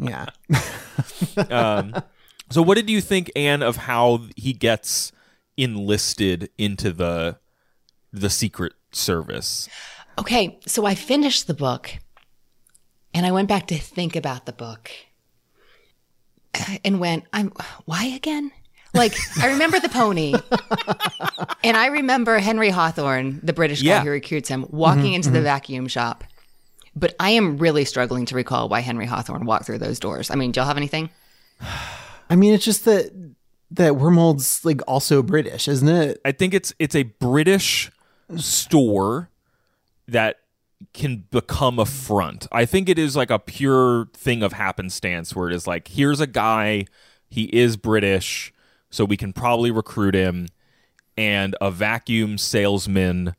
Yeah. 0.00 0.26
yeah. 0.48 0.60
Um, 1.50 1.94
So, 2.50 2.62
what 2.62 2.74
did 2.74 2.90
you 2.90 3.00
think, 3.00 3.30
Anne, 3.36 3.62
of 3.62 3.76
how 3.76 4.22
he 4.36 4.52
gets 4.52 5.12
enlisted 5.56 6.50
into 6.58 6.92
the 6.92 7.38
the 8.12 8.30
Secret 8.30 8.72
Service? 8.90 9.68
Okay, 10.18 10.58
so 10.66 10.84
I 10.84 10.94
finished 10.94 11.46
the 11.46 11.54
book 11.54 11.98
and 13.14 13.24
I 13.24 13.32
went 13.32 13.48
back 13.48 13.66
to 13.68 13.78
think 13.78 14.16
about 14.16 14.46
the 14.46 14.52
book 14.52 14.90
and 16.84 16.98
went, 17.00 17.24
I'm 17.32 17.52
why 17.84 18.06
again? 18.06 18.50
Like 18.92 19.16
I 19.40 19.48
remember 19.52 19.78
the 19.78 19.88
pony, 19.88 20.34
and 21.62 21.76
I 21.76 21.86
remember 21.86 22.38
Henry 22.38 22.70
Hawthorne, 22.70 23.40
the 23.42 23.52
British 23.52 23.82
guy 23.82 23.88
Yeah. 23.88 24.02
who 24.02 24.10
recruits 24.10 24.48
him, 24.48 24.66
walking 24.70 25.04
mm-hmm. 25.04 25.14
into 25.14 25.30
the 25.30 25.38
mm-hmm. 25.38 25.44
vacuum 25.44 25.88
shop. 25.88 26.24
But 26.96 27.14
I 27.20 27.30
am 27.30 27.58
really 27.58 27.84
struggling 27.84 28.26
to 28.26 28.34
recall 28.34 28.68
why 28.68 28.80
Henry 28.80 29.06
Hawthorne 29.06 29.46
walked 29.46 29.66
through 29.66 29.78
those 29.78 30.00
doors. 30.00 30.30
I 30.30 30.34
mean, 30.34 30.50
do 30.50 30.58
y'all 30.58 30.66
have 30.66 30.76
anything? 30.76 31.10
I 32.30 32.36
mean, 32.36 32.52
it's 32.52 32.64
just 32.64 32.84
that 32.84 33.12
that 33.70 33.92
Wormold's 33.92 34.64
like 34.64 34.80
also 34.88 35.22
British, 35.22 35.68
isn't 35.68 35.88
it? 35.88 36.20
I 36.24 36.32
think 36.32 36.54
it's 36.54 36.74
it's 36.78 36.96
a 36.96 37.04
British 37.04 37.90
store 38.36 39.30
that 40.08 40.40
can 40.92 41.24
become 41.30 41.78
a 41.78 41.86
front. 41.86 42.46
I 42.50 42.64
think 42.64 42.88
it 42.88 42.98
is 42.98 43.14
like 43.14 43.30
a 43.30 43.38
pure 43.38 44.06
thing 44.14 44.42
of 44.42 44.52
happenstance 44.54 45.36
where 45.36 45.48
it 45.48 45.54
is 45.54 45.66
like 45.66 45.88
here's 45.88 46.20
a 46.20 46.26
guy, 46.26 46.86
he 47.28 47.44
is 47.44 47.76
British, 47.76 48.52
so 48.90 49.04
we 49.04 49.16
can 49.16 49.32
probably 49.32 49.70
recruit 49.70 50.14
him 50.14 50.48
and 51.16 51.54
a 51.60 51.70
vacuum 51.70 52.38
salesman 52.38 53.34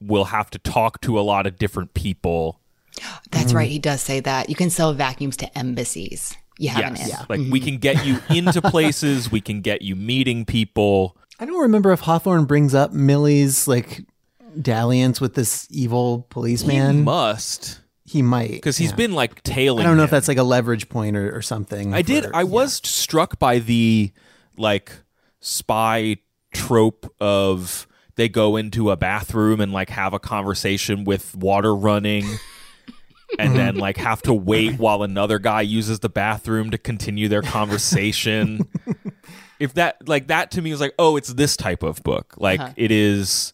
will 0.00 0.26
have 0.26 0.50
to 0.50 0.58
talk 0.58 1.00
to 1.02 1.18
a 1.18 1.22
lot 1.22 1.46
of 1.46 1.56
different 1.56 1.94
people. 1.94 2.60
That's 3.30 3.52
right. 3.52 3.68
Mm. 3.68 3.72
He 3.72 3.78
does 3.78 4.00
say 4.00 4.20
that. 4.20 4.48
You 4.48 4.54
can 4.54 4.70
sell 4.70 4.92
vacuums 4.92 5.36
to 5.38 5.58
embassies. 5.58 6.36
You 6.58 6.70
have 6.70 6.96
Yes. 6.96 7.10
an 7.12 7.20
in. 7.38 7.44
Like 7.46 7.52
we 7.52 7.60
can 7.60 7.78
get 7.78 8.04
you 8.04 8.18
into 8.30 8.60
places, 8.62 9.30
we 9.30 9.40
can 9.40 9.60
get 9.60 9.82
you 9.82 9.94
meeting 9.96 10.44
people. 10.44 11.16
I 11.40 11.44
don't 11.46 11.60
remember 11.60 11.92
if 11.92 12.00
Hawthorne 12.00 12.46
brings 12.46 12.74
up 12.74 12.92
Millie's 12.92 13.68
like 13.68 14.00
dalliance 14.60 15.20
with 15.20 15.34
this 15.34 15.68
evil 15.70 16.18
He 16.18 16.24
policeman. 16.30 17.04
must 17.04 17.80
He 18.04 18.22
might 18.22 18.50
because 18.52 18.76
he's 18.76 18.90
yeah. 18.90 18.96
been 18.96 19.12
like 19.12 19.42
tailing 19.44 19.84
I 19.86 19.88
don't 19.88 19.96
know 19.96 20.02
if 20.02 20.10
that's 20.10 20.26
like 20.26 20.38
a 20.38 20.42
leverage 20.42 20.88
point 20.88 21.16
or, 21.16 21.36
or 21.36 21.42
something. 21.42 21.94
I 21.94 22.02
did. 22.02 22.24
for- 22.24 22.34
I 22.34 22.42
was 22.44 22.80
struck 22.84 23.38
by 23.38 23.58
the 23.60 24.10
like 24.58 24.92
spy 25.40 26.16
trope 26.52 27.12
of 27.20 27.86
they 28.16 28.28
go 28.28 28.56
into 28.56 28.90
a 28.90 28.96
bathroom 28.96 29.60
and 29.60 29.72
like 29.72 29.90
have 29.90 30.12
a 30.12 30.18
conversation 30.18 31.04
with 31.04 31.36
water 31.36 31.74
running 31.74 32.24
and 33.38 33.54
then 33.54 33.76
like 33.76 33.96
have 33.96 34.22
to 34.22 34.34
wait 34.34 34.78
while 34.78 35.02
another 35.02 35.38
guy 35.38 35.60
uses 35.60 36.00
the 36.00 36.08
bathroom 36.08 36.70
to 36.70 36.78
continue 36.78 37.28
their 37.28 37.42
conversation. 37.42 38.68
if 39.60 39.74
that 39.74 40.08
like 40.08 40.28
that 40.28 40.50
to 40.52 40.62
me 40.62 40.70
was 40.70 40.80
like, 40.80 40.94
oh, 40.98 41.16
it's 41.16 41.34
this 41.34 41.56
type 41.56 41.82
of 41.82 42.02
book. 42.02 42.34
Like 42.38 42.60
uh-huh. 42.60 42.72
it 42.76 42.90
is 42.90 43.52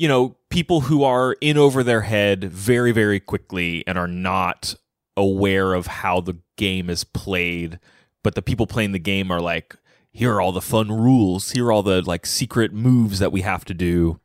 you 0.00 0.08
know, 0.08 0.34
people 0.48 0.80
who 0.80 1.04
are 1.04 1.36
in 1.42 1.58
over 1.58 1.82
their 1.82 2.00
head 2.00 2.44
very, 2.44 2.90
very 2.90 3.20
quickly 3.20 3.84
and 3.86 3.98
are 3.98 4.08
not 4.08 4.74
aware 5.14 5.74
of 5.74 5.86
how 5.86 6.22
the 6.22 6.38
game 6.56 6.88
is 6.88 7.04
played. 7.04 7.78
But 8.24 8.34
the 8.34 8.40
people 8.40 8.66
playing 8.66 8.92
the 8.92 8.98
game 8.98 9.30
are 9.30 9.42
like, 9.42 9.76
here 10.12 10.32
are 10.34 10.40
all 10.40 10.52
the 10.52 10.60
fun 10.60 10.88
rules. 10.90 11.52
Here 11.52 11.66
are 11.66 11.72
all 11.72 11.82
the 11.82 12.02
like 12.02 12.26
secret 12.26 12.72
moves 12.72 13.18
that 13.18 13.32
we 13.32 13.42
have 13.42 13.64
to 13.66 13.74
do. 13.74 14.20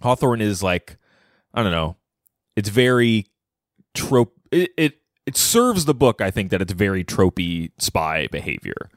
Hawthorne 0.00 0.40
is 0.40 0.62
like, 0.62 0.96
I 1.54 1.62
don't 1.62 1.72
know. 1.72 1.96
It's 2.54 2.68
very 2.68 3.26
trope. 3.94 4.34
It, 4.50 4.70
it 4.76 4.98
it 5.26 5.36
serves 5.36 5.84
the 5.84 5.94
book. 5.94 6.20
I 6.20 6.30
think 6.30 6.50
that 6.50 6.62
it's 6.62 6.72
very 6.72 7.02
tropey 7.04 7.72
spy 7.78 8.28
behavior. 8.30 8.90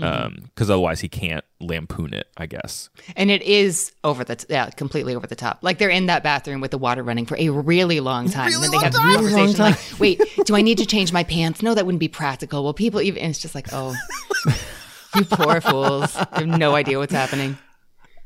Mm-hmm. 0.00 0.24
Um, 0.26 0.36
because 0.46 0.70
otherwise 0.70 1.00
he 1.02 1.08
can't 1.08 1.44
lampoon 1.60 2.14
it. 2.14 2.26
I 2.36 2.46
guess. 2.46 2.90
And 3.14 3.30
it 3.30 3.42
is 3.42 3.92
over 4.02 4.24
the 4.24 4.34
t- 4.34 4.46
yeah, 4.50 4.68
completely 4.70 5.14
over 5.14 5.26
the 5.28 5.36
top. 5.36 5.58
Like 5.62 5.78
they're 5.78 5.88
in 5.90 6.06
that 6.06 6.24
bathroom 6.24 6.60
with 6.60 6.72
the 6.72 6.78
water 6.78 7.02
running 7.04 7.26
for 7.26 7.36
a 7.38 7.50
really 7.50 8.00
long 8.00 8.28
time. 8.28 8.52
and 8.52 8.60
then 8.60 8.72
they 8.72 8.78
have 8.78 8.92
the 8.92 8.98
Really 8.98 9.14
long 9.32 9.54
conversation 9.54 9.54
time. 9.56 9.70
like, 9.72 10.00
"Wait, 10.00 10.20
do 10.46 10.56
I 10.56 10.62
need 10.62 10.78
to 10.78 10.86
change 10.86 11.12
my 11.12 11.22
pants? 11.22 11.62
No, 11.62 11.74
that 11.74 11.86
wouldn't 11.86 12.00
be 12.00 12.08
practical." 12.08 12.64
Well, 12.64 12.74
people 12.74 13.00
even 13.02 13.22
and 13.22 13.30
it's 13.30 13.38
just 13.38 13.54
like, 13.54 13.68
"Oh, 13.72 13.94
you 15.16 15.24
poor 15.24 15.60
fools. 15.60 16.12
They 16.14 16.20
have 16.44 16.46
no 16.46 16.74
idea 16.74 16.98
what's 16.98 17.12
happening." 17.12 17.58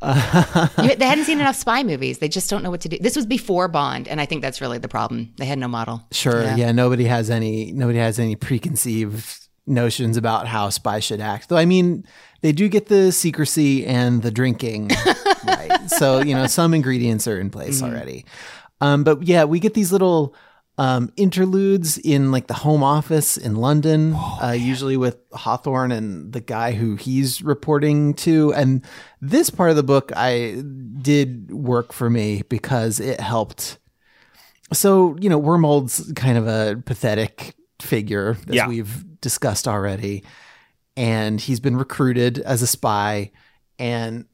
You- 0.00 0.94
they 0.94 1.06
hadn't 1.06 1.24
seen 1.24 1.40
enough 1.40 1.56
spy 1.56 1.82
movies. 1.82 2.18
They 2.18 2.28
just 2.28 2.48
don't 2.48 2.62
know 2.62 2.70
what 2.70 2.82
to 2.82 2.88
do. 2.88 2.98
This 3.00 3.16
was 3.16 3.26
before 3.26 3.66
Bond, 3.66 4.06
and 4.06 4.20
I 4.20 4.26
think 4.26 4.42
that's 4.42 4.60
really 4.60 4.78
the 4.78 4.86
problem. 4.88 5.32
They 5.38 5.44
had 5.44 5.58
no 5.58 5.66
model. 5.66 6.06
Sure. 6.12 6.42
Yeah. 6.42 6.56
Yeah. 6.56 6.72
Nobody 6.72 7.04
has 7.04 7.30
any. 7.30 7.72
Nobody 7.72 7.98
has 7.98 8.18
any 8.20 8.36
preconceived 8.36 9.48
notions 9.66 10.16
about 10.16 10.46
how 10.46 10.68
spies 10.70 11.02
should 11.04 11.20
act. 11.20 11.48
Though 11.48 11.56
I 11.56 11.64
mean, 11.64 12.04
they 12.42 12.52
do 12.52 12.68
get 12.68 12.86
the 12.86 13.10
secrecy 13.12 13.84
and 13.86 14.22
the 14.22 14.30
drinking 14.30 14.90
right. 15.46 15.90
So 15.90 16.20
you 16.20 16.34
know, 16.34 16.46
some 16.46 16.74
ingredients 16.74 17.26
are 17.26 17.38
in 17.40 17.50
place 17.50 17.82
already. 17.82 18.24
Um, 18.80 19.02
but 19.02 19.24
yeah, 19.24 19.44
we 19.44 19.58
get 19.58 19.74
these 19.74 19.90
little 19.90 20.34
um, 20.78 21.12
interludes 21.16 21.98
in 21.98 22.30
like 22.32 22.46
the 22.46 22.54
home 22.54 22.82
office 22.82 23.36
in 23.36 23.56
London, 23.56 24.14
uh, 24.14 24.54
usually 24.56 24.96
with 24.96 25.16
Hawthorne 25.32 25.92
and 25.92 26.32
the 26.32 26.40
guy 26.40 26.72
who 26.72 26.94
he's 26.96 27.42
reporting 27.42 28.14
to. 28.14 28.54
And 28.54 28.84
this 29.20 29.50
part 29.50 29.70
of 29.70 29.76
the 29.76 29.82
book, 29.82 30.12
I 30.16 30.62
did 31.02 31.50
work 31.52 31.92
for 31.92 32.08
me 32.08 32.42
because 32.48 33.00
it 33.00 33.20
helped 33.20 33.78
so 34.72 35.16
you 35.18 35.30
know 35.30 35.40
Wormold's 35.40 36.12
kind 36.14 36.36
of 36.36 36.46
a 36.46 36.76
pathetic 36.84 37.54
figure 37.80 38.36
as 38.48 38.54
Yeah. 38.54 38.68
we've 38.68 39.18
discussed 39.20 39.66
already 39.66 40.24
and 40.96 41.40
he's 41.40 41.58
been 41.60 41.74
recruited 41.76 42.38
as 42.40 42.60
a 42.60 42.66
spy 42.66 43.30
and 43.78 44.26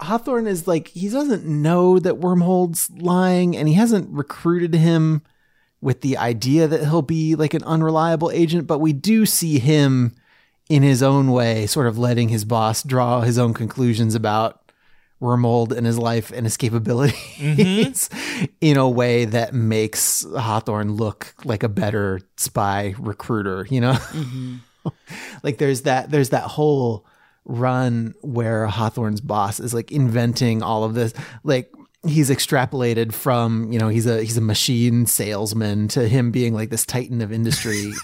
hawthorne 0.00 0.46
is 0.46 0.68
like 0.68 0.88
he 0.88 1.08
doesn't 1.08 1.44
know 1.44 1.98
that 1.98 2.20
Wormold's 2.20 2.90
lying 2.92 3.56
and 3.56 3.66
he 3.66 3.74
hasn't 3.74 4.08
recruited 4.10 4.74
him 4.74 5.22
with 5.82 6.00
the 6.00 6.16
idea 6.16 6.66
that 6.66 6.84
he'll 6.84 7.02
be 7.02 7.34
like 7.34 7.52
an 7.52 7.62
unreliable 7.64 8.30
agent 8.30 8.66
but 8.66 8.78
we 8.78 8.94
do 8.94 9.26
see 9.26 9.58
him 9.58 10.14
in 10.70 10.82
his 10.82 11.02
own 11.02 11.30
way 11.30 11.66
sort 11.66 11.86
of 11.86 11.98
letting 11.98 12.30
his 12.30 12.46
boss 12.46 12.82
draw 12.82 13.20
his 13.20 13.38
own 13.38 13.52
conclusions 13.52 14.14
about 14.14 14.62
Wormold 15.22 15.72
and 15.72 15.86
his 15.86 15.98
life 15.98 16.32
and 16.32 16.44
his 16.44 16.56
capabilities 16.56 17.14
mm-hmm. 17.36 18.44
in 18.60 18.76
a 18.76 18.88
way 18.88 19.24
that 19.24 19.54
makes 19.54 20.26
Hawthorne 20.36 20.94
look 20.94 21.34
like 21.44 21.62
a 21.62 21.68
better 21.68 22.20
spy 22.36 22.96
recruiter, 22.98 23.64
you 23.70 23.80
know? 23.80 23.92
Mm-hmm. 23.92 24.56
like 25.44 25.58
there's 25.58 25.82
that 25.82 26.10
there's 26.10 26.30
that 26.30 26.42
whole 26.42 27.06
run 27.44 28.14
where 28.22 28.66
Hawthorne's 28.66 29.20
boss 29.20 29.60
is 29.60 29.72
like 29.72 29.92
inventing 29.92 30.60
all 30.60 30.82
of 30.82 30.94
this. 30.94 31.14
Like 31.44 31.72
he's 32.06 32.30
extrapolated 32.30 33.12
from, 33.12 33.72
you 33.72 33.78
know, 33.78 33.88
he's 33.88 34.06
a 34.06 34.22
he's 34.22 34.36
a 34.36 34.40
machine 34.42 35.06
salesman 35.06 35.88
to 35.88 36.08
him 36.08 36.30
being 36.30 36.54
like 36.54 36.70
this 36.70 36.84
titan 36.86 37.20
of 37.20 37.32
industry. 37.32 37.92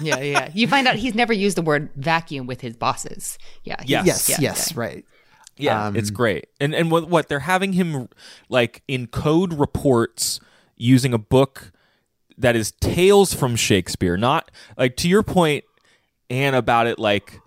Yeah, 0.00 0.18
yeah. 0.20 0.48
You 0.54 0.66
find 0.66 0.88
out 0.88 0.96
he's 0.96 1.14
never 1.14 1.34
used 1.34 1.58
the 1.58 1.62
word 1.62 1.90
vacuum 1.94 2.46
with 2.46 2.62
his 2.62 2.74
bosses. 2.74 3.38
Yeah. 3.64 3.76
he's- 3.82 3.90
Yes. 3.90 4.06
yes, 4.06 4.28
yeah, 4.30 4.36
yes, 4.40 4.72
yeah. 4.74 4.80
right. 4.80 5.04
Yeah, 5.58 5.86
um, 5.88 5.94
it's 5.96 6.08
great. 6.10 6.46
And 6.58 6.74
and 6.74 6.90
what 6.90 7.08
what 7.10 7.28
they're 7.28 7.40
having 7.40 7.74
him 7.74 8.08
like 8.48 8.82
encode 8.88 9.60
reports 9.60 10.40
using 10.76 11.12
a 11.12 11.18
book 11.18 11.70
that 12.38 12.56
is 12.56 12.72
tales 12.80 13.34
from 13.34 13.56
Shakespeare, 13.56 14.16
not 14.16 14.50
like 14.78 14.96
to 14.96 15.08
your 15.08 15.22
point, 15.22 15.64
Anne, 16.30 16.54
about 16.54 16.86
it 16.86 16.98
like 16.98 17.40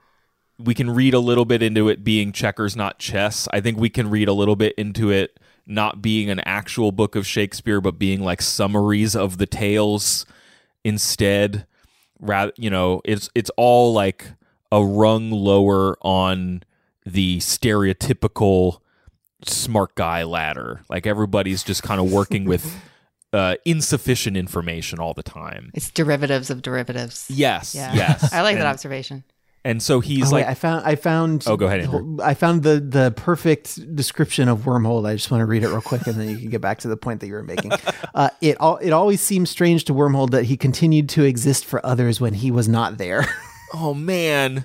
we 0.60 0.76
can 0.76 0.92
read 0.92 1.16
a 1.16 1.20
little 1.20 1.44
bit 1.44 1.64
into 1.64 1.90
it 1.90 2.04
being 2.04 2.32
checkers, 2.32 2.76
not 2.76 3.00
chess. 3.00 3.48
I 3.52 3.62
think 3.62 3.80
we 3.80 3.90
can 3.90 4.12
read 4.12 4.28
a 4.28 4.34
little 4.34 4.56
bit 4.56 4.74
into 4.78 5.10
it 5.10 5.40
not 5.68 6.02
being 6.02 6.30
an 6.30 6.40
actual 6.42 6.92
book 6.92 7.16
of 7.16 7.28
Shakespeare, 7.28 7.82
but 7.82 8.00
being 8.00 8.22
like 8.22 8.42
summaries 8.42 9.16
of 9.16 9.38
the 9.38 9.46
tales 9.46 10.26
instead. 10.84 11.68
Rather, 12.20 12.54
you 12.58 12.70
know, 12.70 13.02
it's 13.06 13.30
it's 13.36 13.52
all 13.58 13.94
like 13.94 14.28
a 14.72 14.84
rung 14.84 15.30
lower 15.30 15.98
on 16.02 16.64
the 17.06 17.38
stereotypical 17.38 18.80
smart 19.46 19.96
guy 19.96 20.24
ladder. 20.24 20.82
Like 20.90 21.06
everybody's 21.06 21.64
just 21.64 21.84
kind 21.84 22.02
of 22.02 22.12
working 22.12 22.46
with 22.46 22.76
uh, 23.34 23.56
insufficient 23.66 24.36
information 24.36 25.00
all 25.00 25.14
the 25.14 25.24
time. 25.24 25.72
It's 25.74 25.92
derivatives 25.92 26.50
of 26.50 26.62
derivatives. 26.62 27.28
Yes, 27.30 27.76
Yeah. 27.76 27.94
yes. 27.94 28.34
I 28.34 28.42
like 28.42 28.58
that 28.58 28.66
observation. 28.66 29.24
And 29.68 29.84
so 29.84 30.00
he's 30.00 30.32
Oh, 30.32 30.36
wait, 30.36 30.42
like, 30.44 30.52
I 30.52 30.54
found 30.54 30.86
I 30.86 30.96
found 30.96 31.44
Oh, 31.46 31.58
go 31.58 31.66
ahead, 31.68 31.82
Andrew. 31.82 32.18
I 32.24 32.36
found 32.36 32.64
the 32.64 32.80
the 32.80 33.12
perfect 33.18 33.96
description 33.98 34.48
of 34.48 34.66
Wormold. 34.66 35.06
I 35.06 35.14
just 35.14 35.30
want 35.30 35.42
to 35.42 35.46
read 35.46 35.62
it 35.64 35.68
real 35.68 35.82
quick, 35.82 36.08
and 36.08 36.16
then 36.16 36.30
you 36.30 36.38
can 36.38 36.50
get 36.50 36.62
back 36.62 36.80
to 36.80 36.88
the 36.88 36.96
point 36.96 37.20
that 37.20 37.28
you 37.28 37.34
were 37.34 37.44
making. 37.44 37.72
Uh, 38.16 38.30
it 38.42 38.60
all 38.60 38.78
it 38.78 38.92
always 38.92 39.20
seems 39.22 39.50
strange 39.50 39.84
to 39.84 39.94
Wormold 39.94 40.32
that 40.32 40.46
he 40.46 40.58
continued 40.58 41.10
to 41.10 41.24
exist 41.24 41.66
for 41.66 41.86
others 41.86 42.20
when 42.22 42.34
he 42.34 42.50
was 42.50 42.68
not 42.68 42.98
there. 42.98 43.28
oh 43.76 43.94
man. 43.94 44.64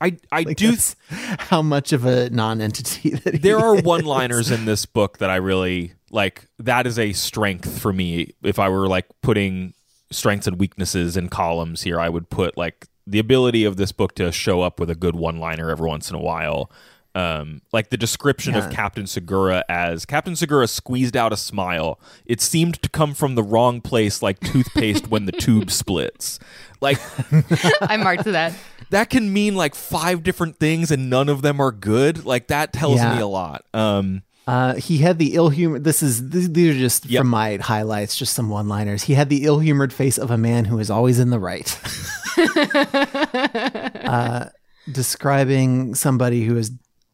I 0.00 0.16
I 0.32 0.42
Like, 0.44 0.56
do. 0.56 0.70
that's 0.70 0.96
how 1.10 1.60
much 1.62 1.92
of 1.92 2.04
a 2.06 2.30
non-entity 2.30 3.10
that 3.10 3.34
he 3.34 3.38
there 3.40 3.58
are 3.58 3.76
is. 3.76 3.82
one-liners 3.82 4.50
in 4.50 4.64
this 4.64 4.86
book 4.86 5.18
that 5.18 5.28
I 5.30 5.36
really 5.36 5.92
like. 6.10 6.46
That 6.60 6.86
is 6.86 6.98
a 6.98 7.12
strength 7.12 7.80
for 7.80 7.92
me. 7.92 8.32
If 8.42 8.58
I 8.58 8.68
were 8.68 8.88
like 8.88 9.06
putting 9.20 9.74
strengths 10.10 10.46
and 10.46 10.58
weaknesses 10.58 11.16
in 11.16 11.28
columns 11.28 11.82
here, 11.82 12.00
I 12.00 12.08
would 12.08 12.30
put 12.30 12.56
like 12.56 12.86
the 13.10 13.18
ability 13.18 13.64
of 13.64 13.76
this 13.76 13.92
book 13.92 14.14
to 14.16 14.30
show 14.32 14.62
up 14.62 14.78
with 14.80 14.88
a 14.90 14.94
good 14.94 15.16
one 15.16 15.38
liner 15.38 15.70
every 15.70 15.88
once 15.88 16.08
in 16.10 16.16
a 16.16 16.20
while. 16.20 16.70
Um, 17.12 17.60
like 17.72 17.90
the 17.90 17.96
description 17.96 18.54
of 18.54 18.70
Captain 18.70 19.04
Segura 19.04 19.64
as 19.68 20.06
Captain 20.06 20.36
Segura 20.36 20.68
squeezed 20.68 21.16
out 21.16 21.32
a 21.32 21.36
smile. 21.36 21.98
It 22.24 22.40
seemed 22.40 22.80
to 22.82 22.88
come 22.88 23.14
from 23.14 23.34
the 23.34 23.42
wrong 23.42 23.80
place, 23.80 24.22
like 24.22 24.38
toothpaste 24.38 25.08
when 25.08 25.24
the 25.26 25.32
tube 25.32 25.70
splits. 25.82 26.38
Like 26.80 26.98
I 27.82 27.96
marked 27.96 28.24
that. 28.24 28.54
that 28.90 29.10
can 29.10 29.32
mean 29.32 29.56
like 29.56 29.74
five 29.74 30.22
different 30.22 30.58
things, 30.60 30.92
and 30.92 31.10
none 31.10 31.28
of 31.28 31.42
them 31.42 31.58
are 31.60 31.72
good. 31.72 32.24
Like 32.24 32.46
that 32.46 32.72
tells 32.72 32.98
Yeah. 32.98 33.16
me 33.16 33.20
a 33.20 33.26
lot. 33.26 33.64
Um, 33.74 34.22
Uh, 34.50 34.74
he 34.74 34.98
had 34.98 35.18
the 35.18 35.34
ill 35.34 35.48
humor. 35.48 35.78
This 35.78 36.02
is 36.02 36.20
th- 36.30 36.48
these 36.50 36.74
are 36.74 36.78
just 36.78 37.06
Yep. 37.06 37.20
from 37.20 37.28
my 37.28 37.56
highlights, 37.56 38.16
just 38.16 38.34
some 38.34 38.48
one-liners. 38.48 39.04
He 39.04 39.14
had 39.14 39.28
the 39.28 39.44
ill-humored 39.44 39.92
face 39.92 40.18
of 40.18 40.30
a 40.30 40.36
man 40.38 40.64
who 40.64 40.78
is 40.80 40.90
always 40.90 41.18
in 41.20 41.30
the 41.30 41.38
right. 41.38 41.68
uh, 44.04 44.46
describing 44.90 45.94
somebody 45.94 46.44
who 46.44 46.56
has 46.56 46.70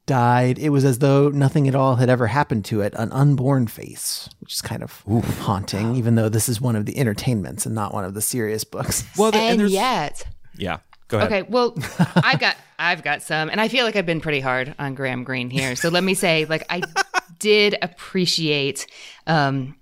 died, 0.07 0.59
it 0.59 0.71
was 0.71 0.85
as 0.85 0.99
though 1.01 1.29
nothing 1.29 1.69
at 1.69 1.75
all 1.75 1.97
had 1.97 2.09
ever 2.09 2.27
happened 2.29 2.65
to 2.67 2.81
it. 2.81 2.95
An 2.97 3.11
unborn 3.13 3.67
face, 3.67 4.29
which 4.41 4.55
is 4.55 4.63
kind 4.63 4.83
of 4.83 5.03
haunting, 5.41 5.97
even 5.97 6.15
though 6.15 6.29
this 6.29 6.49
is 6.49 6.61
one 6.61 6.77
of 6.77 6.87
the 6.87 6.97
entertainments 6.99 7.67
and 7.67 7.75
not 7.75 7.93
one 7.93 8.05
of 8.05 8.15
the 8.15 8.23
serious 8.23 8.65
books. 8.65 9.05
well, 9.19 9.31
the- 9.31 9.39
And 9.39 9.61
there's- 9.61 9.73
yet, 9.73 10.27
yeah. 10.57 10.79
Go 11.09 11.19
ahead. 11.19 11.33
okay, 11.33 11.49
well, 11.51 11.75
I've 12.17 12.41
got 12.41 12.57
I've 12.79 13.03
got 13.03 13.23
some, 13.23 13.49
and 13.49 13.61
I 13.61 13.69
feel 13.69 13.85
like 13.85 13.97
I've 13.97 14.07
been 14.07 14.21
pretty 14.21 14.41
hard 14.41 14.75
on 14.79 14.95
Graham 14.95 15.25
Greene 15.25 15.51
here. 15.51 15.77
So 15.77 15.89
let 15.89 16.05
me 16.05 16.15
say, 16.15 16.45
like, 16.45 16.65
I 16.71 16.83
did 17.39 17.77
appreciate 17.83 18.87
um, 19.27 19.77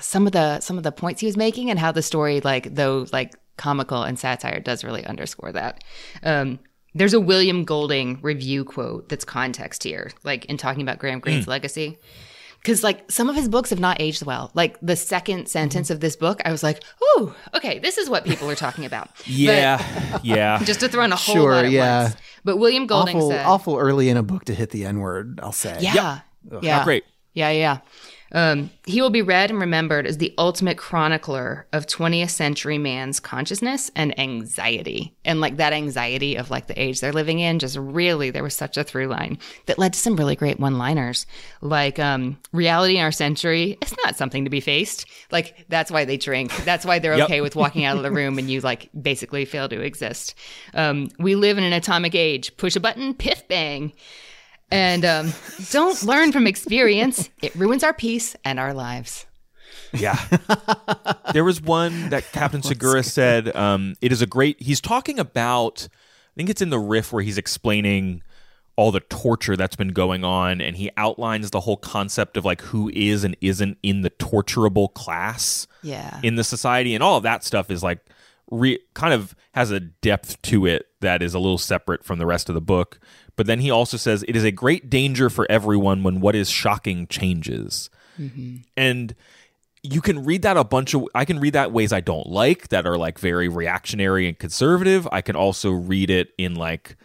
some 0.00 0.26
of 0.26 0.32
the 0.32 0.60
some 0.60 0.76
of 0.76 0.82
the 0.82 0.92
points 0.92 1.20
he 1.20 1.26
was 1.26 1.36
making, 1.36 1.70
and 1.70 1.78
how 1.78 1.92
the 1.92 2.02
story, 2.02 2.40
like, 2.40 2.74
though 2.74 3.06
like 3.12 3.34
comical 3.56 4.02
and 4.02 4.18
satire, 4.18 4.60
does 4.60 4.84
really 4.84 5.04
underscore 5.04 5.52
that. 5.52 5.82
Um, 6.22 6.58
there's 6.94 7.14
a 7.14 7.20
William 7.20 7.64
Golding 7.64 8.18
review 8.22 8.64
quote 8.64 9.08
that's 9.08 9.24
context 9.24 9.82
here, 9.82 10.10
like 10.24 10.46
in 10.46 10.56
talking 10.56 10.82
about 10.82 10.98
Graham 10.98 11.20
Greene's 11.20 11.46
legacy. 11.46 11.98
Because 12.62 12.82
like 12.82 13.10
some 13.10 13.28
of 13.28 13.36
his 13.36 13.48
books 13.48 13.70
have 13.70 13.78
not 13.80 14.00
aged 14.00 14.24
well. 14.24 14.50
Like 14.54 14.76
the 14.82 14.96
second 14.96 15.48
sentence 15.48 15.88
of 15.90 16.00
this 16.00 16.16
book, 16.16 16.40
I 16.44 16.50
was 16.50 16.62
like, 16.62 16.82
"Ooh, 17.18 17.32
okay, 17.54 17.78
this 17.78 17.96
is 17.98 18.10
what 18.10 18.24
people 18.24 18.50
are 18.50 18.56
talking 18.56 18.84
about." 18.84 19.08
But- 19.16 19.26
Yeah, 19.26 20.18
yeah. 20.22 20.58
just 20.64 20.80
to 20.80 20.88
throw 20.88 21.04
in 21.04 21.12
a 21.12 21.16
whole 21.16 21.34
Sure, 21.36 21.52
lot 21.52 21.64
at 21.64 21.70
yeah. 21.70 22.04
once. 22.04 22.16
But 22.44 22.56
William 22.58 22.86
Golding 22.86 23.16
awful, 23.18 23.30
said, 23.30 23.46
awful 23.46 23.76
early 23.78 24.08
in 24.08 24.16
a 24.16 24.22
book 24.22 24.44
to 24.46 24.54
hit 24.54 24.70
the 24.70 24.84
N 24.84 24.98
word. 25.00 25.38
I'll 25.42 25.52
say. 25.52 25.76
"Yeah, 25.80 26.20
yeah, 26.62 26.76
Not 26.76 26.84
great. 26.84 27.04
yeah, 27.34 27.50
yeah." 27.50 27.78
Um, 28.32 28.70
he 28.84 29.00
will 29.00 29.10
be 29.10 29.22
read 29.22 29.50
and 29.50 29.60
remembered 29.60 30.06
as 30.06 30.18
the 30.18 30.34
ultimate 30.36 30.76
chronicler 30.76 31.66
of 31.72 31.86
20th 31.86 32.30
century 32.30 32.76
man's 32.78 33.20
consciousness 33.20 33.90
and 33.94 34.18
anxiety. 34.18 35.14
And 35.24 35.40
like 35.40 35.56
that 35.58 35.72
anxiety 35.72 36.36
of 36.36 36.50
like 36.50 36.66
the 36.66 36.80
age 36.80 37.00
they're 37.00 37.12
living 37.12 37.38
in, 37.38 37.58
just 37.58 37.76
really, 37.76 38.30
there 38.30 38.42
was 38.42 38.56
such 38.56 38.76
a 38.76 38.84
through 38.84 39.06
line 39.06 39.38
that 39.66 39.78
led 39.78 39.92
to 39.92 39.98
some 39.98 40.16
really 40.16 40.34
great 40.36 40.58
one 40.58 40.76
liners. 40.78 41.24
Like, 41.60 41.98
um, 41.98 42.38
reality 42.52 42.96
in 42.96 43.04
our 43.04 43.12
century 43.12 43.78
is 43.82 43.94
not 44.04 44.16
something 44.16 44.44
to 44.44 44.50
be 44.50 44.60
faced. 44.60 45.06
Like, 45.30 45.64
that's 45.68 45.90
why 45.90 46.04
they 46.04 46.16
drink. 46.16 46.54
That's 46.64 46.84
why 46.84 46.98
they're 46.98 47.16
Yep. 47.16 47.24
okay 47.26 47.40
with 47.40 47.54
walking 47.56 47.84
out 47.84 47.96
of 47.96 48.02
the 48.02 48.10
room 48.10 48.38
and 48.38 48.50
you 48.50 48.60
like 48.60 48.90
basically 49.00 49.44
fail 49.44 49.68
to 49.68 49.80
exist. 49.80 50.34
Um, 50.74 51.10
we 51.18 51.34
live 51.36 51.58
in 51.58 51.64
an 51.64 51.72
atomic 51.72 52.14
age. 52.14 52.56
Push 52.56 52.76
a 52.76 52.80
button, 52.80 53.14
piff 53.14 53.46
bang. 53.48 53.92
And 54.70 55.04
um, 55.04 55.32
don't 55.70 56.02
learn 56.02 56.32
from 56.32 56.46
experience. 56.46 57.30
It 57.42 57.54
ruins 57.54 57.84
our 57.84 57.94
peace 57.94 58.34
and 58.44 58.58
our 58.58 58.74
lives. 58.74 59.26
Yeah. 59.92 60.18
there 61.32 61.44
was 61.44 61.60
one 61.62 62.10
that 62.10 62.24
Captain 62.32 62.62
Segura 62.62 63.02
said, 63.02 63.54
um, 63.56 63.94
it 64.00 64.10
is 64.12 64.20
a 64.22 64.26
great 64.26 64.60
he's 64.60 64.80
talking 64.80 65.18
about 65.18 65.88
I 65.92 66.34
think 66.36 66.50
it's 66.50 66.60
in 66.60 66.70
the 66.70 66.78
riff 66.78 67.12
where 67.12 67.22
he's 67.22 67.38
explaining 67.38 68.22
all 68.74 68.90
the 68.90 69.00
torture 69.00 69.56
that's 69.56 69.76
been 69.76 69.88
going 69.94 70.22
on 70.22 70.60
and 70.60 70.76
he 70.76 70.90
outlines 70.98 71.50
the 71.50 71.60
whole 71.60 71.78
concept 71.78 72.36
of 72.36 72.44
like 72.44 72.60
who 72.60 72.90
is 72.92 73.24
and 73.24 73.34
isn't 73.40 73.78
in 73.82 74.02
the 74.02 74.10
torturable 74.10 74.92
class 74.92 75.66
Yeah. 75.82 76.20
in 76.22 76.34
the 76.34 76.44
society 76.44 76.94
and 76.94 77.02
all 77.02 77.16
of 77.16 77.22
that 77.22 77.42
stuff 77.42 77.70
is 77.70 77.82
like 77.82 78.00
re- 78.50 78.80
kind 78.92 79.14
of 79.14 79.34
has 79.54 79.70
a 79.70 79.80
depth 79.80 80.42
to 80.42 80.66
it 80.66 80.86
that 81.00 81.22
is 81.22 81.32
a 81.32 81.38
little 81.38 81.56
separate 81.56 82.04
from 82.04 82.18
the 82.18 82.26
rest 82.26 82.50
of 82.50 82.54
the 82.54 82.60
book 82.60 83.00
but 83.36 83.46
then 83.46 83.60
he 83.60 83.70
also 83.70 83.96
says 83.96 84.24
it 84.26 84.34
is 84.34 84.44
a 84.44 84.50
great 84.50 84.90
danger 84.90 85.30
for 85.30 85.46
everyone 85.50 86.02
when 86.02 86.20
what 86.20 86.34
is 86.34 86.50
shocking 86.50 87.06
changes. 87.06 87.90
Mm-hmm. 88.18 88.56
And 88.76 89.14
you 89.82 90.00
can 90.00 90.24
read 90.24 90.42
that 90.42 90.56
a 90.56 90.64
bunch 90.64 90.94
of 90.94 91.06
i 91.14 91.24
can 91.24 91.38
read 91.38 91.52
that 91.52 91.70
ways 91.70 91.92
i 91.92 92.00
don't 92.00 92.26
like 92.26 92.68
that 92.68 92.86
are 92.86 92.96
like 92.96 93.20
very 93.20 93.48
reactionary 93.48 94.26
and 94.26 94.38
conservative. 94.38 95.06
I 95.12 95.20
can 95.20 95.36
also 95.36 95.70
read 95.70 96.10
it 96.10 96.30
in 96.38 96.54
like 96.54 96.96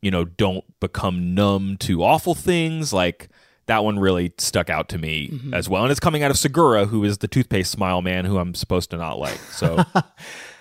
you 0.00 0.10
know 0.10 0.24
don't 0.24 0.64
become 0.78 1.34
numb 1.34 1.76
to 1.78 2.02
awful 2.02 2.34
things. 2.34 2.92
Like 2.92 3.28
that 3.66 3.84
one 3.84 3.98
really 3.98 4.32
stuck 4.38 4.68
out 4.68 4.88
to 4.90 4.98
me 4.98 5.28
mm-hmm. 5.28 5.54
as 5.54 5.68
well. 5.68 5.82
And 5.82 5.90
it's 5.90 6.00
coming 6.00 6.22
out 6.22 6.30
of 6.30 6.38
segura 6.38 6.86
who 6.86 7.04
is 7.04 7.18
the 7.18 7.28
toothpaste 7.28 7.70
smile 7.70 8.02
man 8.02 8.24
who 8.24 8.38
i'm 8.38 8.54
supposed 8.54 8.90
to 8.90 8.96
not 8.96 9.18
like. 9.18 9.38
So 9.38 9.82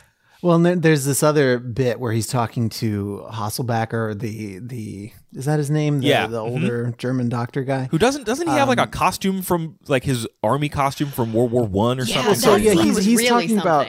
Well, 0.44 0.66
and 0.66 0.82
there's 0.82 1.06
this 1.06 1.22
other 1.22 1.60
bit 1.60 2.00
where 2.00 2.12
he's 2.12 2.26
talking 2.28 2.70
to 2.70 3.26
Hasselbacher, 3.32 4.20
the 4.20 4.58
the 4.60 5.12
is 5.34 5.46
that 5.46 5.60
his 5.60 5.70
name? 5.70 6.00
The, 6.00 6.08
Yeah. 6.08 6.28
the 6.28 6.40
Mhm. 6.40 6.52
older 6.52 6.94
German 6.98 7.30
doctor 7.30 7.64
guy. 7.64 7.88
who 7.92 7.98
doesn't 7.98 8.26
doesn't 8.26 8.48
he 8.48 8.54
have 8.54 8.68
like 8.68 8.80
a 8.80 8.88
costume 8.88 9.42
from 9.44 9.76
like 9.88 10.04
his 10.04 10.28
army 10.42 10.68
costume 10.70 11.10
from 11.10 11.32
world 11.34 11.52
war 11.52 11.66
one 11.66 12.00
or 12.00 12.04
yeah, 12.04 12.16
something 12.16 12.36
So, 12.36 12.56
yeah, 12.56 12.74
he's- 12.74 12.98
he's 13.06 13.18
really 13.20 13.30
talking 13.30 13.58
about- 13.60 13.88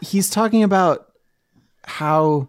He's 0.00 0.30
talking 0.30 0.62
about 0.62 1.06
how 1.84 2.48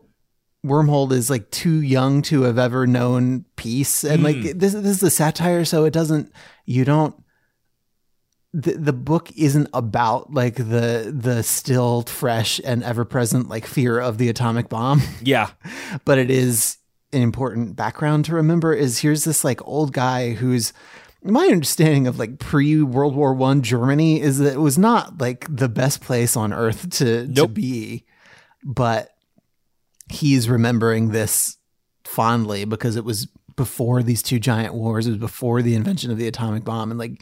Wormold 0.63 1.13
is 1.13 1.29
like 1.29 1.49
too 1.51 1.81
young 1.81 2.21
to 2.23 2.41
have 2.43 2.57
ever 2.59 2.85
known 2.85 3.45
peace, 3.55 4.03
and 4.03 4.23
like 4.23 4.41
this, 4.57 4.73
this 4.73 4.97
is 4.97 5.03
a 5.03 5.09
satire, 5.09 5.63
so 5.65 5.85
it 5.85 5.93
doesn't. 5.93 6.31
You 6.65 6.83
don't. 6.85 7.15
The, 8.51 8.73
the 8.73 8.93
book 8.93 9.31
isn't 9.37 9.69
about 9.73 10.33
like 10.33 10.55
the 10.55 11.13
the 11.15 11.43
still 11.43 12.01
fresh 12.03 12.59
and 12.65 12.83
ever 12.83 13.05
present 13.05 13.47
like 13.47 13.67
fear 13.67 13.99
of 13.99 14.17
the 14.17 14.27
atomic 14.29 14.69
bomb. 14.69 15.01
yeah 15.21 15.51
but 16.03 16.17
it 16.17 16.31
is 16.31 16.77
an 17.13 17.21
important 17.21 17.75
background 17.75 18.25
to 18.25 18.35
remember 18.35 18.73
is 18.73 18.99
here's 18.99 19.23
this 19.23 19.43
like 19.43 19.65
old 19.67 19.93
guy 19.93 20.31
who's 20.31 20.73
my 21.23 21.47
understanding 21.47 22.07
of 22.07 22.17
like 22.17 22.39
pre 22.39 22.81
World 22.81 23.15
War 23.15 23.33
One 23.33 23.61
Germany 23.61 24.21
is 24.21 24.37
that 24.39 24.53
it 24.53 24.59
was 24.59 24.77
not 24.77 25.19
like 25.19 25.45
the 25.49 25.69
best 25.69 26.01
place 26.01 26.37
on 26.37 26.53
earth 26.53 26.89
to 26.91 27.27
to 27.33 27.47
be, 27.47 28.05
but 28.63 29.09
he's 30.09 30.49
remembering 30.49 31.09
this 31.09 31.57
fondly 32.05 32.65
because 32.65 32.95
it 32.95 33.03
was 33.03 33.27
before 33.55 34.01
these 34.01 34.23
two 34.23 34.39
giant 34.39 34.73
wars. 34.73 35.07
It 35.07 35.11
was 35.11 35.19
before 35.19 35.61
the 35.61 35.75
invention 35.75 36.09
of 36.09 36.17
the 36.17 36.27
atomic 36.27 36.63
bomb, 36.63 36.89
and 36.89 36.99
like 36.99 37.21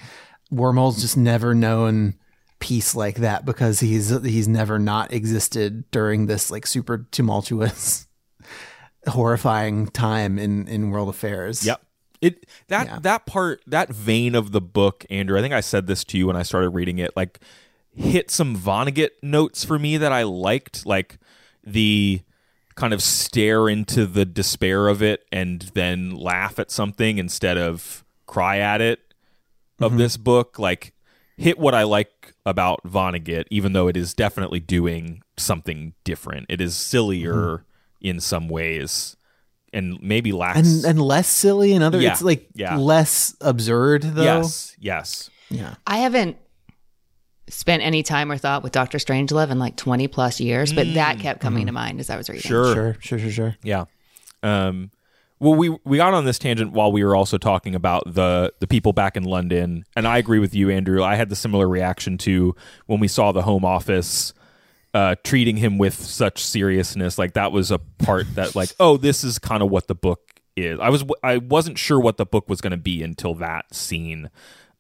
Wormold's 0.51 1.01
just 1.01 1.17
never 1.17 1.53
known 1.53 2.15
peace 2.59 2.95
like 2.95 3.17
that 3.17 3.45
because 3.45 3.79
he's 3.79 4.09
he's 4.23 4.47
never 4.47 4.79
not 4.79 5.13
existed 5.13 5.89
during 5.91 6.25
this 6.25 6.49
like 6.49 6.65
super 6.65 7.05
tumultuous 7.11 8.07
horrifying 9.07 9.87
time 9.87 10.39
in 10.39 10.67
in 10.67 10.89
world 10.89 11.09
affairs 11.09 11.65
Yep. 11.65 11.81
It 12.19 12.47
that 12.67 12.87
Yeah. 12.87 12.99
that 12.99 13.25
part 13.27 13.61
that 13.67 13.89
vein 13.89 14.33
of 14.33 14.51
the 14.51 14.61
book, 14.61 15.05
Andrew. 15.09 15.37
I 15.37 15.41
think 15.41 15.53
I 15.53 15.59
said 15.59 15.85
this 15.85 16.03
to 16.05 16.17
you 16.17 16.25
when 16.27 16.35
I 16.35 16.41
started 16.41 16.69
reading 16.69 16.97
it. 16.97 17.11
Like, 17.15 17.39
hit 17.93 18.31
some 18.31 18.55
Vonnegut 18.57 19.11
notes 19.21 19.63
for 19.63 19.77
me 19.77 19.97
that 19.97 20.11
I 20.11 20.23
liked, 20.23 20.83
like 20.87 21.19
the 21.63 22.21
kind 22.73 22.91
of 22.91 23.03
stare 23.03 23.69
into 23.69 24.07
the 24.07 24.25
despair 24.25 24.87
of 24.87 25.03
it 25.03 25.25
and 25.31 25.61
then 25.75 26.09
laugh 26.09 26.57
at 26.57 26.71
something 26.71 27.19
instead 27.19 27.57
of 27.57 28.03
cry 28.25 28.57
at 28.59 28.81
it 28.81 29.07
of 29.80 29.91
mm-hmm. 29.91 29.99
this 29.99 30.17
book. 30.17 30.59
Like, 30.59 30.93
hit 31.38 31.59
what 31.59 31.73
I 31.73 31.84
like 31.84 32.34
about 32.45 32.82
Vonnegut, 32.84 33.45
even 33.51 33.73
though 33.73 33.88
it 33.88 33.95
is 33.95 34.13
definitely 34.13 34.59
doing 34.59 35.21
something 35.38 35.93
different. 36.03 36.47
It 36.49 36.59
is 36.59 36.75
sillier 36.75 37.34
mm-hmm. 37.34 38.07
in 38.07 38.19
some 38.19 38.49
ways. 38.49 39.15
And 39.73 40.01
maybe 40.01 40.32
lacks 40.32 40.57
and 40.59 40.86
and 40.86 41.01
less 41.01 41.28
silly 41.28 41.73
in 41.73 41.84
other 41.84 41.99
Yeah. 41.99 42.13
it's 42.13 42.21
like 42.21 42.47
Yeah. 42.55 42.78
less 42.78 43.36
absurd 43.41 44.01
though 44.01 44.23
Yes, 44.23 44.73
yes. 44.80 45.30
yeah 45.49 45.75
I 45.86 45.97
haven't 45.97 46.38
spent 47.49 47.84
any 47.84 48.01
time 48.01 48.32
or 48.32 48.38
thought 48.38 48.63
with 48.63 48.71
Doctor 48.71 48.97
Strangelove 48.97 49.51
in 49.51 49.59
like 49.59 49.75
20 49.75 50.07
plus 50.07 50.39
years, 50.39 50.71
but 50.71 50.93
that 50.93 51.17
mm. 51.17 51.21
kept 51.21 51.41
coming 51.41 51.65
to 51.65 51.69
mm-hmm. 51.69 51.75
mind 51.75 51.99
as 51.99 52.09
I 52.09 52.15
was 52.15 52.30
reading. 52.30 52.47
Sure. 52.47 52.73
sure 52.73 52.97
sure 53.01 53.19
sure 53.19 53.30
sure 53.30 53.57
Yeah. 53.61 53.86
Um, 54.41 54.89
well, 55.39 55.55
we 55.55 55.69
we 55.83 55.97
got 55.97 56.13
on 56.13 56.25
this 56.25 56.39
tangent 56.39 56.71
while 56.71 56.91
we 56.91 57.03
were 57.03 57.15
also 57.15 57.38
talking 57.38 57.75
about 57.75 58.03
the 58.11 58.53
the 58.59 58.67
people 58.67 58.93
back 58.93 59.15
in 59.15 59.23
London, 59.23 59.85
and 59.95 60.07
I 60.07 60.17
agree 60.17 60.39
with 60.39 60.55
you, 60.55 60.69
Andrew. 60.69 61.03
I 61.03 61.15
had 61.15 61.29
the 61.29 61.35
similar 61.35 61.67
reaction 61.67 62.17
to 62.19 62.55
when 62.88 62.99
we 62.99 63.07
saw 63.07 63.31
the 63.31 63.43
Home 63.43 63.63
Office 63.63 64.33
uh, 64.93 65.15
treating 65.23 65.57
him 65.57 65.77
with 65.77 65.93
such 65.93 66.43
seriousness. 66.43 67.17
Like 67.19 67.33
that 67.33 67.51
was 67.51 67.69
a 67.69 67.77
part 67.77 68.33
that, 68.35 68.55
like, 68.55 68.73
oh, 68.79 68.97
this 68.97 69.23
is 69.23 69.38
kind 69.38 69.61
of 69.61 69.69
what 69.69 69.88
the 69.88 69.95
book 69.95 70.41
is. 70.55 70.79
I 70.79 70.89
was 70.89 71.03
I 71.23 71.38
wasn't 71.38 71.77
sure 71.77 71.99
what 71.99 72.17
the 72.17 72.25
book 72.25 72.49
was 72.49 72.61
going 72.61 72.71
to 72.71 72.77
be 72.77 73.03
until 73.03 73.35
that 73.35 73.73
scene 73.73 74.31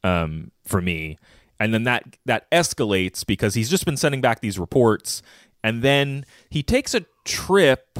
um, 0.03 0.51
for 0.65 0.81
me, 0.81 1.19
and 1.59 1.71
then 1.71 1.83
that 1.83 2.17
that 2.25 2.49
escalates 2.51 3.23
because 3.23 3.53
he's 3.53 3.69
just 3.69 3.85
been 3.85 3.97
sending 3.97 4.21
back 4.21 4.39
these 4.39 4.57
reports, 4.57 5.21
and 5.63 5.83
then 5.83 6.25
he 6.49 6.63
takes 6.63 6.95
a 6.95 7.05
trip. 7.23 7.99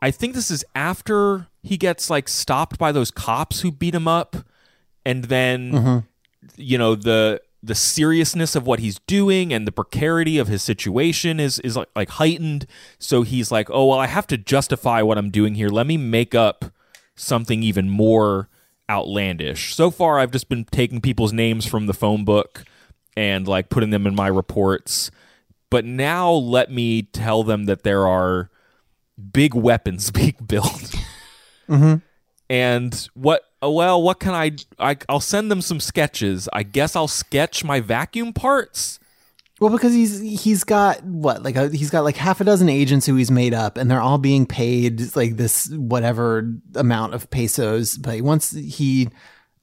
I 0.00 0.10
think 0.10 0.34
this 0.34 0.50
is 0.50 0.64
after 0.74 1.48
he 1.62 1.76
gets 1.76 2.08
like 2.08 2.28
stopped 2.28 2.78
by 2.78 2.92
those 2.92 3.10
cops 3.10 3.60
who 3.60 3.72
beat 3.72 3.94
him 3.94 4.08
up, 4.08 4.36
and 5.04 5.24
then 5.24 5.72
mm-hmm. 5.72 5.98
you 6.56 6.78
know 6.78 6.94
the 6.94 7.40
the 7.62 7.74
seriousness 7.74 8.54
of 8.54 8.66
what 8.66 8.78
he's 8.78 9.00
doing 9.00 9.52
and 9.52 9.66
the 9.66 9.72
precarity 9.72 10.38
of 10.38 10.46
his 10.46 10.62
situation 10.62 11.40
is 11.40 11.58
is 11.60 11.76
like, 11.76 11.88
like 11.96 12.10
heightened. 12.10 12.66
So 12.98 13.22
he's 13.22 13.50
like, 13.50 13.68
oh 13.70 13.86
well, 13.86 13.98
I 13.98 14.06
have 14.06 14.26
to 14.28 14.38
justify 14.38 15.02
what 15.02 15.18
I'm 15.18 15.30
doing 15.30 15.54
here. 15.54 15.68
Let 15.68 15.86
me 15.86 15.96
make 15.96 16.34
up 16.34 16.66
something 17.16 17.62
even 17.62 17.90
more 17.90 18.48
outlandish. 18.88 19.74
So 19.74 19.90
far, 19.90 20.18
I've 20.18 20.30
just 20.30 20.48
been 20.48 20.64
taking 20.64 21.00
people's 21.00 21.32
names 21.32 21.66
from 21.66 21.86
the 21.86 21.94
phone 21.94 22.24
book 22.24 22.64
and 23.16 23.48
like 23.48 23.68
putting 23.68 23.90
them 23.90 24.06
in 24.06 24.14
my 24.14 24.28
reports. 24.28 25.10
But 25.70 25.84
now 25.84 26.30
let 26.30 26.70
me 26.70 27.02
tell 27.02 27.42
them 27.42 27.64
that 27.64 27.82
there 27.82 28.06
are 28.06 28.48
big 29.32 29.54
weapons 29.54 30.10
being 30.12 30.36
built. 30.46 30.94
Mm-hmm. 31.68 31.96
And 32.50 33.08
what? 33.14 33.42
oh, 33.60 33.72
Well, 33.72 34.02
what 34.02 34.20
can 34.20 34.32
I, 34.32 34.52
I? 34.78 34.96
I'll 35.08 35.20
send 35.20 35.50
them 35.50 35.60
some 35.60 35.80
sketches. 35.80 36.48
I 36.52 36.62
guess 36.62 36.96
I'll 36.96 37.08
sketch 37.08 37.64
my 37.64 37.80
vacuum 37.80 38.32
parts. 38.32 38.98
Well, 39.60 39.70
because 39.70 39.92
he's 39.92 40.20
he's 40.20 40.62
got 40.62 41.02
what 41.02 41.42
like 41.42 41.56
a, 41.56 41.68
he's 41.68 41.90
got 41.90 42.04
like 42.04 42.16
half 42.16 42.40
a 42.40 42.44
dozen 42.44 42.68
agents 42.68 43.06
who 43.06 43.16
he's 43.16 43.30
made 43.30 43.52
up, 43.52 43.76
and 43.76 43.90
they're 43.90 44.00
all 44.00 44.18
being 44.18 44.46
paid 44.46 45.16
like 45.16 45.36
this 45.36 45.68
whatever 45.70 46.48
amount 46.76 47.14
of 47.14 47.28
pesos. 47.30 47.98
But 47.98 48.20
once 48.20 48.52
he 48.52 49.08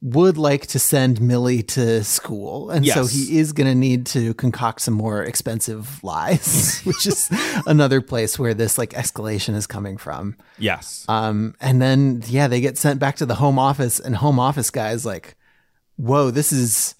would 0.01 0.37
like 0.37 0.67
to 0.67 0.79
send 0.79 1.21
Millie 1.21 1.63
to 1.63 2.03
school, 2.03 2.69
and 2.69 2.85
so 2.85 3.05
he 3.05 3.39
is 3.39 3.53
going 3.53 3.67
to 3.67 3.75
need 3.75 4.05
to 4.07 4.33
concoct 4.35 4.81
some 4.81 4.93
more 4.93 5.23
expensive 5.23 6.03
lies, 6.03 6.81
which 6.83 7.05
is 7.05 7.29
another 7.65 8.01
place 8.01 8.37
where 8.37 8.53
this 8.53 8.77
like 8.77 8.91
escalation 8.91 9.55
is 9.55 9.67
coming 9.67 9.97
from. 9.97 10.37
Yes. 10.57 11.05
Um, 11.07 11.55
and 11.59 11.81
then 11.81 12.23
yeah, 12.27 12.47
they 12.47 12.61
get 12.61 12.77
sent 12.77 12.99
back 12.99 13.15
to 13.17 13.25
the 13.25 13.35
home 13.35 13.59
office, 13.59 13.99
and 13.99 14.15
home 14.15 14.39
office 14.39 14.69
guys 14.69 15.05
like, 15.05 15.35
whoa, 15.97 16.31
this 16.31 16.51
is. 16.51 16.95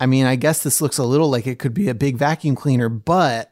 I 0.00 0.06
mean, 0.06 0.26
I 0.26 0.34
guess 0.34 0.64
this 0.64 0.80
looks 0.80 0.98
a 0.98 1.04
little 1.04 1.30
like 1.30 1.46
it 1.46 1.60
could 1.60 1.74
be 1.74 1.88
a 1.88 1.94
big 1.94 2.16
vacuum 2.16 2.56
cleaner, 2.56 2.88
but 2.88 3.51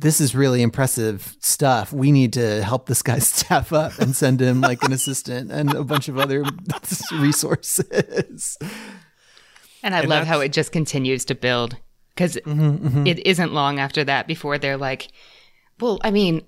this 0.00 0.20
is 0.20 0.34
really 0.34 0.62
impressive 0.62 1.36
stuff. 1.40 1.92
We 1.92 2.12
need 2.12 2.32
to 2.34 2.62
help 2.62 2.86
this 2.86 3.02
guy 3.02 3.18
staff 3.18 3.72
up 3.72 3.98
and 3.98 4.14
send 4.14 4.40
him 4.40 4.60
like 4.60 4.82
an 4.84 4.92
assistant 4.92 5.50
and 5.50 5.74
a 5.74 5.82
bunch 5.82 6.08
of 6.08 6.18
other 6.18 6.44
resources. 7.12 8.56
And 9.82 9.94
I 9.94 10.00
And 10.00 10.08
love 10.08 10.26
how 10.26 10.40
it 10.40 10.52
just 10.52 10.70
continues 10.70 11.24
to 11.26 11.34
build 11.34 11.76
because 12.14 12.36
mm-hmm, 12.36 12.86
mm-hmm. 12.86 13.06
it 13.06 13.26
isn't 13.26 13.52
long 13.52 13.78
after 13.80 14.04
that 14.04 14.26
before 14.26 14.56
they're 14.58 14.76
like, 14.76 15.08
well, 15.80 15.98
I 16.02 16.10
mean, 16.12 16.42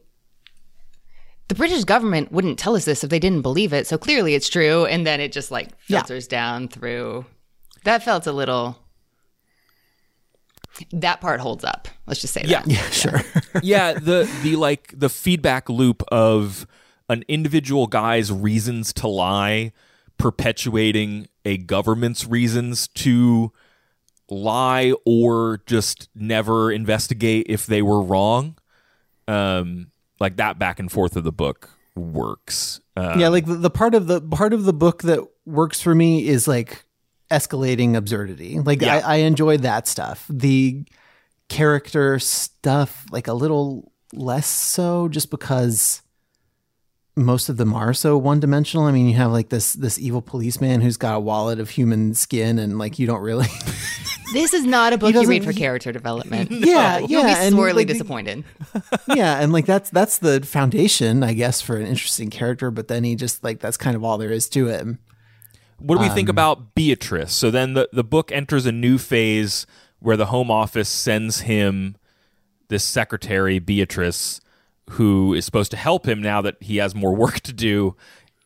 the 1.48 1.54
British 1.56 1.82
government 1.84 2.30
wouldn't 2.30 2.58
tell 2.58 2.76
us 2.76 2.84
this 2.84 3.02
if 3.02 3.10
they 3.10 3.18
didn't 3.18 3.42
believe 3.42 3.72
it. 3.72 3.86
So 3.86 3.98
clearly 3.98 4.34
it's 4.34 4.48
true. 4.48 4.84
And 4.86 5.04
then 5.04 5.20
it 5.20 5.32
just 5.32 5.50
like 5.50 5.70
Yeah. 5.88 5.98
filters 5.98 6.28
down 6.28 6.68
through. 6.68 7.26
That 7.84 8.04
felt 8.04 8.26
a 8.28 8.32
little. 8.32 8.78
That 10.92 11.20
part 11.20 11.40
holds 11.40 11.64
up. 11.64 11.88
Let's 12.06 12.20
just 12.20 12.32
say 12.34 12.42
Yeah. 12.46 12.62
that. 12.62 12.68
Yeah, 12.70 12.90
sure. 12.90 13.20
yeah 13.62 13.92
the 13.94 14.30
the 14.42 14.56
like 14.56 14.92
the 14.96 15.08
feedback 15.08 15.68
loop 15.68 16.02
of 16.12 16.66
an 17.08 17.24
individual 17.28 17.86
guy's 17.86 18.30
reasons 18.32 18.92
to 18.94 19.08
lie 19.08 19.72
perpetuating 20.18 21.26
a 21.44 21.56
government's 21.56 22.26
reasons 22.26 22.88
to 22.88 23.52
lie 24.28 24.92
or 25.04 25.60
just 25.66 26.08
never 26.14 26.70
investigate 26.70 27.46
if 27.48 27.66
they 27.66 27.82
were 27.82 28.00
wrong 28.00 28.56
um 29.26 29.90
like 30.20 30.36
that 30.36 30.58
back 30.58 30.78
and 30.78 30.92
forth 30.92 31.16
of 31.16 31.24
the 31.24 31.32
book 31.32 31.70
works 31.96 32.80
uh, 32.96 33.16
yeah, 33.18 33.28
like 33.28 33.46
the, 33.46 33.54
the 33.54 33.70
part 33.70 33.94
of 33.94 34.06
the 34.08 34.20
part 34.20 34.52
of 34.52 34.64
the 34.64 34.72
book 34.74 35.02
that 35.02 35.20
works 35.46 35.80
for 35.80 35.94
me 35.94 36.28
is 36.28 36.46
like 36.46 36.84
escalating 37.30 37.96
absurdity. 37.96 38.58
Like 38.58 38.80
Yeah. 38.82 38.96
I, 38.96 39.14
I 39.14 39.16
enjoyed 39.16 39.62
that 39.62 39.86
stuff. 39.86 40.26
The 40.28 40.84
character 41.48 42.18
stuff, 42.18 43.06
like 43.10 43.28
a 43.28 43.32
little 43.32 43.92
less 44.12 44.46
so, 44.46 45.08
just 45.08 45.30
because 45.30 46.02
most 47.16 47.48
of 47.48 47.56
them 47.56 47.74
are 47.74 47.92
so 47.92 48.16
one 48.16 48.40
dimensional. 48.40 48.86
I 48.86 48.92
mean, 48.92 49.08
you 49.08 49.16
have 49.16 49.32
like 49.32 49.48
this 49.48 49.72
this 49.74 49.98
evil 49.98 50.22
policeman 50.22 50.80
who's 50.80 50.96
got 50.96 51.16
a 51.16 51.20
wallet 51.20 51.60
of 51.60 51.70
human 51.70 52.14
skin, 52.14 52.58
and 52.58 52.78
like 52.78 52.98
you 52.98 53.06
don't 53.06 53.22
really. 53.22 53.46
This 54.32 54.54
is 54.54 54.64
not 54.64 54.92
a 54.92 54.98
book 54.98 55.12
you 55.12 55.26
read 55.26 55.44
for 55.44 55.52
character 55.52 55.90
development. 55.90 56.50
yeah, 56.52 56.98
You'll 57.00 57.22
yeah, 57.22 57.34
be 57.34 57.46
and, 57.46 57.54
sorely 57.54 57.72
like, 57.72 57.88
disappointed. 57.88 58.44
yeah, 59.08 59.40
and 59.40 59.52
like 59.52 59.66
that's 59.66 59.90
that's 59.90 60.18
the 60.18 60.40
foundation, 60.40 61.24
I 61.24 61.32
guess, 61.32 61.60
for 61.60 61.76
an 61.76 61.86
interesting 61.86 62.30
character. 62.30 62.70
But 62.70 62.88
then 62.88 63.02
he 63.02 63.16
just 63.16 63.42
like 63.42 63.58
that's 63.58 63.76
kind 63.76 63.96
of 63.96 64.04
all 64.04 64.18
there 64.18 64.30
is 64.30 64.48
to 64.50 64.68
it. 64.68 64.86
What 65.80 65.96
do 65.96 66.02
we 66.02 66.08
think 66.10 66.28
about 66.28 66.74
Beatrice? 66.74 67.32
So 67.32 67.50
then 67.50 67.74
the, 67.74 67.88
the 67.92 68.04
book 68.04 68.30
enters 68.30 68.66
a 68.66 68.72
new 68.72 68.98
phase 68.98 69.66
where 69.98 70.16
the 70.16 70.26
Home 70.26 70.50
Office 70.50 70.88
sends 70.88 71.40
him 71.40 71.96
this 72.68 72.84
secretary, 72.84 73.58
Beatrice, 73.58 74.40
who 74.90 75.34
is 75.34 75.44
supposed 75.44 75.70
to 75.72 75.76
help 75.76 76.06
him 76.06 76.20
now 76.22 76.40
that 76.42 76.56
he 76.60 76.76
has 76.78 76.94
more 76.94 77.14
work 77.16 77.40
to 77.40 77.52
do. 77.52 77.96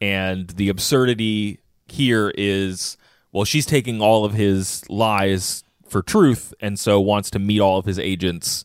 And 0.00 0.48
the 0.50 0.68
absurdity 0.68 1.60
here 1.86 2.32
is 2.36 2.96
well, 3.32 3.44
she's 3.44 3.66
taking 3.66 4.00
all 4.00 4.24
of 4.24 4.32
his 4.32 4.88
lies 4.88 5.64
for 5.88 6.02
truth 6.02 6.54
and 6.60 6.78
so 6.78 7.00
wants 7.00 7.30
to 7.30 7.40
meet 7.40 7.60
all 7.60 7.78
of 7.78 7.84
his 7.84 7.98
agents. 7.98 8.64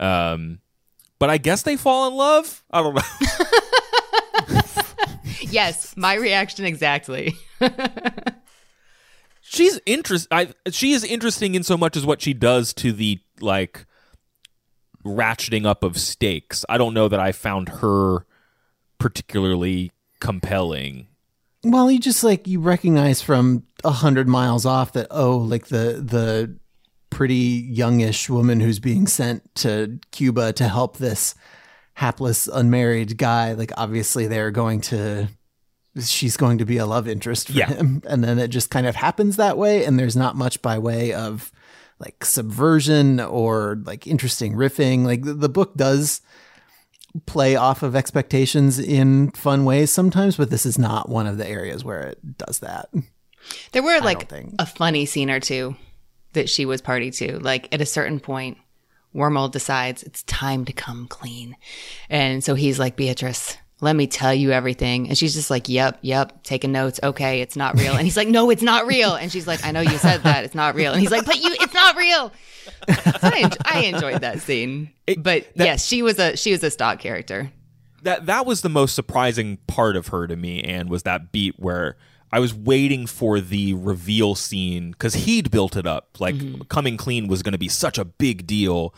Um, 0.00 0.60
but 1.18 1.28
I 1.28 1.36
guess 1.36 1.62
they 1.62 1.76
fall 1.76 2.08
in 2.08 2.14
love. 2.14 2.64
I 2.70 2.82
don't 2.82 2.94
know. 2.94 3.02
yes, 5.40 5.94
my 5.96 6.14
reaction 6.14 6.64
exactly. 6.64 7.34
she's 9.40 9.80
interest 9.86 10.28
I 10.30 10.52
she 10.70 10.92
is 10.92 11.04
interesting 11.04 11.54
in 11.54 11.62
so 11.62 11.76
much 11.76 11.96
as 11.96 12.04
what 12.04 12.20
she 12.20 12.34
does 12.34 12.72
to 12.74 12.92
the 12.92 13.20
like 13.40 13.86
ratcheting 15.06 15.64
up 15.64 15.82
of 15.82 15.98
stakes. 15.98 16.64
I 16.68 16.78
don't 16.78 16.94
know 16.94 17.08
that 17.08 17.20
I 17.20 17.32
found 17.32 17.68
her 17.68 18.26
particularly 18.98 19.92
compelling. 20.20 21.06
Well, 21.64 21.90
you 21.90 21.98
just 21.98 22.22
like 22.22 22.46
you 22.46 22.60
recognize 22.60 23.22
from 23.22 23.64
a 23.84 23.90
hundred 23.90 24.28
miles 24.28 24.66
off 24.66 24.92
that 24.92 25.08
oh, 25.10 25.38
like 25.38 25.66
the 25.66 26.02
the 26.04 26.56
pretty 27.10 27.34
youngish 27.34 28.28
woman 28.28 28.60
who's 28.60 28.78
being 28.78 29.06
sent 29.06 29.54
to 29.56 29.98
Cuba 30.10 30.52
to 30.54 30.68
help 30.68 30.98
this 30.98 31.34
hapless 31.94 32.46
unmarried 32.46 33.16
guy. 33.16 33.52
Like 33.52 33.72
obviously 33.76 34.26
they're 34.26 34.50
going 34.50 34.80
to 34.82 35.28
she's 36.02 36.36
going 36.36 36.58
to 36.58 36.64
be 36.64 36.76
a 36.78 36.86
love 36.86 37.06
interest 37.08 37.48
for 37.48 37.52
Yeah. 37.54 37.68
him, 37.68 38.02
and 38.08 38.22
then 38.24 38.38
it 38.38 38.48
just 38.48 38.70
kind 38.70 38.86
of 38.86 38.96
happens 38.96 39.36
that 39.36 39.56
way. 39.58 39.84
And 39.84 39.98
there's 39.98 40.16
not 40.16 40.36
much 40.36 40.60
by 40.62 40.78
way 40.78 41.12
of 41.12 41.52
like 41.98 42.24
subversion 42.24 43.20
or 43.20 43.80
like 43.84 44.06
interesting 44.06 44.52
riffing. 44.54 45.04
Like 45.04 45.22
the, 45.22 45.32
the 45.34 45.48
book 45.48 45.74
does 45.76 46.20
play 47.24 47.56
off 47.56 47.82
of 47.82 47.96
expectations 47.96 48.78
in 48.78 49.30
fun 49.30 49.64
ways 49.64 49.90
sometimes, 49.90 50.36
but 50.36 50.50
this 50.50 50.66
is 50.66 50.78
not 50.78 51.08
one 51.08 51.26
of 51.26 51.38
the 51.38 51.48
areas 51.48 51.82
where 51.84 52.02
it 52.08 52.36
does 52.38 52.58
that. 52.58 52.90
There 53.72 53.82
were 53.82 54.00
like 54.00 54.30
a 54.58 54.66
funny 54.66 55.06
scene 55.06 55.30
or 55.30 55.40
two 55.40 55.76
that 56.34 56.50
she 56.50 56.66
was 56.66 56.82
party 56.82 57.10
to. 57.12 57.38
Like 57.38 57.72
at 57.72 57.80
a 57.80 57.86
certain 57.86 58.20
point, 58.20 58.58
Wormold 59.14 59.52
decides 59.52 60.02
it's 60.02 60.22
time 60.24 60.66
to 60.66 60.74
come 60.74 61.06
clean. 61.08 61.56
And 62.10 62.44
so 62.44 62.54
he's 62.54 62.78
like, 62.78 62.96
Beatrice, 62.96 63.56
let 63.80 63.94
me 63.94 64.06
tell 64.06 64.32
you 64.32 64.52
everything. 64.52 65.08
And 65.08 65.18
she's 65.18 65.34
just 65.34 65.50
like, 65.50 65.68
Yep, 65.68 65.98
yep, 66.00 66.42
taking 66.42 66.72
notes. 66.72 66.98
Okay, 67.02 67.40
it's 67.42 67.56
not 67.56 67.78
real. 67.78 67.92
And 67.94 68.02
he's 68.02 68.16
like, 68.16 68.28
No, 68.28 68.50
it's 68.50 68.62
not 68.62 68.86
real. 68.86 69.14
And 69.14 69.30
she's 69.30 69.46
like, 69.46 69.64
I 69.64 69.70
know 69.70 69.80
you 69.80 69.98
said 69.98 70.22
that. 70.22 70.44
It's 70.44 70.54
not 70.54 70.74
real. 70.74 70.92
And 70.92 71.00
he's 71.00 71.10
like, 71.10 71.26
But 71.26 71.36
you, 71.36 71.54
it's 71.60 71.74
not 71.74 71.96
real. 71.96 72.32
So 72.88 73.12
I, 73.22 73.40
en- 73.42 73.52
I 73.64 73.80
enjoyed 73.84 74.22
that 74.22 74.40
scene. 74.40 74.90
but 75.18 75.46
yes, 75.54 75.84
she 75.84 76.02
was 76.02 76.18
a 76.18 76.36
she 76.36 76.52
was 76.52 76.62
a 76.64 76.70
stock 76.70 76.98
character. 76.98 77.52
That 78.02 78.26
that 78.26 78.46
was 78.46 78.62
the 78.62 78.68
most 78.68 78.94
surprising 78.94 79.58
part 79.66 79.96
of 79.96 80.08
her 80.08 80.26
to 80.26 80.36
me 80.36 80.62
and 80.62 80.88
was 80.88 81.02
that 81.02 81.32
beat 81.32 81.58
where 81.58 81.96
I 82.32 82.40
was 82.40 82.54
waiting 82.54 83.06
for 83.06 83.40
the 83.40 83.74
reveal 83.74 84.34
scene 84.34 84.94
cuz 84.94 85.14
he'd 85.14 85.50
built 85.50 85.76
it 85.76 85.86
up 85.86 86.18
like 86.18 86.34
mm-hmm. 86.34 86.62
coming 86.62 86.96
clean 86.96 87.28
was 87.28 87.42
going 87.42 87.52
to 87.52 87.58
be 87.58 87.68
such 87.68 87.98
a 87.98 88.04
big 88.04 88.46
deal 88.46 88.94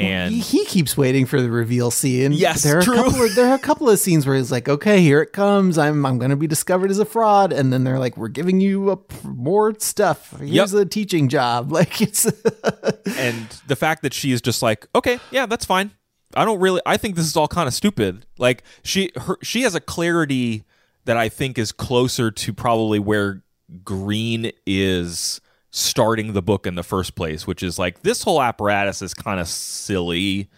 and 0.00 0.32
He, 0.34 0.40
he 0.40 0.64
keeps 0.64 0.96
waiting 0.96 1.26
for 1.26 1.40
the 1.40 1.50
reveal 1.50 1.90
scene. 1.90 2.32
Yes, 2.32 2.62
there 2.62 2.78
are 2.78 2.82
true. 2.82 2.94
A 2.94 3.04
couple 3.04 3.22
of, 3.22 3.34
there 3.34 3.48
are 3.50 3.54
a 3.54 3.58
couple 3.58 3.88
of 3.90 3.98
scenes 3.98 4.26
where 4.26 4.36
he's 4.36 4.50
like, 4.52 4.68
"Okay, 4.68 5.00
here 5.00 5.20
it 5.22 5.32
comes. 5.32 5.78
I'm 5.78 6.04
I'm 6.06 6.18
going 6.18 6.30
to 6.30 6.36
be 6.36 6.46
discovered 6.46 6.90
as 6.90 6.98
a 6.98 7.04
fraud," 7.04 7.52
and 7.52 7.72
then 7.72 7.84
they're 7.84 7.98
like, 7.98 8.16
"We're 8.16 8.28
giving 8.28 8.60
you 8.60 8.90
a, 8.92 8.98
more 9.24 9.74
stuff. 9.78 10.34
Here's 10.38 10.72
Yep. 10.72 10.82
a 10.82 10.84
teaching 10.86 11.28
job." 11.28 11.70
Like 11.80 12.00
it's 12.02 12.24
and 13.18 13.46
the 13.66 13.76
fact 13.76 14.02
that 14.02 14.12
she 14.14 14.32
is 14.32 14.40
just 14.42 14.62
like 14.62 14.86
okay 14.94 15.18
yeah 15.30 15.46
that's 15.46 15.64
fine 15.64 15.90
i 16.34 16.44
don't 16.44 16.60
really 16.60 16.80
i 16.84 16.96
think 16.96 17.16
this 17.16 17.24
is 17.26 17.36
all 17.36 17.48
kind 17.48 17.66
of 17.68 17.74
stupid 17.74 18.26
like 18.38 18.62
she 18.82 19.10
her 19.16 19.36
she 19.42 19.62
has 19.62 19.74
a 19.74 19.80
clarity 19.80 20.64
that 21.06 21.16
i 21.16 21.28
think 21.28 21.58
is 21.58 21.72
closer 21.72 22.30
to 22.30 22.52
probably 22.52 22.98
where 22.98 23.42
Greene 23.84 24.50
is 24.66 25.40
starting 25.70 26.32
the 26.32 26.42
book 26.42 26.66
in 26.66 26.74
the 26.74 26.82
first 26.82 27.14
place 27.14 27.46
which 27.46 27.62
is 27.62 27.78
like 27.78 28.02
this 28.02 28.22
whole 28.22 28.42
apparatus 28.42 29.02
is 29.02 29.14
kind 29.14 29.38
of 29.38 29.48
silly 29.48 30.48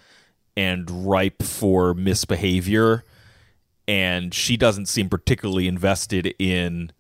and 0.57 1.07
ripe 1.07 1.43
for 1.43 1.95
misbehavior 1.95 3.05
and 3.89 4.33
she 4.33 4.57
doesn't 4.57 4.87
seem 4.87 5.09
particularly 5.09 5.69
invested 5.69 6.35
in 6.39 6.93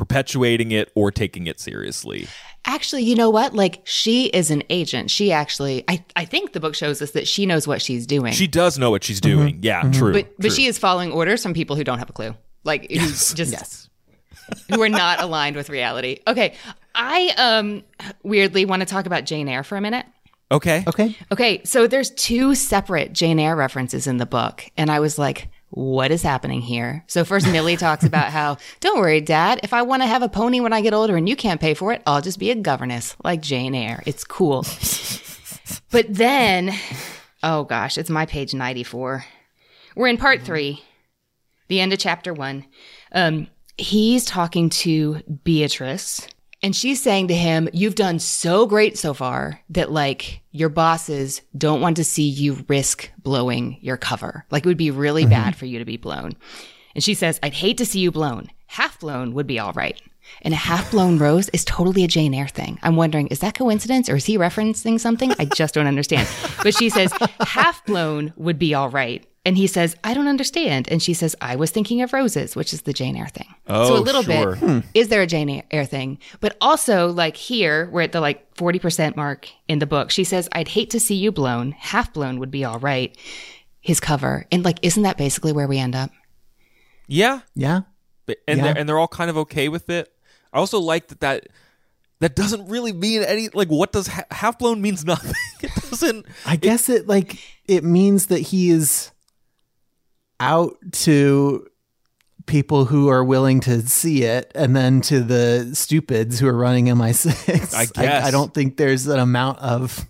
perpetuating 0.00 0.72
it 0.72 0.90
or 0.94 1.10
taking 1.10 1.46
it 1.46 1.60
seriously. 1.60 2.26
Actually, 2.64 3.02
you 3.02 3.14
know 3.14 3.28
what? 3.28 3.52
Like 3.52 3.82
she 3.84 4.28
is 4.28 4.50
an 4.50 4.62
agent. 4.70 5.10
She 5.10 5.30
actually 5.30 5.84
I, 5.88 6.02
I 6.16 6.24
think 6.24 6.54
the 6.54 6.60
book 6.60 6.74
shows 6.74 7.02
us 7.02 7.10
that 7.10 7.28
she 7.28 7.44
knows 7.44 7.68
what 7.68 7.82
she's 7.82 8.06
doing. 8.06 8.32
She 8.32 8.46
does 8.46 8.78
know 8.78 8.90
what 8.90 9.04
she's 9.04 9.20
doing. 9.20 9.56
Mm-hmm. 9.56 9.64
Yeah, 9.64 9.82
mm-hmm. 9.82 9.92
true. 9.92 10.12
but 10.14 10.34
but 10.38 10.48
true. 10.48 10.50
she 10.56 10.64
is 10.64 10.78
following 10.78 11.12
orders 11.12 11.42
from 11.42 11.52
people 11.52 11.76
who 11.76 11.84
don't 11.84 11.98
have 11.98 12.08
a 12.08 12.14
clue. 12.14 12.34
Like 12.64 12.90
who 12.90 12.96
just 12.96 13.36
Yes. 13.36 13.89
who 14.70 14.82
are 14.82 14.88
not 14.88 15.20
aligned 15.20 15.56
with 15.56 15.68
reality. 15.68 16.20
Okay. 16.26 16.54
I 16.94 17.32
um 17.36 17.84
weirdly 18.22 18.64
want 18.64 18.80
to 18.80 18.86
talk 18.86 19.06
about 19.06 19.24
Jane 19.24 19.48
Eyre 19.48 19.62
for 19.62 19.76
a 19.76 19.80
minute. 19.80 20.06
Okay. 20.52 20.84
Okay. 20.86 21.16
Okay, 21.30 21.62
so 21.64 21.86
there's 21.86 22.10
two 22.10 22.56
separate 22.56 23.12
Jane 23.12 23.38
Eyre 23.38 23.54
references 23.54 24.08
in 24.08 24.16
the 24.16 24.26
book, 24.26 24.68
and 24.76 24.90
I 24.90 24.98
was 24.98 25.16
like, 25.16 25.48
what 25.70 26.10
is 26.10 26.22
happening 26.22 26.60
here? 26.60 27.04
So 27.06 27.24
first 27.24 27.46
Millie 27.50 27.76
talks 27.76 28.04
about 28.04 28.30
how, 28.32 28.58
don't 28.80 28.98
worry, 28.98 29.20
Dad, 29.20 29.60
if 29.62 29.72
I 29.72 29.82
want 29.82 30.02
to 30.02 30.08
have 30.08 30.22
a 30.22 30.28
pony 30.28 30.60
when 30.60 30.72
I 30.72 30.80
get 30.80 30.92
older 30.92 31.16
and 31.16 31.28
you 31.28 31.36
can't 31.36 31.60
pay 31.60 31.74
for 31.74 31.92
it, 31.92 32.02
I'll 32.06 32.20
just 32.20 32.40
be 32.40 32.50
a 32.50 32.56
governess 32.56 33.16
like 33.22 33.40
Jane 33.40 33.74
Eyre. 33.74 34.02
It's 34.04 34.24
cool. 34.24 34.66
but 35.92 36.06
then, 36.08 36.74
oh 37.44 37.64
gosh, 37.64 37.98
it's 37.98 38.10
my 38.10 38.26
page 38.26 38.52
94. 38.52 39.24
We're 39.94 40.08
in 40.08 40.16
part 40.16 40.42
three, 40.42 40.82
the 41.68 41.80
end 41.80 41.92
of 41.92 42.00
chapter 42.00 42.34
one. 42.34 42.64
Um, 43.12 43.46
he's 43.80 44.24
talking 44.24 44.70
to 44.70 45.20
Beatrice, 45.44 46.26
and 46.62 46.76
she's 46.76 47.02
saying 47.02 47.28
to 47.28 47.34
him, 47.34 47.68
You've 47.72 47.94
done 47.94 48.18
so 48.18 48.66
great 48.66 48.98
so 48.98 49.14
far 49.14 49.60
that, 49.70 49.90
like, 49.90 50.42
your 50.52 50.68
bosses 50.68 51.42
don't 51.56 51.80
want 51.80 51.96
to 51.96 52.04
see 52.04 52.28
you 52.28 52.64
risk 52.68 53.10
blowing 53.18 53.78
your 53.80 53.96
cover. 53.96 54.44
Like, 54.50 54.64
it 54.64 54.68
would 54.68 54.76
be 54.76 54.90
really 54.90 55.22
mm-hmm. 55.22 55.30
bad 55.30 55.56
for 55.56 55.66
you 55.66 55.78
to 55.78 55.84
be 55.84 55.96
blown. 55.96 56.32
And 56.94 57.02
she 57.02 57.14
says, 57.14 57.40
I'd 57.42 57.54
hate 57.54 57.78
to 57.78 57.86
see 57.86 58.00
you 58.00 58.10
blown. 58.10 58.48
Half 58.66 59.00
blown 59.00 59.32
would 59.34 59.46
be 59.46 59.58
all 59.58 59.72
right. 59.72 60.00
And 60.42 60.54
a 60.54 60.56
half 60.56 60.90
blown 60.90 61.18
rose 61.18 61.48
is 61.50 61.64
totally 61.64 62.04
a 62.04 62.08
Jane 62.08 62.34
Eyre 62.34 62.48
thing. 62.48 62.78
I'm 62.82 62.96
wondering, 62.96 63.26
is 63.28 63.40
that 63.40 63.54
coincidence 63.54 64.08
or 64.08 64.16
is 64.16 64.24
he 64.24 64.38
referencing 64.38 65.00
something? 65.00 65.32
I 65.38 65.44
just 65.44 65.74
don't 65.74 65.86
understand. 65.86 66.28
But 66.62 66.74
she 66.74 66.90
says, 66.90 67.12
half 67.40 67.84
blown 67.86 68.34
would 68.36 68.58
be 68.58 68.74
all 68.74 68.90
right. 68.90 69.26
And 69.46 69.56
he 69.56 69.66
says, 69.66 69.96
I 70.04 70.12
don't 70.12 70.28
understand. 70.28 70.86
And 70.90 71.02
she 71.02 71.14
says, 71.14 71.34
I 71.40 71.56
was 71.56 71.70
thinking 71.70 72.02
of 72.02 72.12
roses, 72.12 72.54
which 72.54 72.74
is 72.74 72.82
the 72.82 72.92
Jane 72.92 73.16
Eyre 73.16 73.28
thing. 73.28 73.46
Oh, 73.68 73.86
so 73.88 73.94
Oh, 73.94 73.98
a 73.98 74.00
little 74.00 74.22
sure. 74.22 74.56
bit, 74.56 74.84
is 74.92 75.08
there 75.08 75.22
a 75.22 75.26
Jane 75.26 75.62
Eyre 75.70 75.86
thing? 75.86 76.18
But 76.40 76.58
also, 76.60 77.08
like 77.08 77.36
here, 77.36 77.88
we're 77.90 78.02
at 78.02 78.12
the 78.12 78.20
like 78.20 78.54
40% 78.56 79.16
mark 79.16 79.48
in 79.66 79.78
the 79.78 79.86
book. 79.86 80.10
She 80.10 80.24
says, 80.24 80.46
I'd 80.52 80.68
hate 80.68 80.90
to 80.90 81.00
see 81.00 81.14
you 81.14 81.32
blown. 81.32 81.72
Half 81.72 82.12
blown 82.12 82.38
would 82.38 82.50
be 82.50 82.66
all 82.66 82.78
right. 82.80 83.16
His 83.80 83.98
cover. 83.98 84.44
And 84.52 84.62
like, 84.62 84.78
isn't 84.82 85.04
that 85.04 85.16
basically 85.16 85.52
where 85.54 85.66
we 85.66 85.78
end 85.78 85.96
up? 85.96 86.10
Yeah. 87.06 87.40
Yeah. 87.54 87.80
But- 88.26 88.38
and 88.46 88.58
Yeah. 88.58 88.64
they're 88.64 88.78
and 88.78 88.88
they're 88.88 88.98
all 88.98 89.08
kind 89.08 89.30
of 89.30 89.36
okay 89.38 89.68
with 89.70 89.88
it. 89.88 90.12
I 90.52 90.58
also 90.58 90.78
like 90.80 91.08
that 91.08 91.20
that 91.20 91.46
that 92.20 92.36
doesn't 92.36 92.68
really 92.68 92.92
mean 92.92 93.22
any 93.22 93.48
like 93.54 93.68
what 93.68 93.90
does 93.92 94.06
ha- 94.08 94.24
half 94.30 94.58
blown 94.58 94.82
means 94.82 95.04
nothing. 95.06 95.32
It 95.62 95.72
doesn't. 95.88 96.26
I 96.44 96.56
guess 96.56 96.90
it 96.90 97.08
like 97.08 97.38
it 97.66 97.84
means 97.84 98.26
that 98.26 98.40
he 98.40 98.68
is 98.70 99.10
out 100.40 100.76
to 100.92 101.66
people 102.46 102.86
who 102.86 103.08
are 103.08 103.22
willing 103.22 103.60
to 103.60 103.80
see 103.82 104.24
it 104.24 104.50
and 104.56 104.74
then 104.74 105.00
to 105.02 105.20
the 105.20 105.70
stupids 105.74 106.40
who 106.40 106.48
are 106.48 106.56
running 106.56 106.86
MI6. 106.86 107.74
I 107.74 107.84
guess. 107.86 108.24
I, 108.24 108.30
don't 108.32 108.52
think 108.52 108.76
there's 108.76 109.06
an 109.06 109.20
amount 109.20 109.58
of 109.60 110.04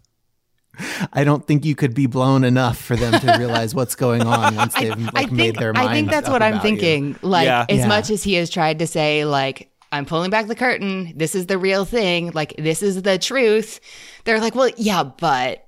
I 1.13 1.25
don't 1.25 1.47
think 1.47 1.67
you 1.67 1.75
could 1.75 1.93
be 1.93 2.07
blown 2.07 2.45
enough 2.45 2.79
for 2.79 2.97
them 2.97 3.13
to 3.21 3.35
realize 3.39 3.75
what's 3.75 3.95
going 3.95 4.23
on 4.23 4.55
once 4.55 4.75
they've 4.75 4.97
like 4.97 5.15
I 5.15 5.21
think, 5.25 5.33
made 5.33 5.57
their 5.57 5.75
mind 5.75 5.89
I 5.89 5.93
think 5.93 6.11
that's 6.11 6.29
up 6.29 6.33
what 6.33 6.43
I'm 6.43 6.55
about 6.55 6.65
you. 6.65 6.71
thinking. 6.71 7.17
Like, 7.21 7.45
Yeah. 7.45 7.67
as 7.69 7.79
Yeah. 7.81 7.89
much 7.89 8.09
as 8.09 8.23
he 8.23 8.35
has 8.35 8.49
tried 8.49 8.79
to 8.79 8.87
say, 8.87 9.25
like, 9.27 9.71
I'm 9.93 10.07
pulling 10.07 10.31
back 10.31 10.47
the 10.47 10.55
curtain, 10.55 11.13
this 11.17 11.35
is 11.35 11.47
the 11.47 11.59
real 11.59 11.85
thing, 11.85 12.31
like, 12.33 12.55
this 12.57 12.83
is 12.83 13.03
the 13.03 13.19
truth, 13.19 13.81
they're 14.25 14.41
like, 14.41 14.55
well, 14.55 14.71
yeah, 14.77 15.03
but. 15.03 15.67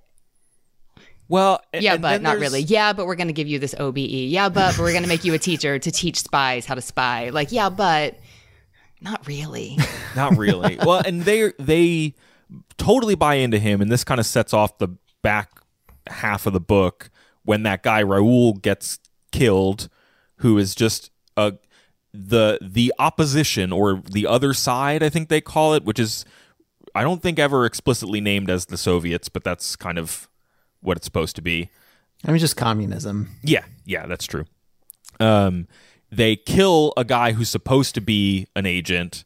Well, 1.28 1.60
Yeah, 1.72 1.96
but 1.96 2.20
not 2.22 2.30
there's- 2.38 2.40
really. 2.40 2.60
Yeah, 2.62 2.92
but 2.92 3.06
we're 3.06 3.14
going 3.14 3.28
to 3.28 3.32
give 3.32 3.48
you 3.48 3.58
this 3.58 3.74
OBE. 3.78 3.98
Yeah, 3.98 4.48
but, 4.48 4.76
but 4.76 4.82
we're 4.82 4.90
going 4.92 5.02
to 5.04 5.08
make 5.08 5.24
you 5.24 5.32
a 5.34 5.38
teacher 5.38 5.78
to 5.78 5.90
teach 5.90 6.18
spies 6.20 6.66
how 6.66 6.74
to 6.74 6.82
spy. 6.82 7.30
Like, 7.30 7.52
yeah, 7.52 7.70
but 7.70 8.18
not 9.00 9.26
really. 9.26 9.78
Not 10.16 10.36
really. 10.36 10.78
well, 10.84 11.02
and 11.04 11.22
they 11.22 11.52
they 11.58 12.14
totally 12.76 13.14
buy 13.14 13.36
into 13.36 13.58
him, 13.58 13.80
and 13.80 13.90
this 13.90 14.04
kind 14.04 14.20
of 14.20 14.26
sets 14.26 14.52
off 14.52 14.76
the 14.78 14.88
back 15.22 15.50
half 16.06 16.46
of 16.46 16.52
the 16.52 16.60
book 16.60 17.08
when 17.44 17.62
that 17.64 17.82
guy 17.82 18.02
Raoul 18.02 18.52
gets 18.52 18.98
killed, 19.32 19.88
who 20.36 20.58
is 20.58 20.74
just 20.74 21.10
a 21.36 21.54
the 22.12 22.58
the 22.60 22.92
opposition 22.98 23.72
or 23.72 24.02
the 24.08 24.26
other 24.26 24.52
side, 24.54 25.02
I 25.02 25.08
think 25.08 25.30
they 25.30 25.40
call 25.40 25.72
it, 25.74 25.82
which 25.84 25.98
is 25.98 26.24
I 26.94 27.02
don't 27.02 27.22
think 27.22 27.38
ever 27.38 27.64
explicitly 27.64 28.20
named 28.20 28.50
as 28.50 28.66
the 28.66 28.76
Soviets, 28.76 29.28
but 29.30 29.42
that's 29.44 29.74
kind 29.76 29.98
of 29.98 30.28
what 30.82 30.96
it's 30.96 31.06
supposed 31.06 31.36
to 31.36 31.42
be. 31.42 31.70
I 32.24 32.30
mean 32.30 32.38
just 32.38 32.56
communism. 32.56 33.30
Yeah, 33.42 33.64
yeah, 33.84 34.06
that's 34.06 34.26
true. 34.26 34.44
Um, 35.18 35.66
they 36.10 36.36
kill 36.36 36.92
a 36.96 37.04
guy 37.04 37.32
who's 37.32 37.48
supposed 37.48 37.94
to 37.94 38.00
be 38.00 38.46
an 38.54 38.66
agent 38.66 39.24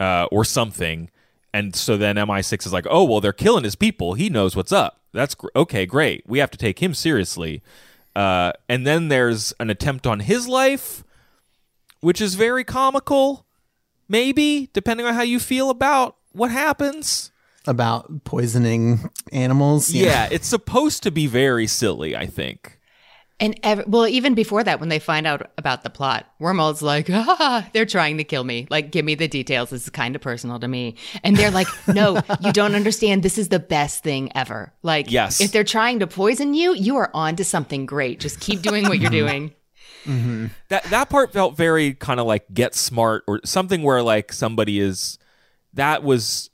uh, 0.00 0.26
or 0.30 0.44
something, 0.44 1.10
and 1.52 1.74
so 1.74 1.96
then 1.96 2.16
MI6 2.16 2.66
is 2.66 2.72
like, 2.72 2.86
"Oh, 2.88 3.04
well, 3.04 3.20
they're 3.20 3.32
killing 3.32 3.64
his 3.64 3.74
people. 3.74 4.14
He 4.14 4.28
knows 4.30 4.56
what's 4.56 4.72
up. 4.72 5.00
That's 5.12 5.34
gr- 5.34 5.48
okay, 5.54 5.86
great. 5.86 6.24
We 6.26 6.38
have 6.38 6.50
to 6.52 6.58
take 6.58 6.80
him 6.82 6.94
seriously." 6.94 7.62
Uh, 8.16 8.52
and 8.68 8.86
then 8.86 9.08
there's 9.08 9.52
an 9.58 9.70
attempt 9.70 10.06
on 10.06 10.20
his 10.20 10.46
life, 10.46 11.02
which 12.00 12.20
is 12.20 12.36
very 12.36 12.62
comical, 12.62 13.44
maybe 14.08 14.70
depending 14.72 15.04
on 15.04 15.14
how 15.14 15.22
you 15.22 15.40
feel 15.40 15.68
about 15.68 16.16
what 16.32 16.50
happens. 16.50 17.32
About 17.66 18.24
poisoning 18.24 19.10
animals. 19.32 19.90
Yeah, 19.92 20.28
it's 20.30 20.46
supposed 20.46 21.02
to 21.04 21.10
be 21.10 21.26
very 21.26 21.66
silly, 21.66 22.14
I 22.16 22.26
think. 22.26 22.78
And 23.40 23.58
ev- 23.64 23.84
well, 23.88 24.06
even 24.06 24.34
before 24.34 24.62
that, 24.62 24.78
when 24.78 24.90
they 24.90 25.00
find 25.00 25.26
out 25.26 25.50
about 25.58 25.82
the 25.82 25.90
plot, 25.90 26.24
Wormold's 26.40 26.82
like, 26.82 27.08
ah, 27.10 27.68
they're 27.72 27.84
trying 27.86 28.18
to 28.18 28.24
kill 28.24 28.44
me. 28.44 28.68
Like, 28.70 28.92
give 28.92 29.04
me 29.04 29.16
the 29.16 29.26
details. 29.26 29.70
This 29.70 29.82
is 29.84 29.90
kind 29.90 30.14
of 30.14 30.22
personal 30.22 30.60
to 30.60 30.68
me. 30.68 30.94
And 31.24 31.36
they're 31.36 31.50
like, 31.50 31.66
no, 31.88 32.20
you 32.40 32.52
don't 32.52 32.76
understand. 32.76 33.22
This 33.24 33.36
is 33.38 33.48
the 33.48 33.58
best 33.58 34.04
thing 34.04 34.30
ever. 34.36 34.72
Like, 34.82 35.10
Yes. 35.10 35.40
if 35.40 35.50
they're 35.50 35.64
trying 35.64 35.98
to 35.98 36.06
poison 36.06 36.54
you, 36.54 36.74
you 36.74 36.96
are 36.96 37.10
on 37.12 37.34
to 37.36 37.44
something 37.44 37.86
great. 37.86 38.20
Just 38.20 38.38
keep 38.40 38.62
doing 38.62 38.84
what 38.84 39.00
you're 39.00 39.10
doing. 39.10 39.52
that 40.68 40.84
that 40.90 41.08
part 41.10 41.32
felt 41.32 41.56
very 41.56 41.94
kind 41.94 42.20
of 42.20 42.26
like 42.26 42.44
get 42.52 42.74
smart 42.74 43.24
or 43.26 43.40
something 43.44 43.82
where 43.82 44.02
like 44.02 44.32
somebody 44.32 44.78
is 44.78 45.18
that 45.72 46.02
was 46.04 46.50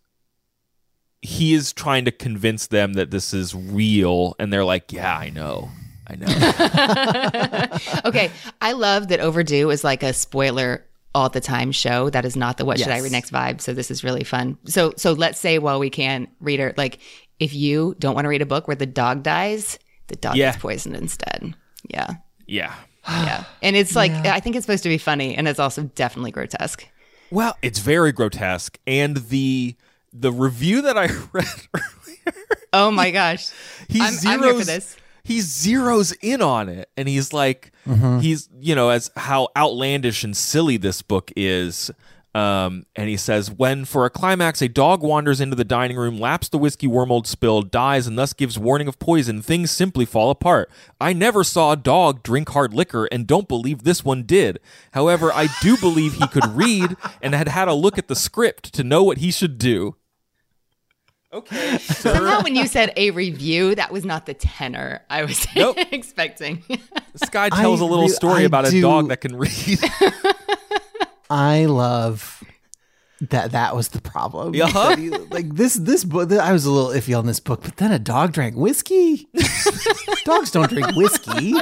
he 1.22 1.52
is 1.54 1.72
trying 1.72 2.04
to 2.06 2.10
convince 2.10 2.68
them 2.68 2.94
that 2.94 3.10
this 3.10 3.34
is 3.34 3.54
real 3.54 4.34
and 4.38 4.52
they're 4.52 4.64
like 4.64 4.92
yeah 4.92 5.16
i 5.16 5.28
know 5.30 5.68
i 6.06 6.16
know 6.16 6.26
Okay. 8.04 8.30
I 8.60 8.72
love 8.72 9.08
that 9.08 9.20
Overdue 9.20 9.70
is 9.70 9.84
like 9.84 10.02
a 10.02 10.12
spoiler 10.12 10.84
all 11.14 11.28
the 11.28 11.40
time 11.40 11.72
show. 11.72 12.10
That 12.10 12.24
is 12.24 12.36
not 12.36 12.56
the 12.56 12.64
what 12.64 12.78
should 12.78 12.88
I 12.88 13.00
read 13.00 13.12
next 13.12 13.32
vibe. 13.32 13.60
So 13.60 13.72
this 13.72 13.90
is 13.90 14.04
really 14.04 14.24
fun. 14.24 14.58
So 14.64 14.92
so 14.96 15.12
let's 15.12 15.38
say 15.38 15.58
while 15.58 15.78
we 15.78 15.90
can, 15.90 16.28
reader, 16.40 16.72
like 16.76 16.98
if 17.38 17.52
you 17.54 17.94
don't 17.98 18.14
want 18.14 18.24
to 18.24 18.28
read 18.28 18.42
a 18.42 18.46
book 18.46 18.66
where 18.68 18.76
the 18.76 18.86
dog 18.86 19.22
dies, 19.22 19.78
the 20.08 20.16
dog 20.16 20.36
Yeah. 20.36 20.50
gets 20.52 20.62
poisoned 20.62 20.96
instead. 20.96 21.54
Yeah. 21.88 22.14
yeah 22.46 22.74
Yeah. 23.06 23.44
And 23.62 23.76
it's 23.76 23.94
like 23.96 24.12
I 24.12 24.40
think 24.40 24.56
it's 24.56 24.64
supposed 24.66 24.82
to 24.84 24.88
be 24.88 24.98
funny 24.98 25.34
and 25.36 25.46
it's 25.48 25.58
also 25.60 25.82
definitely 25.94 26.30
grotesque. 26.32 26.86
well 27.30 27.56
it's 27.62 27.78
very 27.78 28.12
grotesque 28.12 28.78
and 28.86 29.16
the 29.28 29.76
the 30.12 30.32
review 30.32 30.82
that 30.82 30.96
i 30.98 31.06
read 31.32 31.46
earlier. 31.74 32.36
Oh 32.72 32.90
my 32.90 33.10
gosh. 33.10 33.48
he 33.88 34.00
I'm- 34.00 34.12
zeroes 34.12 34.26
I'm 34.26 34.42
here 34.42 34.54
for 34.58 34.64
this. 34.64 34.96
he 35.24 35.38
zeroes 35.38 36.14
in 36.22 36.40
on 36.42 36.68
it 36.68 36.88
and 36.96 37.08
he's 37.08 37.32
like 37.32 37.72
he's 38.20 38.48
you 38.60 38.74
know 38.74 38.90
as 38.90 39.10
how 39.16 39.48
outlandish 39.56 40.22
and 40.24 40.36
silly 40.36 40.76
this 40.76 41.02
book 41.02 41.32
is 41.36 41.90
um, 42.32 42.86
and 42.94 43.08
he 43.08 43.16
says 43.16 43.50
when 43.50 43.84
for 43.84 44.04
a 44.04 44.10
climax 44.10 44.62
a 44.62 44.68
dog 44.68 45.02
wanders 45.02 45.40
into 45.40 45.56
the 45.56 45.64
dining 45.64 45.96
room 45.96 46.16
laps 46.16 46.48
the 46.48 46.58
whiskey 46.58 46.86
Wormold 46.86 47.26
spilled 47.26 47.72
dies 47.72 48.06
and 48.06 48.16
thus 48.16 48.32
gives 48.32 48.56
warning 48.56 48.86
of 48.86 49.00
poison 49.00 49.42
things 49.42 49.72
simply 49.72 50.04
fall 50.04 50.30
apart 50.30 50.70
i 51.00 51.12
never 51.12 51.42
saw 51.42 51.72
a 51.72 51.76
dog 51.76 52.22
drink 52.22 52.50
hard 52.50 52.72
liquor 52.72 53.06
and 53.10 53.26
don't 53.26 53.48
believe 53.48 53.82
this 53.82 54.04
one 54.04 54.22
did 54.22 54.60
however 54.92 55.32
i 55.32 55.48
do 55.60 55.76
believe 55.76 56.14
he 56.14 56.28
could 56.28 56.46
read 56.46 56.94
and 57.20 57.34
had 57.34 57.48
had 57.48 57.66
a 57.66 57.74
look 57.74 57.98
at 57.98 58.06
the 58.06 58.14
script 58.14 58.72
to 58.74 58.84
know 58.84 59.02
what 59.02 59.18
he 59.18 59.32
should 59.32 59.58
do 59.58 59.96
okay 61.32 61.78
sir. 61.78 62.14
Somehow 62.14 62.42
when 62.42 62.56
you 62.56 62.66
said 62.66 62.92
a 62.96 63.10
review, 63.10 63.74
that 63.74 63.92
was 63.92 64.04
not 64.04 64.26
the 64.26 64.34
tenor 64.34 65.02
I 65.10 65.24
was 65.24 65.46
Nope. 65.56 65.76
expecting. 65.92 66.62
This 66.68 67.28
guy 67.30 67.48
tells 67.50 67.80
I 67.80 67.84
a 67.84 67.88
little 67.88 68.06
re- 68.06 68.12
story 68.12 68.42
I 68.42 68.46
about 68.46 68.66
a 68.72 68.80
dog 68.80 69.08
that 69.08 69.20
can 69.20 69.36
read. 69.36 69.78
I 71.30 71.66
love 71.66 72.42
that 73.20 73.52
that 73.52 73.76
was 73.76 73.88
the 73.88 74.00
problem. 74.00 74.54
Uh-huh. 74.60 74.96
That 74.96 75.26
like 75.30 75.54
this 75.54 75.74
this 75.74 76.04
book, 76.04 76.32
I 76.32 76.52
was 76.52 76.64
a 76.64 76.70
little 76.70 76.90
iffy 76.90 77.16
on 77.16 77.26
this 77.26 77.38
book, 77.38 77.62
but 77.62 77.76
then 77.76 77.92
a 77.92 77.98
dog 77.98 78.32
drank 78.32 78.56
whiskey. 78.56 79.28
Dogs 80.24 80.50
don't 80.50 80.68
drink 80.68 80.94
whiskey. 80.96 81.54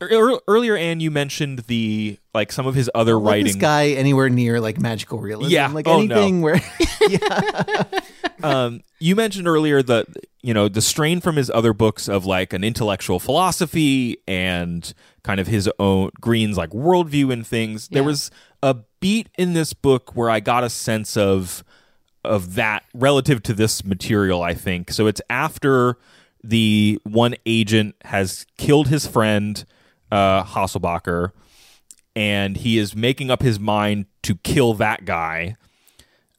Ear- 0.00 0.38
Earlier, 0.46 0.76
Anne, 0.76 1.00
you 1.00 1.10
mentioned 1.10 1.60
the 1.66 2.18
like 2.34 2.52
some 2.52 2.66
of 2.66 2.74
his 2.74 2.88
other 2.94 3.16
Like 3.16 3.30
writing. 3.30 3.46
this 3.46 3.56
guy 3.56 3.88
anywhere 3.88 4.28
near 4.28 4.60
like 4.60 4.78
magical 4.80 5.18
realism. 5.18 5.50
Yeah. 5.52 5.68
like 5.68 5.88
Oh, 5.88 6.02
no. 6.02 6.14
anything 6.16 6.40
where 6.40 6.60
um, 8.42 8.82
you 8.98 9.16
mentioned 9.16 9.48
earlier 9.48 9.82
that 9.82 10.06
you 10.42 10.54
know 10.54 10.68
the 10.68 10.80
strain 10.80 11.20
from 11.20 11.36
his 11.36 11.50
other 11.50 11.72
books 11.72 12.08
of 12.08 12.24
like 12.24 12.52
an 12.52 12.62
intellectual 12.64 13.18
philosophy 13.18 14.18
and 14.28 14.92
kind 15.24 15.40
of 15.40 15.46
his 15.46 15.68
own 15.78 16.10
Greene's 16.20 16.56
like 16.56 16.70
worldview 16.70 17.32
and 17.32 17.46
things. 17.46 17.88
There 17.88 18.04
was 18.04 18.30
a 18.62 18.76
beat 19.00 19.28
in 19.36 19.52
this 19.54 19.72
book 19.72 20.14
where 20.14 20.30
I 20.30 20.40
got 20.40 20.64
a 20.64 20.70
sense 20.70 21.16
of 21.16 21.64
of 22.24 22.54
that 22.54 22.84
relative 22.94 23.42
to 23.44 23.54
this 23.54 23.84
material. 23.84 24.42
I 24.42 24.54
think 24.54 24.90
so. 24.90 25.06
It's 25.06 25.20
after 25.30 25.96
the 26.44 27.00
one 27.04 27.34
agent 27.46 27.96
has 28.04 28.46
killed 28.56 28.88
his 28.88 29.06
friend 29.06 29.64
uh, 30.10 30.44
Hasselbacher, 30.44 31.32
and 32.16 32.56
he 32.56 32.78
is 32.78 32.94
making 32.94 33.30
up 33.30 33.42
his 33.42 33.58
mind 33.60 34.06
to 34.22 34.34
kill 34.36 34.74
that 34.74 35.04
guy 35.04 35.56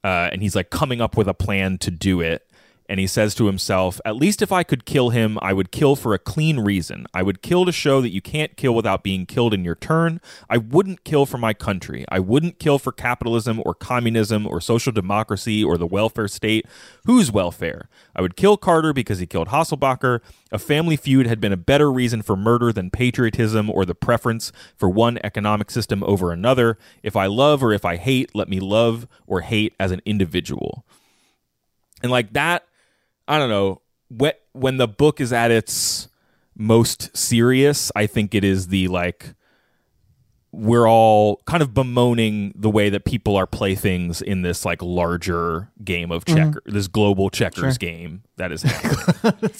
uh, 0.03 0.29
and 0.31 0.41
he's 0.41 0.55
like 0.55 0.69
coming 0.69 1.01
up 1.01 1.17
with 1.17 1.27
a 1.27 1.33
plan 1.33 1.77
to 1.79 1.91
do 1.91 2.21
it. 2.21 2.48
And 2.89 2.99
he 2.99 3.05
says 3.05 3.35
to 3.35 3.45
himself, 3.45 4.01
At 4.03 4.15
least 4.15 4.41
if 4.41 4.51
I 4.51 4.63
could 4.63 4.83
kill 4.83 5.11
him, 5.11 5.37
I 5.43 5.53
would 5.53 5.71
kill 5.71 5.95
for 5.95 6.15
a 6.15 6.19
clean 6.19 6.59
reason. 6.59 7.05
I 7.13 7.21
would 7.21 7.43
kill 7.43 7.63
to 7.65 7.71
show 7.71 8.01
that 8.01 8.09
you 8.09 8.19
can't 8.19 8.57
kill 8.57 8.73
without 8.73 9.03
being 9.03 9.27
killed 9.27 9.53
in 9.53 9.63
your 9.63 9.75
turn. 9.75 10.19
I 10.49 10.57
wouldn't 10.57 11.03
kill 11.03 11.27
for 11.27 11.37
my 11.37 11.53
country. 11.53 12.03
I 12.09 12.19
wouldn't 12.19 12.57
kill 12.57 12.79
for 12.79 12.91
capitalism 12.91 13.61
or 13.63 13.75
communism 13.75 14.47
or 14.47 14.59
social 14.59 14.91
democracy 14.91 15.63
or 15.63 15.77
the 15.77 15.85
welfare 15.85 16.27
state. 16.27 16.65
Whose 17.05 17.31
welfare? 17.31 17.89
I 18.15 18.23
would 18.23 18.35
kill 18.35 18.57
Carter 18.57 18.91
because 18.91 19.19
he 19.19 19.27
killed 19.27 19.49
Hasselbacher. 19.49 20.21
A 20.51 20.57
family 20.57 20.97
feud 20.97 21.27
had 21.27 21.39
been 21.39 21.53
a 21.53 21.57
better 21.57 21.91
reason 21.91 22.23
for 22.23 22.35
murder 22.35 22.73
than 22.73 22.89
patriotism 22.89 23.69
or 23.69 23.85
the 23.85 23.93
preference 23.93 24.51
for 24.75 24.89
one 24.89 25.19
economic 25.23 25.69
system 25.69 26.03
over 26.03 26.31
another. 26.31 26.79
If 27.03 27.15
I 27.15 27.27
love 27.27 27.63
or 27.63 27.71
if 27.71 27.85
I 27.85 27.97
hate, 27.97 28.33
let 28.33 28.49
me 28.49 28.59
love 28.59 29.07
or 29.27 29.41
hate 29.41 29.75
as 29.79 29.91
an 29.91 30.01
individual. 30.05 30.83
And 32.01 32.11
like 32.11 32.33
that, 32.33 32.63
I 33.29 33.37
don't 33.37 33.49
know, 33.49 33.81
when, 34.09 34.33
when 34.53 34.77
the 34.77 34.87
book 34.87 35.21
is 35.21 35.31
at 35.31 35.51
its 35.51 36.07
most 36.57 37.15
serious, 37.15 37.91
I 37.95 38.07
think 38.07 38.35
it 38.35 38.43
is 38.43 38.67
the 38.67 38.87
like 38.89 39.35
we're 40.51 40.89
all 40.89 41.41
kind 41.45 41.61
of 41.61 41.75
bemoaning 41.75 42.51
the 42.55 42.71
way 42.71 42.89
that 42.89 43.05
people 43.05 43.35
are 43.35 43.45
playthings 43.45 44.19
in 44.19 44.41
this 44.41 44.65
like 44.65 44.81
larger 44.81 45.69
game 45.83 46.11
of 46.11 46.25
checker, 46.25 46.59
this 46.65 46.87
global 46.87 47.29
checkers 47.29 47.77
game 47.77 48.23
that 48.37 48.51
is 48.51 48.63
happening. 49.21 49.51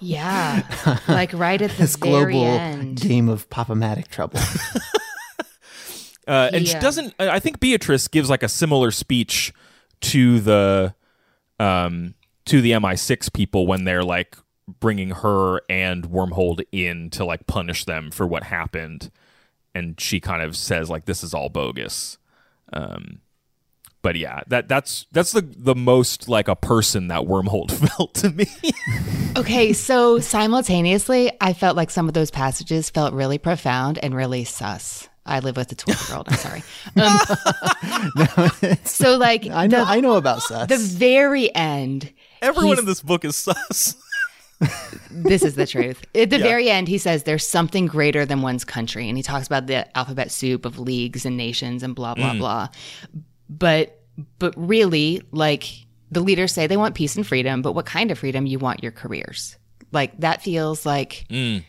Yeah. 0.00 0.62
like 1.06 1.34
right 1.34 1.60
at 1.60 1.70
the 1.76 1.76
this 1.82 1.96
very 1.96 2.32
global 2.32 2.46
end. 2.46 2.98
game 2.98 3.28
of 3.28 3.48
pop-o-matic 3.50 4.08
trouble. 4.08 4.40
Uh, 6.24 6.48
and 6.52 6.68
she 6.68 6.78
doesn't. 6.78 7.12
I 7.18 7.40
think 7.40 7.58
Beatrice 7.58 8.06
gives 8.06 8.30
like 8.30 8.44
a 8.44 8.48
similar 8.48 8.92
speech 8.92 9.52
to 10.02 10.38
the 10.38 10.94
um, 11.58 12.14
to 12.46 12.60
the 12.60 12.72
MI6 12.72 13.32
people 13.32 13.66
when 13.66 13.84
they're 13.84 14.04
like 14.04 14.36
bringing 14.80 15.10
her 15.10 15.60
and 15.68 16.06
Wormold 16.06 16.62
in 16.72 17.10
to 17.10 17.24
like 17.24 17.46
punish 17.46 17.84
them 17.84 18.10
for 18.10 18.26
what 18.26 18.44
happened, 18.44 19.10
and 19.74 20.00
she 20.00 20.20
kind 20.20 20.42
of 20.42 20.56
says 20.56 20.90
like 20.90 21.04
this 21.04 21.22
is 21.22 21.34
all 21.34 21.48
bogus. 21.48 22.18
Um, 22.72 23.20
but 24.02 24.16
yeah, 24.16 24.40
that 24.48 24.68
that's 24.68 25.06
that's 25.12 25.32
the 25.32 25.42
the 25.42 25.74
most 25.74 26.28
like 26.28 26.48
a 26.48 26.56
person 26.56 27.08
that 27.08 27.26
Wormold 27.26 27.72
felt 27.96 28.14
to 28.14 28.30
me. 28.30 28.46
Okay, 29.36 29.72
so 29.72 30.18
simultaneously, 30.18 31.32
I 31.40 31.52
felt 31.52 31.76
like 31.76 31.90
some 31.90 32.08
of 32.08 32.14
those 32.14 32.30
passages 32.30 32.90
felt 32.90 33.14
really 33.14 33.38
profound 33.38 33.98
and 34.02 34.14
really 34.14 34.44
sus. 34.44 35.08
I 35.24 35.38
live 35.38 35.56
with 35.56 35.70
a 35.70 35.76
12 35.76 36.08
year 36.08 36.18
old. 36.18 36.28
I'm 36.28 36.36
sorry. 36.36 36.62
Um, 36.96 38.76
so, 38.84 39.16
like, 39.16 39.46
I 39.46 39.68
know 39.68 39.84
the, 39.84 39.90
I 39.90 40.00
know 40.00 40.16
about 40.16 40.42
sus. 40.42 40.68
the 40.68 40.76
very 40.76 41.54
end, 41.54 42.12
Everyone 42.42 42.78
in 42.78 42.84
this 42.84 43.00
book 43.00 43.24
is 43.24 43.36
sus. 43.36 43.96
this 45.10 45.42
is 45.42 45.54
the 45.54 45.66
truth. 45.66 46.04
At 46.14 46.30
the 46.30 46.38
Yeah. 46.38 46.42
very 46.42 46.70
end, 46.70 46.88
he 46.88 46.98
says 46.98 47.22
there's 47.22 47.46
something 47.46 47.86
greater 47.86 48.24
than 48.24 48.42
one's 48.42 48.64
country. 48.64 49.08
And 49.08 49.16
he 49.16 49.22
talks 49.22 49.46
about 49.46 49.66
the 49.66 49.96
alphabet 49.96 50.30
soup 50.30 50.64
of 50.64 50.78
leagues 50.78 51.24
and 51.24 51.36
nations 51.36 51.82
and 51.82 51.94
blah, 51.94 52.14
blah, 52.14 52.32
mm. 52.32 52.38
blah. 52.38 52.68
But, 53.48 54.00
but 54.38 54.54
really, 54.56 55.22
like, 55.30 55.64
the 56.10 56.20
leaders 56.20 56.52
say 56.52 56.66
they 56.66 56.76
want 56.76 56.94
peace 56.94 57.16
and 57.16 57.26
freedom, 57.26 57.62
but 57.62 57.72
what 57.72 57.86
kind 57.86 58.10
of 58.10 58.18
freedom? 58.18 58.46
You 58.46 58.58
want 58.58 58.82
your 58.82 58.92
careers. 58.92 59.56
Like, 59.92 60.18
that 60.20 60.42
feels 60.42 60.84
like. 60.86 61.24
Mm. 61.30 61.64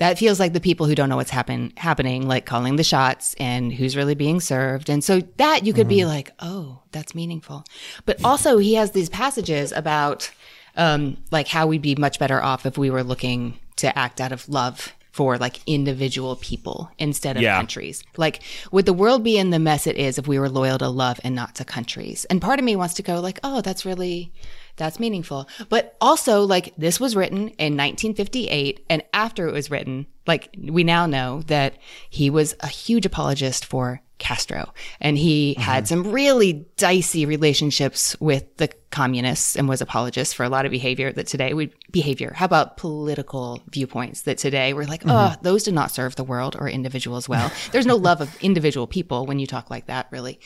That 0.00 0.18
feels 0.18 0.40
like 0.40 0.54
the 0.54 0.60
people 0.60 0.86
who 0.86 0.94
don't 0.94 1.10
know 1.10 1.16
what's 1.16 1.30
happen 1.30 1.74
happening, 1.76 2.26
like 2.26 2.46
calling 2.46 2.76
the 2.76 2.82
shots 2.82 3.34
and 3.38 3.70
who's 3.70 3.96
really 3.98 4.14
being 4.14 4.40
served. 4.40 4.88
And 4.88 5.04
so 5.04 5.20
that 5.36 5.66
you 5.66 5.74
could 5.74 5.88
be 5.88 6.06
like, 6.06 6.30
oh, 6.40 6.80
that's 6.90 7.14
meaningful. 7.14 7.64
But 8.06 8.24
also 8.24 8.56
he 8.56 8.74
has 8.74 8.92
these 8.92 9.10
passages 9.10 9.72
about 9.72 10.30
um, 10.74 11.18
like 11.30 11.48
how 11.48 11.66
we'd 11.66 11.82
be 11.82 11.96
much 11.96 12.18
better 12.18 12.42
off 12.42 12.64
if 12.64 12.78
we 12.78 12.88
were 12.88 13.04
looking 13.04 13.58
to 13.76 13.96
act 13.98 14.22
out 14.22 14.32
of 14.32 14.48
love 14.48 14.94
for 15.12 15.36
like 15.36 15.60
individual 15.66 16.36
people 16.36 16.90
instead 16.98 17.36
of 17.36 17.42
Yeah. 17.42 17.56
countries. 17.56 18.02
Like 18.16 18.42
would 18.72 18.86
the 18.86 18.94
world 18.94 19.22
be 19.22 19.36
in 19.36 19.50
the 19.50 19.58
mess 19.58 19.86
it 19.86 19.96
is 19.98 20.16
if 20.16 20.26
we 20.26 20.38
were 20.38 20.48
loyal 20.48 20.78
to 20.78 20.88
love 20.88 21.20
and 21.24 21.34
not 21.34 21.56
to 21.56 21.64
countries? 21.64 22.24
And 22.30 22.40
part 22.40 22.58
of 22.58 22.64
me 22.64 22.74
wants 22.74 22.94
to 22.94 23.02
go 23.02 23.20
like, 23.20 23.38
oh, 23.44 23.60
that's 23.60 23.84
really 23.84 24.32
that's 24.80 24.98
meaningful. 24.98 25.48
But 25.68 25.96
also, 26.00 26.42
like, 26.42 26.74
this 26.76 26.98
was 26.98 27.14
written 27.14 27.48
in 27.58 27.76
1958, 27.76 28.84
and 28.90 29.02
after 29.12 29.46
it 29.46 29.52
was 29.52 29.70
written, 29.70 30.06
like, 30.26 30.54
we 30.60 30.82
now 30.82 31.06
know 31.06 31.42
that 31.42 31.74
he 32.08 32.30
was 32.30 32.56
a 32.60 32.66
huge 32.66 33.06
apologist 33.06 33.64
for 33.64 34.00
Castro, 34.18 34.72
and 35.00 35.16
he 35.18 35.52
mm-hmm. 35.52 35.62
had 35.62 35.86
some 35.86 36.10
really 36.12 36.66
dicey 36.76 37.26
relationships 37.26 38.16
with 38.20 38.56
the 38.56 38.68
communists 38.90 39.56
and 39.56 39.68
was 39.68 39.80
apologist 39.80 40.34
for 40.34 40.44
a 40.44 40.48
lot 40.48 40.64
of 40.64 40.70
behavior 40.70 41.12
that 41.12 41.26
today 41.26 41.52
would 41.54 41.72
behavior. 41.90 42.32
How 42.34 42.44
about 42.44 42.76
political 42.76 43.62
viewpoints 43.68 44.22
that 44.22 44.38
today 44.38 44.72
we're 44.72 44.84
like, 44.84 45.02
oh, 45.06 45.34
those 45.42 45.64
did 45.64 45.74
not 45.74 45.90
serve 45.90 46.16
the 46.16 46.24
world 46.24 46.56
or 46.58 46.68
individuals 46.68 47.28
well. 47.28 47.50
There's 47.72 47.86
no 47.86 47.96
love 47.96 48.20
of 48.20 48.36
individual 48.42 48.86
people 48.86 49.26
when 49.26 49.38
you 49.38 49.46
talk 49.46 49.70
like 49.70 49.86
that, 49.86 50.06
really. 50.10 50.40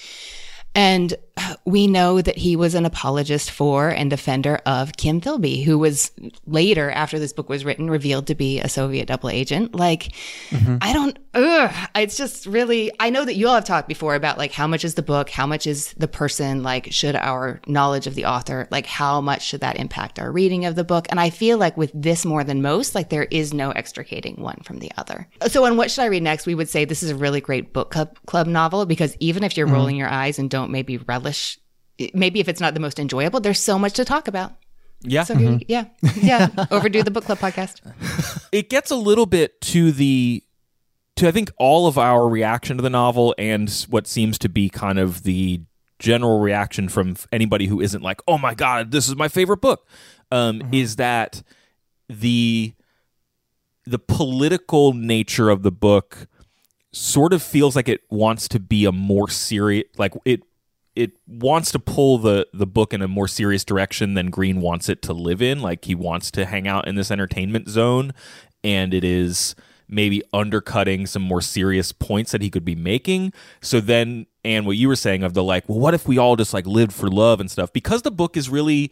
And 0.75 1.15
uh, 1.37 1.55
we 1.65 1.87
know 1.87 2.21
that 2.21 2.37
he 2.37 2.57
was 2.57 2.75
an 2.75 2.85
apologist 2.85 3.51
for 3.51 3.89
and 3.89 4.11
defender 4.11 4.61
of 4.67 4.97
Kim 4.97 5.21
Philby, 5.21 5.65
who 5.65 5.79
was 5.79 6.11
later, 6.47 6.91
after 6.91 7.19
this 7.19 7.33
book 7.33 7.49
was 7.49 7.65
written, 7.65 7.89
revealed 7.89 8.27
to 8.27 8.35
be 8.35 8.61
a 8.61 8.69
Soviet 8.69 9.07
double 9.07 9.31
agent. 9.31 9.75
Like, 9.75 10.13
mm-hmm. 10.51 10.79
I 10.81 10.93
don't, 10.93 11.19
ugh, 11.35 11.89
it's 11.95 12.17
just 12.17 12.47
really, 12.47 12.93
I 13.01 13.11
know 13.11 13.25
that 13.25 13.35
you 13.35 13.49
all 13.49 13.55
have 13.55 13.65
talked 13.65 13.89
before 13.89 14.15
about 14.15 14.39
like 14.39 14.53
how 14.53 14.67
much 14.67 14.85
is 14.85 14.95
the 14.95 15.03
book, 15.03 15.31
how 15.31 15.47
much 15.47 15.67
is 15.67 15.93
the 15.95 16.09
person, 16.09 16.63
like, 16.63 16.93
should 16.93 17.17
our 17.17 17.61
knowledge 17.67 18.07
of 18.07 18.15
the 18.15 18.25
author, 18.25 18.69
like, 18.71 18.87
how 18.87 19.21
much 19.21 19.43
should 19.43 19.61
that 19.61 19.77
impact 19.77 20.19
our 20.19 20.31
reading 20.31 20.65
of 20.65 20.77
the 20.77 20.85
book? 20.85 21.07
And 21.11 21.19
I 21.19 21.31
feel 21.31 21.59
like 21.59 21.77
with 21.77 21.91
this 21.95 22.25
more 22.25 22.45
than 22.45 22.63
most, 22.63 22.95
like, 22.95 23.11
there 23.11 23.25
is 23.25 23.53
no 23.53 23.71
extricating 23.73 24.37
one 24.37 24.61
from 24.65 24.79
the 24.79 24.93
other. 24.97 25.29
So, 25.49 25.65
on 25.65 25.77
What 25.77 25.91
Should 25.91 26.03
I 26.03 26.07
Read 26.07 26.23
Next, 26.23 26.47
we 26.47 26.55
would 26.55 26.69
say 26.69 26.85
this 26.85 27.03
is 27.03 27.11
a 27.11 27.17
really 27.17 27.41
great 27.41 27.73
book 27.73 27.91
club, 27.91 28.19
club 28.27 28.47
novel 28.47 28.87
because 28.87 29.17
even 29.21 29.45
if 29.45 29.57
you're 29.57 29.67
mm-hmm. 29.67 29.75
rolling 29.75 29.97
your 29.97 30.09
eyes 30.09 30.39
and 30.39 30.49
don't 30.49 30.71
maybe 30.71 30.99
relish, 30.99 31.59
maybe 32.13 32.41
if 32.41 32.49
it's 32.49 32.61
not 32.61 32.75
the 32.75 32.81
most 32.81 32.99
enjoyable, 32.99 33.41
there's 33.41 33.61
so 33.61 33.79
much 33.79 33.95
to 33.95 34.05
talk 34.05 34.29
about. 34.29 34.53
Yeah. 35.03 35.25
So, 35.25 35.35
here- 35.35 35.51
mm-hmm. 35.51 35.63
yeah, 35.69 35.85
yeah, 36.17 36.67
Overdue 36.71 37.03
the 37.03 37.11
book 37.11 37.25
club 37.25 37.39
podcast. 37.39 37.81
it 38.53 38.71
gets 38.71 38.91
a 38.91 38.97
little 38.97 39.27
bit 39.27 39.61
to 39.63 39.93
the 39.93 40.44
to 41.17 41.29
I 41.29 41.31
think 41.31 41.51
all 41.59 41.87
of 41.87 41.99
our 41.99 42.29
reaction 42.29 42.77
to 42.77 42.83
the 42.83 42.91
novel 42.91 43.35
and 43.39 43.71
what 43.89 44.07
seems 44.07 44.39
to 44.39 44.49
be 44.49 44.69
kind 44.69 44.99
of 44.99 45.23
the 45.23 45.61
general 45.99 46.41
reaction 46.41 46.89
from 46.89 47.17
anybody 47.33 47.67
who 47.67 47.81
isn't 47.81 48.03
like, 48.03 48.21
"Oh 48.27 48.39
my 48.39 48.55
god, 48.55 48.91
this 48.91 49.09
is 49.09 49.17
my 49.17 49.29
favorite 49.29 49.61
book." 49.61 49.87
Um, 50.31 50.63
is 50.73 50.97
that 50.97 51.43
the 52.09 52.75
the 53.87 53.99
political 53.99 54.93
nature 54.93 55.51
of 55.51 55.63
the 55.63 55.71
book 55.71 56.27
sort 56.93 57.33
of 57.33 57.43
feels 57.43 57.77
like 57.77 57.89
it 57.89 58.03
wants 58.09 58.49
to 58.49 58.61
be 58.61 58.85
a 58.85 58.93
more 58.93 59.29
serious 59.29 59.85
like 59.99 60.15
it 60.25 60.43
it 60.95 61.13
wants 61.27 61.73
to 61.73 61.79
pull 61.79 62.19
the 62.19 62.47
the 62.53 62.67
book 62.67 62.93
in 62.93 63.03
a 63.03 63.09
more 63.09 63.29
serious 63.29 63.65
direction 63.65 64.15
than 64.15 64.31
Greene 64.31 64.61
wants 64.61 64.89
it 64.89 65.03
to 65.03 65.13
live 65.13 65.43
in. 65.43 65.61
Like 65.61 65.85
he 65.85 65.95
wants 65.95 66.31
to 66.33 66.45
hang 66.45 66.69
out 66.69 66.87
in 66.87 66.95
this 66.95 67.11
entertainment 67.11 67.69
zone, 67.69 68.13
and 68.63 68.95
it 68.95 69.05
is 69.05 69.55
maybe 69.89 70.23
undercutting 70.33 71.07
some 71.07 71.23
more 71.23 71.41
serious 71.41 71.93
points 71.93 72.33
that 72.33 72.43
he 72.43 72.51
could 72.51 72.65
be 72.65 72.75
making. 72.75 73.33
So 73.61 73.81
then, 73.81 74.27
and 74.45 74.67
what 74.67 74.77
you 74.77 74.89
were 74.89 74.97
saying 74.97 75.23
of 75.23 75.35
the 75.35 75.43
like, 75.43 75.69
well, 75.69 75.79
what 75.79 75.95
if 75.95 76.07
we 76.07 76.19
all 76.19 76.37
just 76.37 76.55
like 76.55 76.67
lived 76.67 76.93
for 76.93 77.09
love 77.09 77.41
and 77.41 77.51
stuff? 77.51 77.73
Because 77.73 78.03
the 78.03 78.11
book 78.11 78.37
is 78.37 78.49
really 78.49 78.91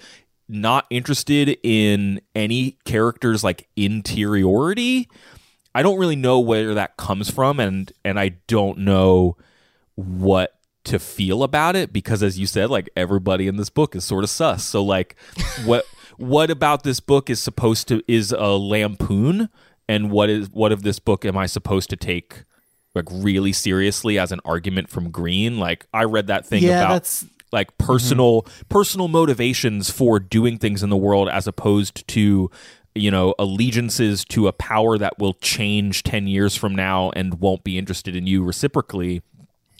not 0.48 0.86
interested 0.90 1.58
in 1.62 2.20
any 2.34 2.78
characters 2.84 3.42
like 3.42 3.68
interiority. 3.76 5.08
I 5.74 5.82
don't 5.82 5.98
really 5.98 6.16
know 6.16 6.38
where 6.38 6.74
that 6.74 6.96
comes 6.96 7.30
from, 7.30 7.58
and 7.58 7.90
and 8.04 8.20
I 8.20 8.30
don't 8.46 8.78
know 8.78 9.36
what 9.94 10.58
to 10.84 10.98
feel 10.98 11.42
about 11.42 11.76
it 11.76 11.92
because 11.92 12.22
as 12.22 12.38
you 12.38 12.46
said 12.46 12.68
like 12.68 12.90
everybody 12.96 13.46
in 13.46 13.56
this 13.56 13.70
book 13.70 13.94
is 13.94 14.04
sort 14.04 14.24
of 14.24 14.30
sus 14.30 14.64
so 14.64 14.82
like 14.82 15.14
what 15.64 15.84
what 16.16 16.50
about 16.50 16.82
this 16.82 16.98
book 16.98 17.30
is 17.30 17.40
supposed 17.40 17.86
to 17.86 18.02
is 18.08 18.32
a 18.32 18.48
lampoon 18.48 19.48
and 19.92 20.10
what 20.10 20.28
is 20.30 20.48
what 20.50 20.72
of 20.72 20.82
this 20.82 20.98
book 20.98 21.24
am 21.24 21.36
i 21.36 21.46
supposed 21.46 21.88
to 21.90 21.96
take 21.96 22.44
like 22.94 23.06
really 23.10 23.52
seriously 23.52 24.18
as 24.18 24.32
an 24.32 24.40
argument 24.44 24.90
from 24.90 25.10
Greene? 25.10 25.58
Like 25.58 25.86
i 25.94 26.04
read 26.04 26.26
that 26.26 26.44
thing 26.46 26.62
Yeah, 26.62 26.80
about 26.80 26.88
that's- 26.92 27.24
like 27.52 27.76
personal 27.78 28.46
personal 28.68 29.08
motivations 29.08 29.90
for 29.90 30.18
doing 30.18 30.58
things 30.58 30.82
in 30.82 30.90
the 30.90 30.96
world 30.96 31.28
as 31.28 31.46
opposed 31.46 32.06
to 32.08 32.50
you 32.94 33.10
know 33.10 33.34
allegiances 33.38 34.24
to 34.26 34.48
a 34.48 34.52
power 34.52 34.98
that 34.98 35.18
will 35.18 35.34
change 35.34 36.02
10 36.02 36.26
years 36.26 36.56
from 36.56 36.74
now 36.74 37.10
and 37.16 37.40
won't 37.40 37.62
be 37.64 37.76
interested 37.78 38.14
in 38.16 38.26
you 38.26 38.42
reciprocally. 38.42 39.22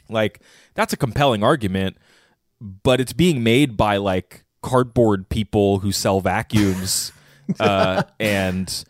Like 0.09 0.41
that's 0.75 0.93
a 0.93 0.97
compelling 0.97 1.43
argument 1.43 1.97
but 2.85 3.01
it's 3.01 3.13
being 3.13 3.43
made 3.43 3.77
by 3.77 3.97
like 3.97 4.45
cardboard 4.63 5.29
people 5.29 5.81
who 5.81 5.93
sell 5.93 6.21
vacuums 6.21 7.11
uh, 7.61 8.03
and 8.21 8.85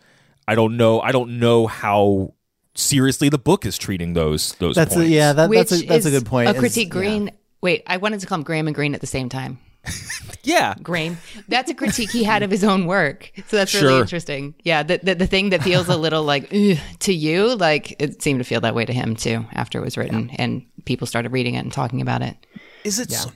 i 0.49 0.55
don't 0.55 0.76
know 0.76 1.01
i 1.01 1.12
don't 1.12 1.38
know 1.38 1.66
how 1.66 2.32
seriously 2.74 3.28
the 3.28 3.38
book 3.38 3.66
is 3.66 3.78
treating 3.78 4.14
those 4.14 4.55
those 4.55 4.74
That's 4.76 4.95
a, 4.95 4.99
points. 4.99 5.11
yeah, 5.11 5.32
that, 5.32 5.51
that's 5.51 5.72
a 5.72 5.86
that's 5.86 6.07
a 6.07 6.11
good 6.11 6.26
point. 6.26 6.49
A 6.49 6.53
is- 6.53 6.59
critique 6.59 6.88
yeah. 6.88 7.01
Greene. 7.01 7.30
Wait, 7.61 7.82
I 7.86 7.99
wanted 7.99 8.20
to 8.20 8.26
call 8.26 8.38
him 8.38 8.45
Graham 8.45 8.66
and 8.66 8.74
Greene 8.74 8.95
at 8.95 9.01
the 9.01 9.07
same 9.07 9.28
time. 9.28 9.59
yeah 10.45 10.74
Graham. 10.82 11.18
That's 11.49 11.70
a 11.70 11.74
critique 11.74 12.11
he 12.11 12.24
had 12.24 12.43
of 12.43 12.51
his 12.51 12.64
own 12.64 12.86
work. 12.86 13.32
So 13.49 13.57
that's 13.57 13.74
really 13.74 14.01
interesting. 14.01 14.55
Yeah, 14.62 14.82
the, 14.84 15.01
the 15.03 15.14
the 15.14 15.26
thing 15.26 15.51
that 15.51 15.62
feels 15.62 15.88
a 15.88 15.97
little 15.97 16.22
like 16.22 16.49
to 16.51 17.12
you, 17.12 17.55
like 17.57 18.01
it 18.01 18.22
seemed 18.22 18.40
to 18.40 18.45
feel 18.45 18.61
that 18.62 18.74
way 18.74 18.84
to 18.84 18.93
him 18.93 19.16
too 19.16 19.45
after 19.53 19.78
it 19.78 19.84
was 19.84 19.97
written 19.97 20.30
and 20.36 20.64
people 20.84 21.07
started 21.07 21.32
reading 21.32 21.55
it 21.55 21.59
and 21.61 21.72
talking 21.72 22.01
about 22.01 22.22
it. 22.22 22.36
Is 22.84 22.99
it? 22.99 23.11
so- 23.12 23.30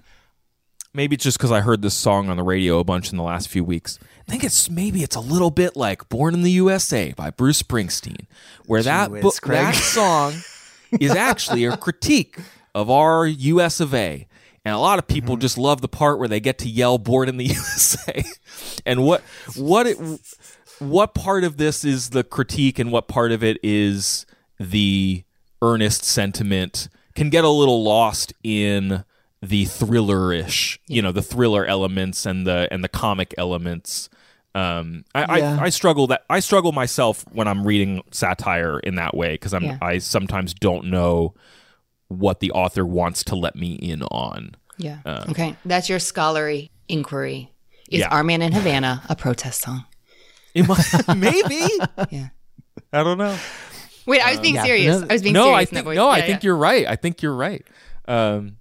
maybe 0.97 1.15
it's 1.15 1.23
just 1.25 1.39
because 1.39 1.53
I 1.53 1.61
heard 1.61 1.83
this 1.83 1.95
song 1.95 2.29
on 2.31 2.37
the 2.37 2.43
radio 2.43 2.79
a 2.79 2.85
bunch 2.85 3.11
in 3.11 3.17
the 3.17 3.23
last 3.23 3.49
few 3.49 3.63
weeks. 3.63 3.99
I 4.27 4.31
think 4.31 4.43
it's 4.43 4.69
maybe 4.71 5.03
it's 5.03 5.15
a 5.17 5.21
little 5.21 5.51
bit 5.51 5.77
like 5.77 6.09
"Born 6.09 6.35
in 6.35 6.43
the 6.43 6.51
USA" 6.53 7.13
by 7.17 7.31
Bruce 7.31 7.63
Springsteen, 7.63 8.27
where 8.67 8.83
that 8.83 9.11
whiz, 9.11 9.23
book, 9.23 9.41
that 9.47 9.75
song 9.75 10.35
is 11.01 11.13
actually 11.13 11.65
a 11.65 11.77
critique 11.77 12.39
of 12.75 12.91
our 12.91 13.27
U.S. 13.27 13.79
of 13.81 13.95
A. 13.95 14.27
And 14.65 14.75
a 14.75 14.79
lot 14.79 14.99
of 14.99 15.07
people 15.07 15.37
Mm-hmm. 15.37 15.43
just 15.43 15.59
love 15.59 15.81
the 15.81 15.87
part 15.89 16.19
where 16.19 16.27
they 16.27 16.41
get 16.41 16.59
to 16.59 16.69
yell 16.69 16.99
"Born 16.99 17.29
in 17.29 17.37
the 17.37 17.45
USA." 17.55 18.25
and 18.85 19.05
what 19.05 19.21
what 19.55 19.87
it 19.87 19.97
what 20.81 21.15
part 21.15 21.45
of 21.45 21.57
this 21.57 21.85
is 21.85 22.11
the 22.11 22.25
critique 22.25 22.79
and 22.79 22.91
what 22.91 23.07
part 23.07 23.31
of 23.33 23.45
it 23.45 23.59
is 23.63 24.27
the 24.59 25.23
earnest 25.63 26.05
sentiment 26.05 26.89
can 27.15 27.31
get 27.31 27.45
a 27.45 27.49
little 27.49 27.83
lost 27.83 28.33
in 28.43 29.05
the 29.49 29.65
thriller-ish, 29.67 30.79
you 30.87 31.03
know, 31.03 31.13
the 31.13 31.23
thriller 31.23 31.65
elements 31.67 32.27
and 32.27 32.47
the 32.47 32.69
and 32.71 32.83
the 32.85 32.89
comic 32.89 33.35
elements. 33.39 34.09
Um, 34.55 35.05
I, 35.15 35.39
Yeah. 35.39 35.59
I, 35.61 35.65
I 35.67 35.69
struggle 35.69 36.07
that 36.09 36.25
I 36.31 36.41
struggle 36.41 36.73
myself 36.73 37.25
when 37.33 37.47
I'm 37.47 37.67
reading 37.67 38.03
satire 38.11 38.79
in 38.81 38.95
that 38.95 39.15
way 39.17 39.33
because 39.35 39.53
I'm 39.53 39.65
Yeah. 39.65 39.79
I 39.83 39.99
sometimes 39.99 40.55
don't 40.55 40.87
know 40.87 41.35
what 42.09 42.41
the 42.41 42.53
author 42.53 42.87
wants 42.87 43.23
to 43.25 43.37
let 43.37 43.57
me 43.57 43.75
in 43.75 44.03
on. 44.05 44.55
Yeah. 44.79 44.99
okay. 45.31 45.57
That's 45.65 45.89
your 45.89 45.99
scholarly 45.99 46.71
inquiry. 46.89 47.53
Is 47.91 48.01
Yeah. 48.01 48.09
Our 48.09 48.25
Man 48.25 48.43
in 48.43 48.53
Havana 48.53 49.03
a 49.09 49.17
protest 49.17 49.63
song? 49.63 49.85
Am 50.55 50.71
I- 50.71 51.15
maybe 51.15 51.67
Yeah. 52.11 52.29
I 52.93 53.03
don't 53.03 53.19
know. 53.19 53.37
Wait, 54.07 54.21
I 54.25 54.31
was 54.31 54.41
being 54.41 54.55
yeah. 54.55 54.65
serious. 54.65 55.01
No, 55.01 55.07
I 55.09 55.13
was 55.13 55.23
being 55.23 55.33
no, 55.35 55.43
serious. 55.45 55.57
I 55.57 55.61
in 55.61 55.65
that 55.65 55.71
think 55.75 55.85
voice. 55.85 55.97
no, 55.97 56.09
I 56.09 56.21
think 56.23 56.45
you're 56.45 56.57
right. 56.57 56.87
I 56.87 56.97
think 56.97 57.23
you're 57.23 57.35
right. 57.35 57.67
Um, 58.07 58.57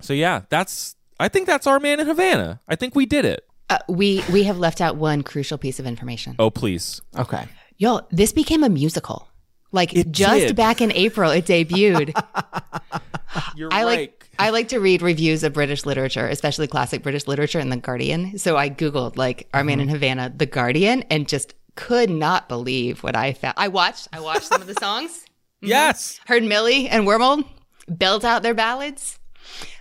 so 0.00 0.12
yeah, 0.12 0.42
that's 0.48 0.96
I 1.18 1.28
think 1.28 1.46
that's 1.46 1.66
our 1.66 1.78
man 1.80 2.00
in 2.00 2.06
Havana. 2.06 2.60
I 2.68 2.76
think 2.76 2.94
we 2.94 3.06
did 3.06 3.24
it. 3.24 3.44
Uh, 3.68 3.78
we 3.88 4.22
we 4.32 4.44
have 4.44 4.58
left 4.58 4.80
out 4.80 4.96
one 4.96 5.22
crucial 5.22 5.58
piece 5.58 5.78
of 5.78 5.86
information. 5.86 6.34
Oh 6.38 6.50
please, 6.50 7.00
Okay. 7.16 7.46
Yo, 7.76 8.00
this 8.10 8.32
became 8.32 8.62
a 8.64 8.68
musical. 8.68 9.28
Like 9.72 9.94
It 9.94 10.10
just 10.10 10.48
did. 10.48 10.56
back 10.56 10.80
in 10.80 10.90
April, 10.92 11.30
it 11.30 11.46
debuted. 11.46 12.12
you're 13.56 13.72
I 13.72 13.84
right. 13.84 13.84
like 13.84 14.16
I 14.38 14.50
like 14.50 14.68
to 14.68 14.80
read 14.80 15.02
reviews 15.02 15.44
of 15.44 15.52
British 15.52 15.86
literature, 15.86 16.26
especially 16.26 16.66
classic 16.66 17.02
British 17.02 17.26
literature 17.28 17.60
in 17.60 17.68
the 17.68 17.76
Guardian. 17.76 18.38
So 18.38 18.56
I 18.56 18.70
googled 18.70 19.16
like 19.16 19.48
Our 19.54 19.62
Man 19.62 19.78
in 19.80 19.86
Mm-hmm. 19.86 19.94
Havana, 19.94 20.32
the 20.34 20.46
Guardian, 20.46 21.02
and 21.10 21.28
just 21.28 21.54
could 21.76 22.10
not 22.10 22.48
believe 22.48 23.02
what 23.04 23.14
I 23.14 23.32
found. 23.34 23.54
I 23.56 23.68
watched 23.68 24.08
I 24.12 24.18
watched 24.20 24.44
some 24.46 24.60
of 24.60 24.66
the 24.66 24.74
songs. 24.80 25.24
yes. 25.62 26.18
Heard 26.26 26.42
Millie 26.42 26.88
and 26.88 27.06
Wormold 27.06 27.44
belt 27.86 28.24
out 28.24 28.42
their 28.42 28.54
ballads. 28.54 29.18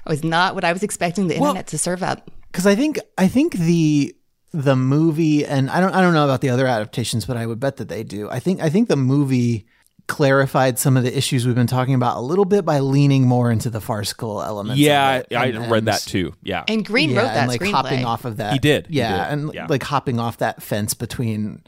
I 0.06 0.10
was 0.10 0.24
not 0.24 0.56
what 0.56 0.64
I 0.64 0.74
was 0.74 0.84
expecting 0.84 1.28
the 1.28 1.36
internet 1.36 1.68
to 1.68 1.78
serve 1.78 2.04
up. 2.04 2.30
because 2.52 2.66
I 2.66 2.76
think 2.76 3.00
I 3.18 3.28
think 3.28 3.54
the 3.54 4.16
the 4.52 4.76
movie 4.76 5.46
and 5.46 5.70
I 5.70 5.80
don't 5.80 5.94
I 5.94 6.02
don't 6.02 6.14
know 6.14 6.24
about 6.26 6.42
the 6.42 6.50
other 6.50 6.66
adaptations, 6.68 7.26
but 7.26 7.38
I 7.38 7.46
would 7.46 7.60
bet 7.60 7.78
that 7.78 7.88
they 7.90 8.04
do. 8.04 8.30
I 8.30 8.40
think 8.40 8.62
I 8.62 8.70
think 8.70 8.88
the 8.90 8.96
movie 8.96 9.66
clarified 10.08 10.80
some 10.80 10.98
of 10.98 11.04
the 11.04 11.16
issues 11.16 11.46
we've 11.46 11.54
been 11.54 11.68
talking 11.68 11.94
about 11.94 12.18
a 12.18 12.20
little 12.22 12.46
bit 12.46 12.66
by 12.66 12.80
leaning 12.80 13.28
more 13.28 13.52
into 13.52 13.70
the 13.70 13.80
farcical 13.80 14.42
elements. 14.42 14.80
Yeah, 14.80 15.18
of 15.18 15.26
it. 15.30 15.36
I, 15.36 15.44
I 15.44 15.46
And- 15.48 15.70
read 15.72 15.78
and- 15.80 15.88
that 15.88 16.02
too. 16.02 16.34
Yeah. 16.42 16.64
And 16.68 16.84
Greene 16.84 17.12
yeah, 17.12 17.18
wrote 17.20 17.26
that 17.26 17.38
and 17.38 17.48
like 17.48 17.62
screenplay. 17.62 17.72
hopping 17.72 18.06
off 18.06 18.26
of 18.26 18.38
that. 18.38 18.54
He 18.54 18.60
did, 18.60 18.88
he 18.88 18.98
Yeah, 18.98 19.26
did, 19.30 19.34
and 19.34 19.54
yeah. 19.54 19.68
like 19.70 19.84
hopping 19.84 20.20
off 20.20 20.38
that 20.40 20.64
fence 20.64 20.96
between. 20.96 21.62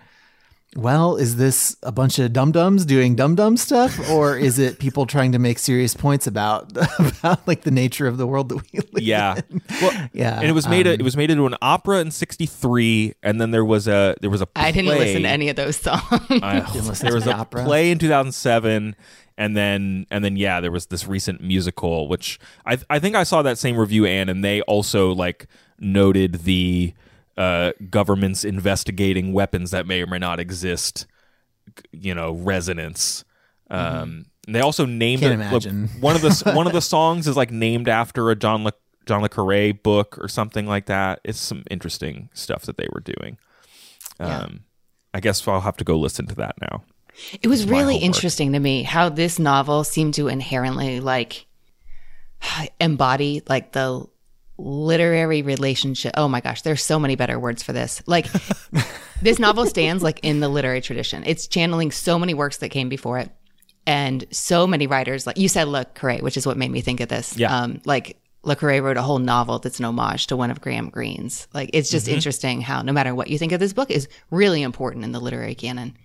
Well, 0.77 1.17
is 1.17 1.35
this 1.35 1.75
a 1.83 1.91
bunch 1.91 2.17
of 2.17 2.31
dum 2.31 2.53
dums 2.53 2.85
doing 2.85 3.15
dum 3.15 3.35
dum 3.35 3.57
stuff, 3.57 4.09
or 4.09 4.37
is 4.37 4.57
it 4.57 4.79
people 4.79 5.05
trying 5.05 5.33
to 5.33 5.39
make 5.39 5.59
serious 5.59 5.93
points 5.93 6.27
about 6.27 6.71
about 6.99 7.45
like 7.45 7.61
the 7.63 7.71
nature 7.71 8.07
of 8.07 8.17
the 8.17 8.25
world 8.25 8.47
that 8.49 8.55
we 8.71 8.79
live 8.93 9.03
yeah. 9.03 9.41
in? 9.49 9.61
Well, 9.81 10.09
Yeah, 10.13 10.39
And 10.39 10.47
it 10.47 10.53
was 10.53 10.69
made. 10.69 10.87
a, 10.87 10.93
um, 10.93 10.99
it 11.01 11.03
was 11.03 11.17
made 11.17 11.29
into 11.29 11.45
an 11.45 11.55
opera 11.61 11.99
in 11.99 12.09
'63, 12.09 13.15
and 13.21 13.41
then 13.41 13.51
there 13.51 13.65
was 13.65 13.89
a 13.89 14.15
there 14.21 14.29
was 14.29 14.41
a. 14.41 14.47
I 14.55 14.71
didn't 14.71 14.87
listen 14.97 15.23
to 15.23 15.27
any 15.27 15.49
of 15.49 15.57
those 15.57 15.75
songs. 15.75 16.01
I- 16.29 16.59
listen 16.73 16.93
there 17.05 17.09
to 17.11 17.15
was 17.15 17.25
the 17.25 17.31
a 17.31 17.39
opera? 17.39 17.65
play 17.65 17.91
in 17.91 17.99
2007 17.99 18.95
and 19.37 19.57
then 19.57 20.05
and 20.11 20.23
then 20.25 20.35
yeah 20.35 20.59
there 20.59 20.71
was 20.71 20.87
this 20.87 21.07
recent 21.07 21.39
musical 21.41 22.09
which 22.09 22.37
i 22.65 22.77
i 22.89 22.99
think 22.99 23.15
i 23.15 23.23
saw 23.23 23.41
that 23.41 23.57
same 23.57 23.77
review 23.77 24.05
Anne 24.05 24.27
and 24.27 24.43
they 24.43 24.61
also 24.63 25.13
like 25.13 25.47
noted 25.79 26.43
the 26.43 26.93
uh 27.41 27.71
government's 27.89 28.43
investigating 28.43 29.33
weapons 29.33 29.71
that 29.71 29.87
may 29.87 30.01
or 30.01 30.07
may 30.07 30.19
not 30.19 30.39
exist 30.39 31.07
you 31.91 32.13
know 32.13 32.33
resonance. 32.33 33.23
Um 33.69 34.25
and 34.47 34.55
they 34.55 34.59
also 34.59 34.85
named 34.85 35.21
Can't 35.21 35.33
it 35.41 35.51
look, 35.51 35.65
imagine. 35.65 35.87
one 36.01 36.15
of 36.15 36.21
the 36.21 36.51
one 36.55 36.67
of 36.67 36.73
the 36.73 36.81
songs 36.95 37.27
is 37.27 37.37
like 37.37 37.51
named 37.51 37.87
after 37.87 38.29
a 38.31 38.35
john 38.35 38.63
le 38.63 38.73
john 39.05 39.21
le 39.21 39.29
carre 39.29 39.73
book 39.73 40.17
or 40.19 40.27
something 40.27 40.65
like 40.67 40.85
that. 40.87 41.19
It's 41.23 41.39
some 41.39 41.63
interesting 41.71 42.29
stuff 42.33 42.63
that 42.63 42.77
they 42.77 42.87
were 42.93 43.01
doing. 43.01 43.37
Um 44.19 44.61
i 45.13 45.19
guess 45.19 45.45
i'll 45.47 45.61
have 45.61 45.77
to 45.77 45.83
go 45.83 45.97
listen 45.97 46.25
to 46.27 46.35
that 46.35 46.55
now. 46.61 46.83
It 47.41 47.47
was 47.47 47.65
really 47.65 47.95
homework. 47.95 48.03
interesting 48.03 48.53
to 48.53 48.59
me 48.59 48.83
how 48.83 49.09
this 49.09 49.37
novel 49.39 49.83
seemed 49.83 50.13
to 50.15 50.27
inherently 50.27 50.99
like 50.99 51.45
embody 52.79 53.41
like 53.47 53.71
the 53.73 54.05
literary 54.61 55.41
relationship. 55.41 56.13
Oh 56.15 56.27
my 56.27 56.41
gosh, 56.41 56.61
there's 56.61 56.83
so 56.83 56.99
many 56.99 57.15
better 57.15 57.39
words 57.39 57.63
for 57.63 57.73
this. 57.73 58.01
Like 58.05 58.27
this 59.21 59.39
novel 59.39 59.65
stands 59.65 60.03
like 60.03 60.19
in 60.23 60.39
the 60.39 60.49
literary 60.49 60.81
tradition. 60.81 61.23
It's 61.25 61.47
channeling 61.47 61.91
so 61.91 62.19
many 62.19 62.33
works 62.33 62.57
that 62.57 62.69
came 62.69 62.89
before 62.89 63.19
it. 63.19 63.29
And 63.87 64.25
so 64.31 64.67
many 64.67 64.85
writers, 64.85 65.25
like 65.25 65.37
you 65.37 65.47
said, 65.47 65.67
Le 65.67 65.85
Carre, 65.85 66.19
which 66.19 66.37
is 66.37 66.45
what 66.45 66.55
made 66.55 66.69
me 66.69 66.81
think 66.81 66.99
of 66.99 67.09
this. 67.09 67.35
Yeah. 67.35 67.55
Um, 67.55 67.81
like 67.85 68.17
Le 68.43 68.55
Carre 68.55 68.81
wrote 68.81 68.97
a 68.97 69.01
whole 69.01 69.19
novel 69.19 69.59
that's 69.59 69.79
an 69.79 69.85
homage 69.85 70.27
to 70.27 70.37
one 70.37 70.51
of 70.51 70.61
Graham 70.61 70.89
Greene's. 70.89 71.47
Like 71.53 71.71
it's 71.73 71.89
just 71.89 72.07
interesting 72.07 72.61
how 72.61 72.83
no 72.83 72.93
matter 72.93 73.15
what 73.15 73.29
you 73.29 73.37
think 73.37 73.51
of 73.51 73.59
this 73.59 73.73
book 73.73 73.89
is 73.89 74.07
really 74.29 74.61
important 74.61 75.03
in 75.03 75.11
the 75.11 75.19
literary 75.19 75.55
canon. 75.55 75.97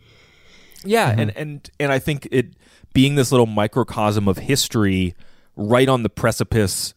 Yeah, 0.85 1.15
and 1.17 1.37
and 1.37 1.71
and 1.81 1.93
I 1.93 1.99
think 1.99 2.29
it 2.31 2.55
being 2.93 3.15
this 3.15 3.31
little 3.31 3.47
microcosm 3.47 4.29
of 4.29 4.39
history 4.39 5.15
right 5.57 5.89
on 5.89 6.03
the 6.03 6.09
precipice 6.09 6.95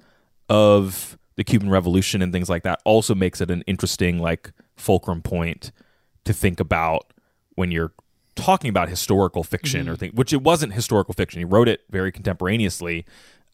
of 0.50 1.18
the 1.40 1.44
Cuban 1.46 1.70
Revolution 1.70 2.22
and 2.22 2.34
things 2.34 2.50
like 2.50 2.64
that 2.64 2.82
also 2.84 3.16
makes 3.16 3.40
it 3.40 3.50
an 3.50 3.64
interesting 3.68 4.20
like 4.20 4.52
fulcrum 4.76 5.22
point 5.22 5.72
to 6.26 6.34
think 6.34 6.60
about 6.60 7.14
when 7.56 7.72
you're 7.72 7.94
talking 8.36 8.70
about 8.70 8.90
historical 8.90 9.44
fiction 9.44 9.90
or 9.90 9.96
thing 9.96 10.12
which 10.14 10.34
it 10.34 10.44
wasn't 10.44 10.74
historical 10.74 11.14
fiction. 11.14 11.40
He 11.40 11.46
wrote 11.46 11.68
it 11.68 11.82
very 11.90 12.12
contemporaneously 12.12 13.06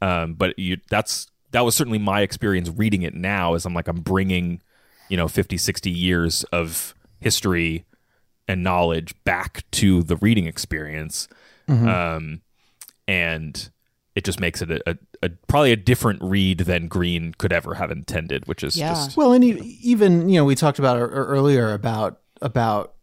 um, 0.02 0.34
but 0.34 0.58
you 0.60 0.78
that's 0.90 1.28
that 1.52 1.62
was 1.62 1.76
certainly 1.76 2.00
my 2.00 2.22
experience 2.22 2.70
reading 2.76 3.04
it 3.04 3.14
now 3.14 3.54
as 3.54 3.66
i'm 3.66 3.74
like 3.74 3.88
i'm 3.88 4.02
bringing 4.02 4.62
you 5.10 5.16
know 5.16 5.28
50 5.28 5.58
60 5.58 5.90
years 5.90 6.44
of 6.46 6.94
history 7.20 7.86
and 8.48 8.64
knowledge 8.64 9.14
back 9.24 9.64
to 9.72 10.04
the 10.04 10.16
reading 10.18 10.46
experience. 10.46 11.28
Um, 11.88 12.42
and 13.08 13.70
it 14.16 14.24
just 14.24 14.40
makes 14.40 14.62
it 14.62 14.72
a, 14.72 14.82
a, 14.90 14.98
a 15.24 15.30
probably 15.48 15.72
a 15.72 15.76
different 15.76 16.22
read 16.24 16.60
than 16.60 16.88
Greene 16.88 17.34
could 17.38 17.52
ever 17.54 17.76
have 17.76 17.92
intended 17.92 18.48
which 18.48 18.64
is 18.64 18.76
Yeah. 18.78 18.90
just 18.94 19.18
Well, 19.18 19.34
and 19.34 19.44
e- 19.44 19.78
even 19.84 20.30
you 20.30 20.36
know 20.40 20.46
we 20.46 20.56
talked 20.56 20.80
about 20.80 20.98
earlier 20.98 21.74
about 21.74 22.22
about 22.42 22.94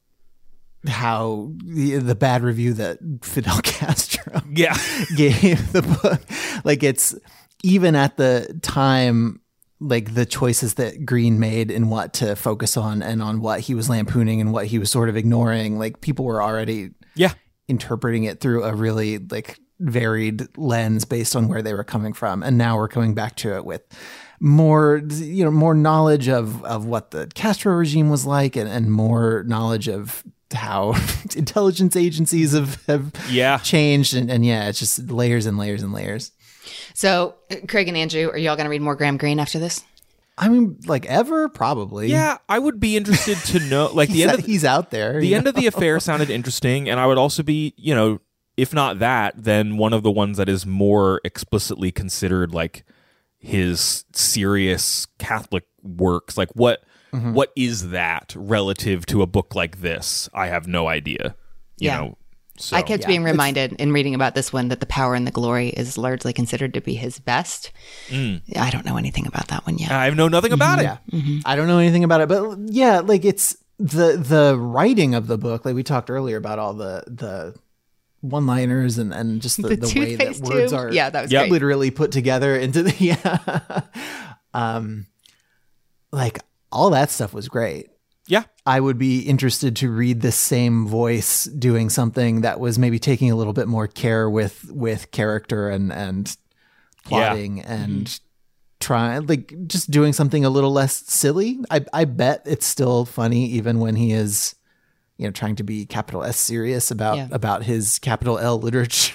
how 0.89 1.53
the, 1.65 1.97
the 1.99 2.15
bad 2.15 2.43
review 2.43 2.73
that 2.75 2.99
Fidel 3.23 3.61
Castro 3.63 4.43
yeah 4.51 4.77
gave 5.17 5.73
the 5.73 5.83
book, 5.83 6.21
like 6.65 6.83
it's 6.83 7.15
even 7.63 7.95
at 7.95 8.17
the 8.17 8.59
time, 8.63 9.41
like 9.79 10.15
the 10.15 10.27
choices 10.27 10.75
that 10.75 11.07
Greene 11.07 11.39
made 11.39 11.71
and 11.71 11.89
what 11.91 12.13
to 12.15 12.35
focus 12.35 12.77
on 12.77 13.03
and 13.03 13.23
on 13.23 13.41
what 13.41 13.61
he 13.61 13.75
was 13.77 13.89
lampooning 13.89 14.41
and 14.41 14.53
what 14.53 14.67
he 14.67 14.79
was 14.81 14.91
sort 14.91 15.09
of 15.09 15.17
ignoring, 15.17 15.79
like 15.79 16.01
people 16.01 16.25
were 16.25 16.43
already 16.43 16.91
Yeah. 17.15 17.33
interpreting 17.69 18.25
it 18.25 18.41
through 18.41 18.65
a 18.65 18.75
really 18.75 19.19
like 19.19 19.61
varied 19.83 20.47
lens 20.57 21.05
based 21.05 21.35
on 21.37 21.49
where 21.49 21.63
they 21.63 21.75
were 21.75 21.85
coming 21.85 22.13
from 22.13 22.43
and 22.43 22.57
now 22.57 22.77
we're 22.77 22.89
coming 22.89 23.15
back 23.15 23.35
to 23.37 23.55
it 23.57 23.65
with 23.65 23.83
more 24.41 25.03
you 25.11 25.45
know 25.45 25.51
more 25.51 25.75
knowledge 25.75 26.29
of 26.29 26.65
of 26.65 26.85
what 26.87 27.11
the 27.11 27.27
Castro 27.35 27.75
regime 27.75 28.11
was 28.11 28.25
like 28.27 28.57
and, 28.57 28.69
and 28.69 28.91
more 28.91 29.45
knowledge 29.47 29.89
of 29.89 30.25
how 30.53 30.95
intelligence 31.37 31.97
agencies 31.97 32.53
have, 32.53 32.85
have 32.87 33.13
Yeah. 33.29 33.59
changed 33.59 34.15
and, 34.15 34.31
and 34.31 34.45
yeah 34.45 34.69
it's 34.69 34.79
just 34.79 35.11
layers 35.11 35.47
and 35.47 35.59
layers 35.59 35.83
and 35.83 35.93
layers 35.93 36.33
So, 36.95 37.35
Craig 37.69 37.89
and 37.89 37.97
Andrew, 37.97 38.29
are 38.31 38.39
y'all 38.39 38.55
going 38.57 38.67
to 38.67 38.71
read 38.71 38.83
more 38.83 38.95
Graham 38.95 39.17
Greene 39.17 39.41
after 39.41 39.59
this? 39.59 39.83
I 40.39 40.49
mean 40.49 40.79
like 40.87 41.05
ever 41.07 41.49
probably 41.49 42.09
Yeah, 42.09 42.39
I 42.49 42.59
would 42.59 42.81
be 42.81 42.97
interested 42.97 43.37
to 43.53 43.61
know 43.69 43.91
like 43.93 44.09
the 44.09 44.23
end 44.25 44.33
of 44.39 44.47
he's 44.47 44.65
out 44.65 44.91
there 44.91 45.21
the 45.21 45.27
you 45.27 45.37
end 45.37 45.45
know? 45.45 45.51
of 45.51 45.55
the 45.57 45.67
affair 45.67 46.01
sounded 46.01 46.31
interesting 46.31 46.89
and 46.89 46.99
I 46.99 47.07
would 47.07 47.19
also 47.19 47.43
be, 47.43 47.75
you 47.77 47.95
know, 47.95 48.19
if 48.57 48.73
not 48.75 48.99
that, 48.99 49.35
then 49.37 49.77
one 49.77 49.93
of 49.93 50.03
the 50.03 50.11
ones 50.11 50.37
that 50.39 50.49
is 50.49 50.67
more 50.67 51.21
explicitly 51.25 51.91
considered 51.91 52.53
like 52.55 52.85
his 53.39 54.05
serious 54.13 55.07
Catholic 55.19 55.65
works. 55.83 56.37
Like 56.37 56.51
what 56.55 56.85
Mm-hmm. 57.13 57.35
what 57.35 57.53
is 57.55 57.91
that 57.91 58.33
relative 58.35 59.05
to 59.05 59.21
a 59.21 59.27
book 59.27 59.55
like 59.55 59.83
this? 59.83 60.31
I 60.33 60.47
have 60.47 60.67
no 60.67 60.89
idea. 60.89 61.37
You 61.79 61.89
Yeah. 61.89 62.01
know. 62.01 62.19
So 62.57 62.75
I 62.75 62.81
kept 62.81 63.03
yeah, 63.03 63.07
being 63.09 63.21
it's- 63.21 63.33
reminded 63.33 63.73
in 63.75 63.93
reading 63.93 64.15
about 64.15 64.35
this 64.35 64.51
one 64.51 64.69
that 64.69 64.81
The 64.81 64.87
Power 64.87 65.15
and 65.15 65.27
the 65.27 65.31
Glory 65.31 65.69
is 65.69 65.99
largely 65.99 66.33
considered 66.33 66.73
to 66.73 66.81
be 66.81 66.95
his 66.95 67.19
best. 67.19 67.71
Mm. 68.09 68.41
I 68.57 68.71
don't 68.71 68.87
know 68.87 68.97
anything 68.97 69.27
about 69.27 69.49
that 69.49 69.67
one 69.67 69.77
yet. 69.77 69.93
I 69.93 70.09
know 70.09 70.29
nothing 70.29 70.53
about 70.55 70.79
mm-hmm. 70.79 70.87
it. 70.87 70.99
Yeah. 71.13 71.19
Mm-hmm. 71.21 71.39
I 71.45 71.55
don't 71.55 71.67
know 71.67 71.79
anything 71.81 72.03
about 72.05 72.23
it, 72.23 72.31
but 72.31 72.57
yeah, 72.69 73.01
like 73.01 73.27
it's 73.27 73.59
the 73.79 74.17
the 74.17 74.57
writing 74.59 75.15
of 75.15 75.27
the 75.27 75.37
book. 75.37 75.67
Like 75.67 75.75
we 75.75 75.83
talked 75.83 76.09
earlier 76.09 76.39
about 76.39 76.59
all 76.59 76.73
the 76.73 77.05
the 77.07 77.55
one 78.23 78.47
liners 78.47 78.97
and 78.99 79.13
and 79.13 79.43
just 79.43 79.61
the, 79.61 79.69
The 79.69 79.77
the, 79.77 80.01
way 80.01 80.15
that 80.17 80.27
toothpaste 80.29 80.43
words 80.45 80.71
tube? 80.73 80.81
are 80.81 80.93
Yeah, 80.93 81.11
that 81.11 81.23
was 81.23 81.31
Yeah. 81.33 81.45
literally 81.45 81.91
put 81.91 82.11
together 82.11 82.57
into 82.57 82.83
the 82.83 82.95
yeah. 82.99 83.81
um, 84.55 85.07
like 86.11 86.39
all 86.71 86.91
that 86.91 87.11
stuff 87.11 87.35
was 87.35 87.49
great. 87.49 87.89
Yeah. 88.29 88.45
I 88.65 88.79
would 88.81 88.99
be 88.99 89.21
interested 89.21 89.75
to 89.77 89.91
read 89.91 90.21
this 90.21 90.37
same 90.37 90.87
voice 90.87 91.45
doing 91.45 91.91
something 91.91 92.43
that 92.43 92.61
was 92.61 92.79
maybe 92.79 92.99
taking 92.99 93.31
a 93.31 93.37
little 93.37 93.53
bit 93.53 93.67
more 93.69 93.87
care 93.89 94.31
with 94.31 94.71
with 94.71 95.11
character 95.11 95.69
and 95.69 95.93
and 95.93 96.35
plotting 97.05 97.61
and 97.61 98.21
trying 98.79 99.27
like 99.27 99.53
just 99.67 99.91
doing 99.91 100.13
something 100.13 100.45
a 100.45 100.51
little 100.51 100.73
less 100.73 100.95
silly. 101.13 101.59
I 101.71 101.85
I 101.93 102.05
bet 102.05 102.43
it's 102.47 102.65
still 102.67 103.05
funny 103.05 103.47
even 103.47 103.81
when 103.81 103.97
he 103.97 104.13
is 104.13 104.55
you 105.23 105.29
know 105.29 105.33
trying 105.33 105.57
to 105.57 105.63
be 105.63 105.87
capital 105.87 106.25
S 106.25 106.37
serious 106.37 106.91
about 106.91 107.17
Yeah. 107.17 107.29
about 107.31 107.63
his 107.63 107.99
capital 108.01 108.39
L 108.39 108.59
literature. 108.59 109.15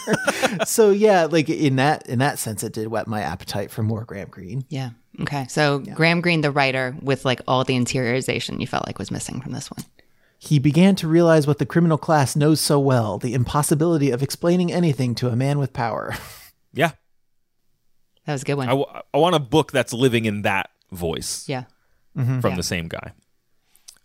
so 0.64 0.90
yeah, 0.90 1.24
like 1.26 1.48
in 1.50 1.76
that 1.76 2.08
in 2.08 2.20
that 2.20 2.38
sense 2.38 2.62
it 2.62 2.72
did 2.72 2.86
whet 2.88 3.06
my 3.08 3.20
appetite 3.22 3.70
for 3.70 3.82
more 3.82 4.04
Graham 4.04 4.28
Greene. 4.28 4.64
Yeah. 4.68 4.90
Okay. 5.20 5.46
So 5.48 5.80
Graham 5.80 6.20
Greene, 6.20 6.40
the 6.40 6.50
writer, 6.50 6.96
with 7.02 7.24
like 7.24 7.40
all 7.46 7.64
the 7.64 7.74
interiorization 7.76 8.60
you 8.60 8.66
felt 8.66 8.86
like 8.86 8.98
was 8.98 9.10
missing 9.10 9.40
from 9.40 9.52
this 9.52 9.70
one. 9.70 9.84
He 10.38 10.58
began 10.58 10.94
to 10.96 11.08
realize 11.08 11.46
what 11.46 11.58
the 11.58 11.66
criminal 11.66 11.98
class 11.98 12.34
knows 12.34 12.60
so 12.60 12.78
well, 12.80 13.18
the 13.18 13.34
impossibility 13.34 14.10
of 14.10 14.22
explaining 14.22 14.72
anything 14.72 15.14
to 15.16 15.28
a 15.28 15.36
man 15.36 15.58
with 15.58 15.72
power. 15.72 16.14
Yeah. 16.74 16.92
That 18.24 18.32
was 18.32 18.40
a 18.42 18.44
good 18.46 18.54
one. 18.54 18.68
I, 18.68 18.70
w- 18.70 18.86
I 19.12 19.18
want 19.18 19.34
a 19.34 19.38
book 19.38 19.72
that's 19.72 19.92
living 19.92 20.24
in 20.24 20.40
that 20.42 20.70
voice 20.90 21.46
yeah. 21.48 21.64
Mm-hmm. 22.16 22.40
from 22.40 22.56
the 22.56 22.62
same 22.62 22.88
guy. 22.88 23.12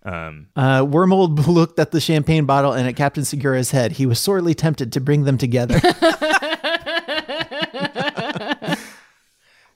Um, 0.07 0.47
Uh, 0.55 0.85
Wormold 0.87 1.47
looked 1.47 1.79
at 1.79 1.91
the 1.91 1.99
champagne 1.99 2.45
bottle 2.45 2.71
and 2.73 2.87
at 2.87 2.95
Captain 2.95 3.25
Segura's 3.25 3.71
head. 3.71 3.91
He 3.93 4.05
was 4.05 4.19
sorely 4.19 4.53
tempted 4.55 4.93
to 4.93 5.01
bring 5.01 5.23
them 5.25 5.37
together. 5.37 5.79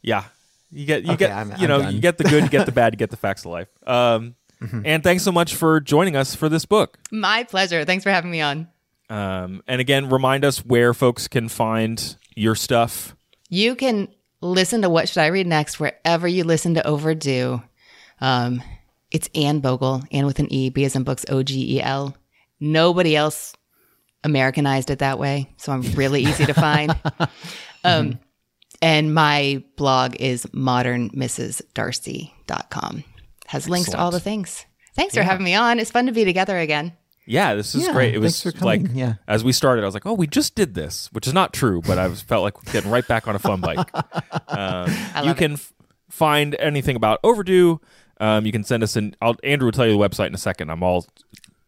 Yeah. 0.03 0.23
You 0.71 0.85
get 0.85 1.03
you 1.03 1.11
Okay, 1.11 1.25
get 1.27 1.31
I'm- 1.31 1.49
you 1.49 1.55
I'm 1.63 1.67
know, 1.67 1.81
done. 1.83 1.93
you 1.95 2.01
get 2.01 2.17
the 2.17 2.23
good, 2.23 2.43
you 2.43 2.49
get 2.49 2.65
the 2.65 2.71
bad, 2.71 2.93
you 2.93 2.97
get 2.97 3.11
the 3.11 3.17
facts 3.27 3.45
of 3.45 3.51
life. 3.51 3.67
Um 3.85 4.35
and 4.85 5.03
thanks 5.03 5.23
so 5.23 5.31
much 5.31 5.55
for 5.55 5.79
joining 5.79 6.15
us 6.15 6.35
for 6.35 6.47
this 6.47 6.65
book. 6.65 6.97
My 7.11 7.43
pleasure. 7.43 7.83
Thanks 7.83 8.03
for 8.03 8.09
having 8.11 8.31
me 8.31 8.41
on. 8.41 8.67
Um 9.09 9.61
and 9.67 9.81
again, 9.81 10.09
remind 10.09 10.45
us 10.45 10.65
where 10.65 10.93
folks 10.93 11.27
can 11.27 11.49
find 11.49 12.15
your 12.35 12.55
stuff. 12.55 13.15
You 13.49 13.75
can 13.75 14.07
listen 14.39 14.81
to 14.83 14.89
What 14.89 15.09
Should 15.09 15.21
I 15.21 15.27
Read 15.27 15.45
Next 15.47 15.79
wherever 15.79 16.27
you 16.27 16.45
listen 16.45 16.75
to 16.75 16.87
Overdue. 16.87 17.61
Um, 18.21 18.63
it's 19.11 19.29
Anne 19.35 19.61
Bogel, 19.61 20.03
Anne 20.11 20.25
with 20.25 20.39
an 20.39 20.51
E, 20.51 20.69
B 20.69 20.83
as 20.85 20.95
in 20.95 21.03
books, 21.03 21.25
O 21.29 21.43
G 21.43 21.77
E 21.77 21.81
L. 21.81 22.15
Nobody 22.59 23.15
else 23.15 23.53
Americanized 24.23 24.89
it 24.89 24.99
that 24.99 25.19
way, 25.19 25.53
so 25.57 25.71
I'm 25.71 25.81
really 25.93 26.23
easy 26.23 26.45
to 26.45 26.53
find. 26.53 26.95
Um, 27.83 28.19
and 28.79 29.11
my 29.11 29.63
blog 29.75 30.15
is 30.19 30.45
modernmrsdarcy.com. 31.81 33.03
Has 33.47 33.69
links 33.69 33.89
to 33.89 33.97
all 33.99 34.11
the 34.11 34.19
things. 34.19 34.65
Thanks 34.95 35.15
for 35.15 35.23
having 35.23 35.43
me 35.43 35.55
on. 35.55 35.79
It's 35.79 35.91
fun 35.91 36.05
to 36.05 36.11
be 36.11 36.23
together 36.25 36.57
again. 36.59 36.93
Yeah, 37.25 37.55
this 37.55 37.75
is 37.75 37.85
Yeah, 37.87 37.93
great. 37.93 38.13
It 38.15 38.19
was 38.19 38.45
like. 38.61 38.81
Yeah. 38.93 39.15
as 39.27 39.43
we 39.43 39.51
started, 39.51 39.83
I 39.83 39.85
was 39.85 39.93
like, 39.93 40.05
"Oh, 40.05 40.13
we 40.13 40.27
just 40.27 40.55
did 40.55 40.73
this," 40.73 41.09
which 41.11 41.27
is 41.27 41.33
not 41.33 41.53
true, 41.53 41.81
but 41.81 41.97
I 41.97 42.07
was 42.07 42.21
felt 42.21 42.43
like 42.43 42.53
getting 42.71 42.91
right 42.91 43.07
back 43.07 43.27
on 43.27 43.35
a 43.35 43.39
fun 43.39 43.61
bike. 43.61 43.89
Um, 44.47 44.89
you 45.17 45.23
love 45.29 45.37
can 45.37 45.53
f- 45.53 45.71
find 46.09 46.55
anything 46.59 46.97
about 46.97 47.19
Overdue. 47.23 47.79
Um, 48.21 48.45
you 48.45 48.51
can 48.53 48.63
send 48.63 48.83
us 48.83 48.95
an. 48.95 49.15
I'll, 49.21 49.35
Andrew 49.43 49.65
will 49.67 49.71
tell 49.73 49.85
you 49.87 49.91
the 49.91 49.99
website 49.99 50.27
in 50.27 50.35
a 50.35 50.37
second. 50.37 50.69
I'm 50.69 50.83
all 50.83 51.05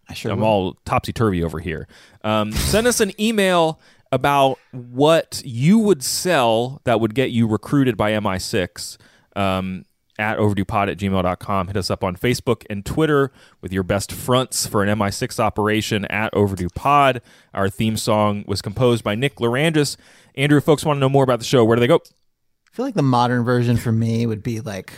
I 0.07 0.13
sure 0.13 0.31
I'm 0.31 0.39
will. 0.39 0.47
all 0.47 0.77
topsy 0.85 1.11
turvy 1.11 1.43
over 1.43 1.59
here. 1.59 1.87
Um, 2.23 2.51
send 2.51 2.87
us 2.87 2.99
an 3.01 3.19
email 3.19 3.79
about 4.11 4.59
what 4.71 5.41
you 5.43 5.79
would 5.79 6.03
sell 6.03 6.79
that 6.83 6.99
would 7.01 7.15
get 7.15 7.31
you 7.31 7.47
recruited 7.47 7.97
by 7.97 8.11
MI6 8.11 8.97
um, 9.35 9.85
at 10.19 10.37
overduepod 10.37 10.91
at 10.91 10.97
gmail.com. 10.99 11.67
Hit 11.67 11.77
us 11.77 11.89
up 11.89 12.03
on 12.03 12.15
Facebook 12.15 12.63
and 12.69 12.85
Twitter 12.85 13.31
with 13.61 13.73
your 13.73 13.81
best 13.81 14.11
fronts 14.11 14.67
for 14.67 14.83
an 14.83 14.99
MI6 14.99 15.39
operation 15.39 16.05
at 16.05 16.31
Overdue 16.35 16.69
Pod. 16.75 17.23
Our 17.55 17.67
theme 17.69 17.97
song 17.97 18.43
was 18.45 18.61
composed 18.61 19.03
by 19.03 19.15
Nick 19.15 19.37
Lerangis. 19.37 19.97
Andrew, 20.35 20.61
folks 20.61 20.85
want 20.85 20.97
to 20.97 20.99
know 20.99 21.09
more 21.09 21.23
about 21.23 21.39
the 21.39 21.45
show, 21.45 21.65
where 21.65 21.75
do 21.75 21.79
they 21.79 21.87
go? 21.87 21.95
I 21.95 22.75
feel 22.75 22.85
like 22.85 22.93
the 22.93 23.01
modern 23.01 23.43
version 23.43 23.77
for 23.77 23.91
me 23.91 24.27
would 24.27 24.43
be 24.43 24.59
like 24.61 24.93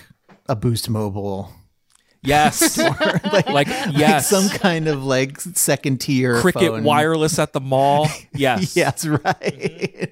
a 0.47 0.55
Boost 0.55 0.89
Mobile. 0.89 1.51
Yes. 2.21 2.77
like, 3.31 3.47
like, 3.49 3.67
yes. 3.67 4.29
some 4.29 4.49
kind 4.49 4.87
of 4.87 5.03
like 5.05 5.39
second 5.39 6.01
tier 6.01 6.41
Cricket 6.41 6.71
phone. 6.71 6.83
wireless 6.83 7.37
at 7.39 7.53
the 7.53 7.61
mall. 7.61 8.07
Yes. 8.33 8.75
Yes, 8.75 9.05
right. 9.05 10.11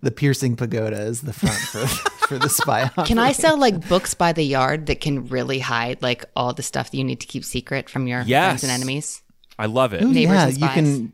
the 0.00 0.12
piercing 0.14 0.56
pagoda 0.56 1.02
is 1.02 1.20
the 1.20 1.32
front 1.34 1.56
for, 1.56 1.86
for 2.26 2.38
the 2.38 2.48
spy. 2.48 2.88
Can 3.04 3.18
I 3.18 3.32
sell 3.32 3.58
like 3.58 3.86
books 3.86 4.14
by 4.14 4.32
the 4.32 4.44
yard 4.44 4.86
that 4.86 5.00
can 5.00 5.26
really 5.26 5.58
hide 5.58 6.00
like 6.00 6.24
all 6.34 6.54
the 6.54 6.62
stuff 6.62 6.90
that 6.90 6.96
you 6.96 7.04
need 7.04 7.20
to 7.20 7.26
keep 7.26 7.44
secret 7.44 7.90
from 7.90 8.06
your 8.06 8.22
Yes. 8.22 8.46
friends 8.60 8.62
and 8.64 8.72
enemies? 8.72 9.22
I 9.58 9.66
love 9.66 9.92
it. 9.92 10.02
Ooh, 10.02 10.12
Neighbors 10.12 10.34
yeah, 10.36 10.46
and 10.46 10.58
you 10.58 10.68
can. 10.68 11.12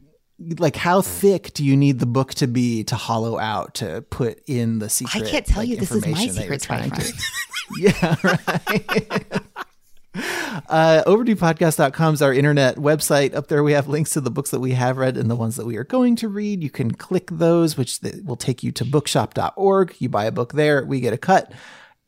Like, 0.58 0.76
how 0.76 1.02
thick 1.02 1.52
do 1.52 1.64
you 1.64 1.76
need 1.76 1.98
the 1.98 2.06
book 2.06 2.32
to 2.34 2.46
be 2.46 2.82
to 2.84 2.96
hollow 2.96 3.38
out 3.38 3.74
to 3.74 4.02
put 4.10 4.42
in 4.46 4.78
the 4.78 4.88
secret? 4.88 5.24
I 5.24 5.30
can't 5.30 5.46
tell 5.46 5.58
like, 5.58 5.68
you 5.68 5.76
this 5.76 5.90
is 5.90 6.02
my 6.02 6.08
information 6.08 6.34
that 6.36 6.46
you're 6.46 6.58
secret 6.58 6.62
trying 6.62 6.90
to- 6.90 7.12
Yeah, 7.78 8.16
right. 8.24 9.42
uh, 10.68 11.02
overduepodcast.com 11.06 12.14
is 12.14 12.22
our 12.22 12.32
internet 12.32 12.76
website. 12.76 13.34
Up 13.34 13.48
there, 13.48 13.62
we 13.62 13.72
have 13.72 13.86
links 13.86 14.10
to 14.10 14.20
the 14.20 14.30
books 14.30 14.50
that 14.50 14.60
we 14.60 14.72
have 14.72 14.96
read 14.96 15.16
and 15.16 15.30
the 15.30 15.36
ones 15.36 15.56
that 15.56 15.66
we 15.66 15.76
are 15.76 15.84
going 15.84 16.16
to 16.16 16.28
read. 16.28 16.62
You 16.62 16.70
can 16.70 16.92
click 16.92 17.28
those, 17.30 17.76
which 17.76 18.00
will 18.24 18.36
take 18.36 18.62
you 18.62 18.72
to 18.72 18.84
bookshop.org. 18.84 19.94
You 19.98 20.08
buy 20.08 20.24
a 20.24 20.32
book 20.32 20.52
there, 20.54 20.84
we 20.84 21.00
get 21.00 21.12
a 21.12 21.18
cut, 21.18 21.52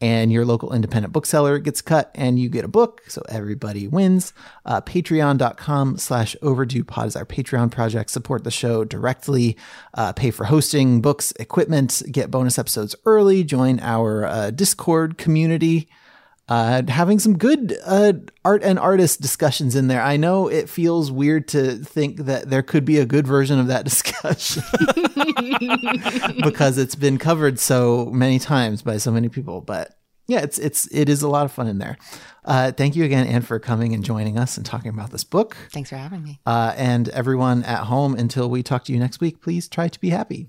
and 0.02 0.32
your 0.32 0.44
local 0.44 0.74
independent 0.74 1.12
bookseller 1.12 1.60
gets 1.60 1.80
cut, 1.80 2.10
and 2.16 2.38
you 2.38 2.48
get 2.48 2.64
a 2.64 2.68
book. 2.68 3.02
So 3.06 3.22
everybody 3.28 3.86
wins. 3.86 4.34
Uh, 4.66 4.80
Patreon.com 4.80 5.96
slash 5.96 6.34
overdue 6.42 6.82
pod 6.82 7.06
is 7.06 7.16
our 7.16 7.24
Patreon 7.24 7.70
project. 7.70 8.10
Support 8.10 8.42
the 8.42 8.50
show 8.50 8.84
directly, 8.84 9.56
uh, 9.94 10.12
pay 10.12 10.32
for 10.32 10.44
hosting, 10.44 11.00
books, 11.00 11.32
equipment, 11.38 12.02
get 12.10 12.32
bonus 12.32 12.58
episodes 12.58 12.96
early, 13.06 13.44
join 13.44 13.78
our 13.78 14.26
uh, 14.26 14.50
Discord 14.50 15.18
community 15.18 15.88
uh, 16.48 16.82
having 16.88 17.18
some 17.18 17.38
good 17.38 17.76
uh, 17.84 18.12
art 18.44 18.62
and 18.62 18.78
artist 18.78 19.20
discussions 19.20 19.76
in 19.76 19.88
there. 19.88 20.02
I 20.02 20.16
know 20.16 20.48
it 20.48 20.68
feels 20.68 21.10
weird 21.10 21.48
to 21.48 21.76
think 21.76 22.18
that 22.18 22.50
there 22.50 22.62
could 22.62 22.84
be 22.84 22.98
a 22.98 23.06
good 23.06 23.26
version 23.26 23.58
of 23.58 23.68
that 23.68 23.84
discussion 23.86 24.62
because 26.42 26.78
it's 26.78 26.94
been 26.94 27.18
covered 27.18 27.58
so 27.58 28.06
many 28.06 28.38
times 28.38 28.82
by 28.82 28.98
so 28.98 29.10
many 29.10 29.28
people. 29.28 29.60
But 29.60 29.96
yeah, 30.26 30.40
it's 30.40 30.58
it's 30.58 30.86
it 30.92 31.08
is 31.08 31.22
a 31.22 31.28
lot 31.28 31.44
of 31.44 31.52
fun 31.52 31.68
in 31.68 31.78
there. 31.78 31.96
Uh, 32.44 32.72
thank 32.72 32.96
you 32.96 33.04
again, 33.04 33.26
Anne, 33.26 33.42
for 33.42 33.58
coming 33.58 33.94
and 33.94 34.04
joining 34.04 34.38
us 34.38 34.56
and 34.56 34.66
talking 34.66 34.90
about 34.90 35.10
this 35.10 35.24
book. 35.24 35.56
Thanks 35.72 35.90
for 35.90 35.96
having 35.96 36.22
me. 36.22 36.40
Uh, 36.44 36.74
and 36.76 37.08
everyone 37.10 37.62
at 37.64 37.84
home, 37.84 38.14
until 38.14 38.50
we 38.50 38.62
talk 38.62 38.84
to 38.84 38.92
you 38.92 38.98
next 38.98 39.20
week, 39.20 39.40
please 39.40 39.68
try 39.68 39.88
to 39.88 40.00
be 40.00 40.10
happy. 40.10 40.48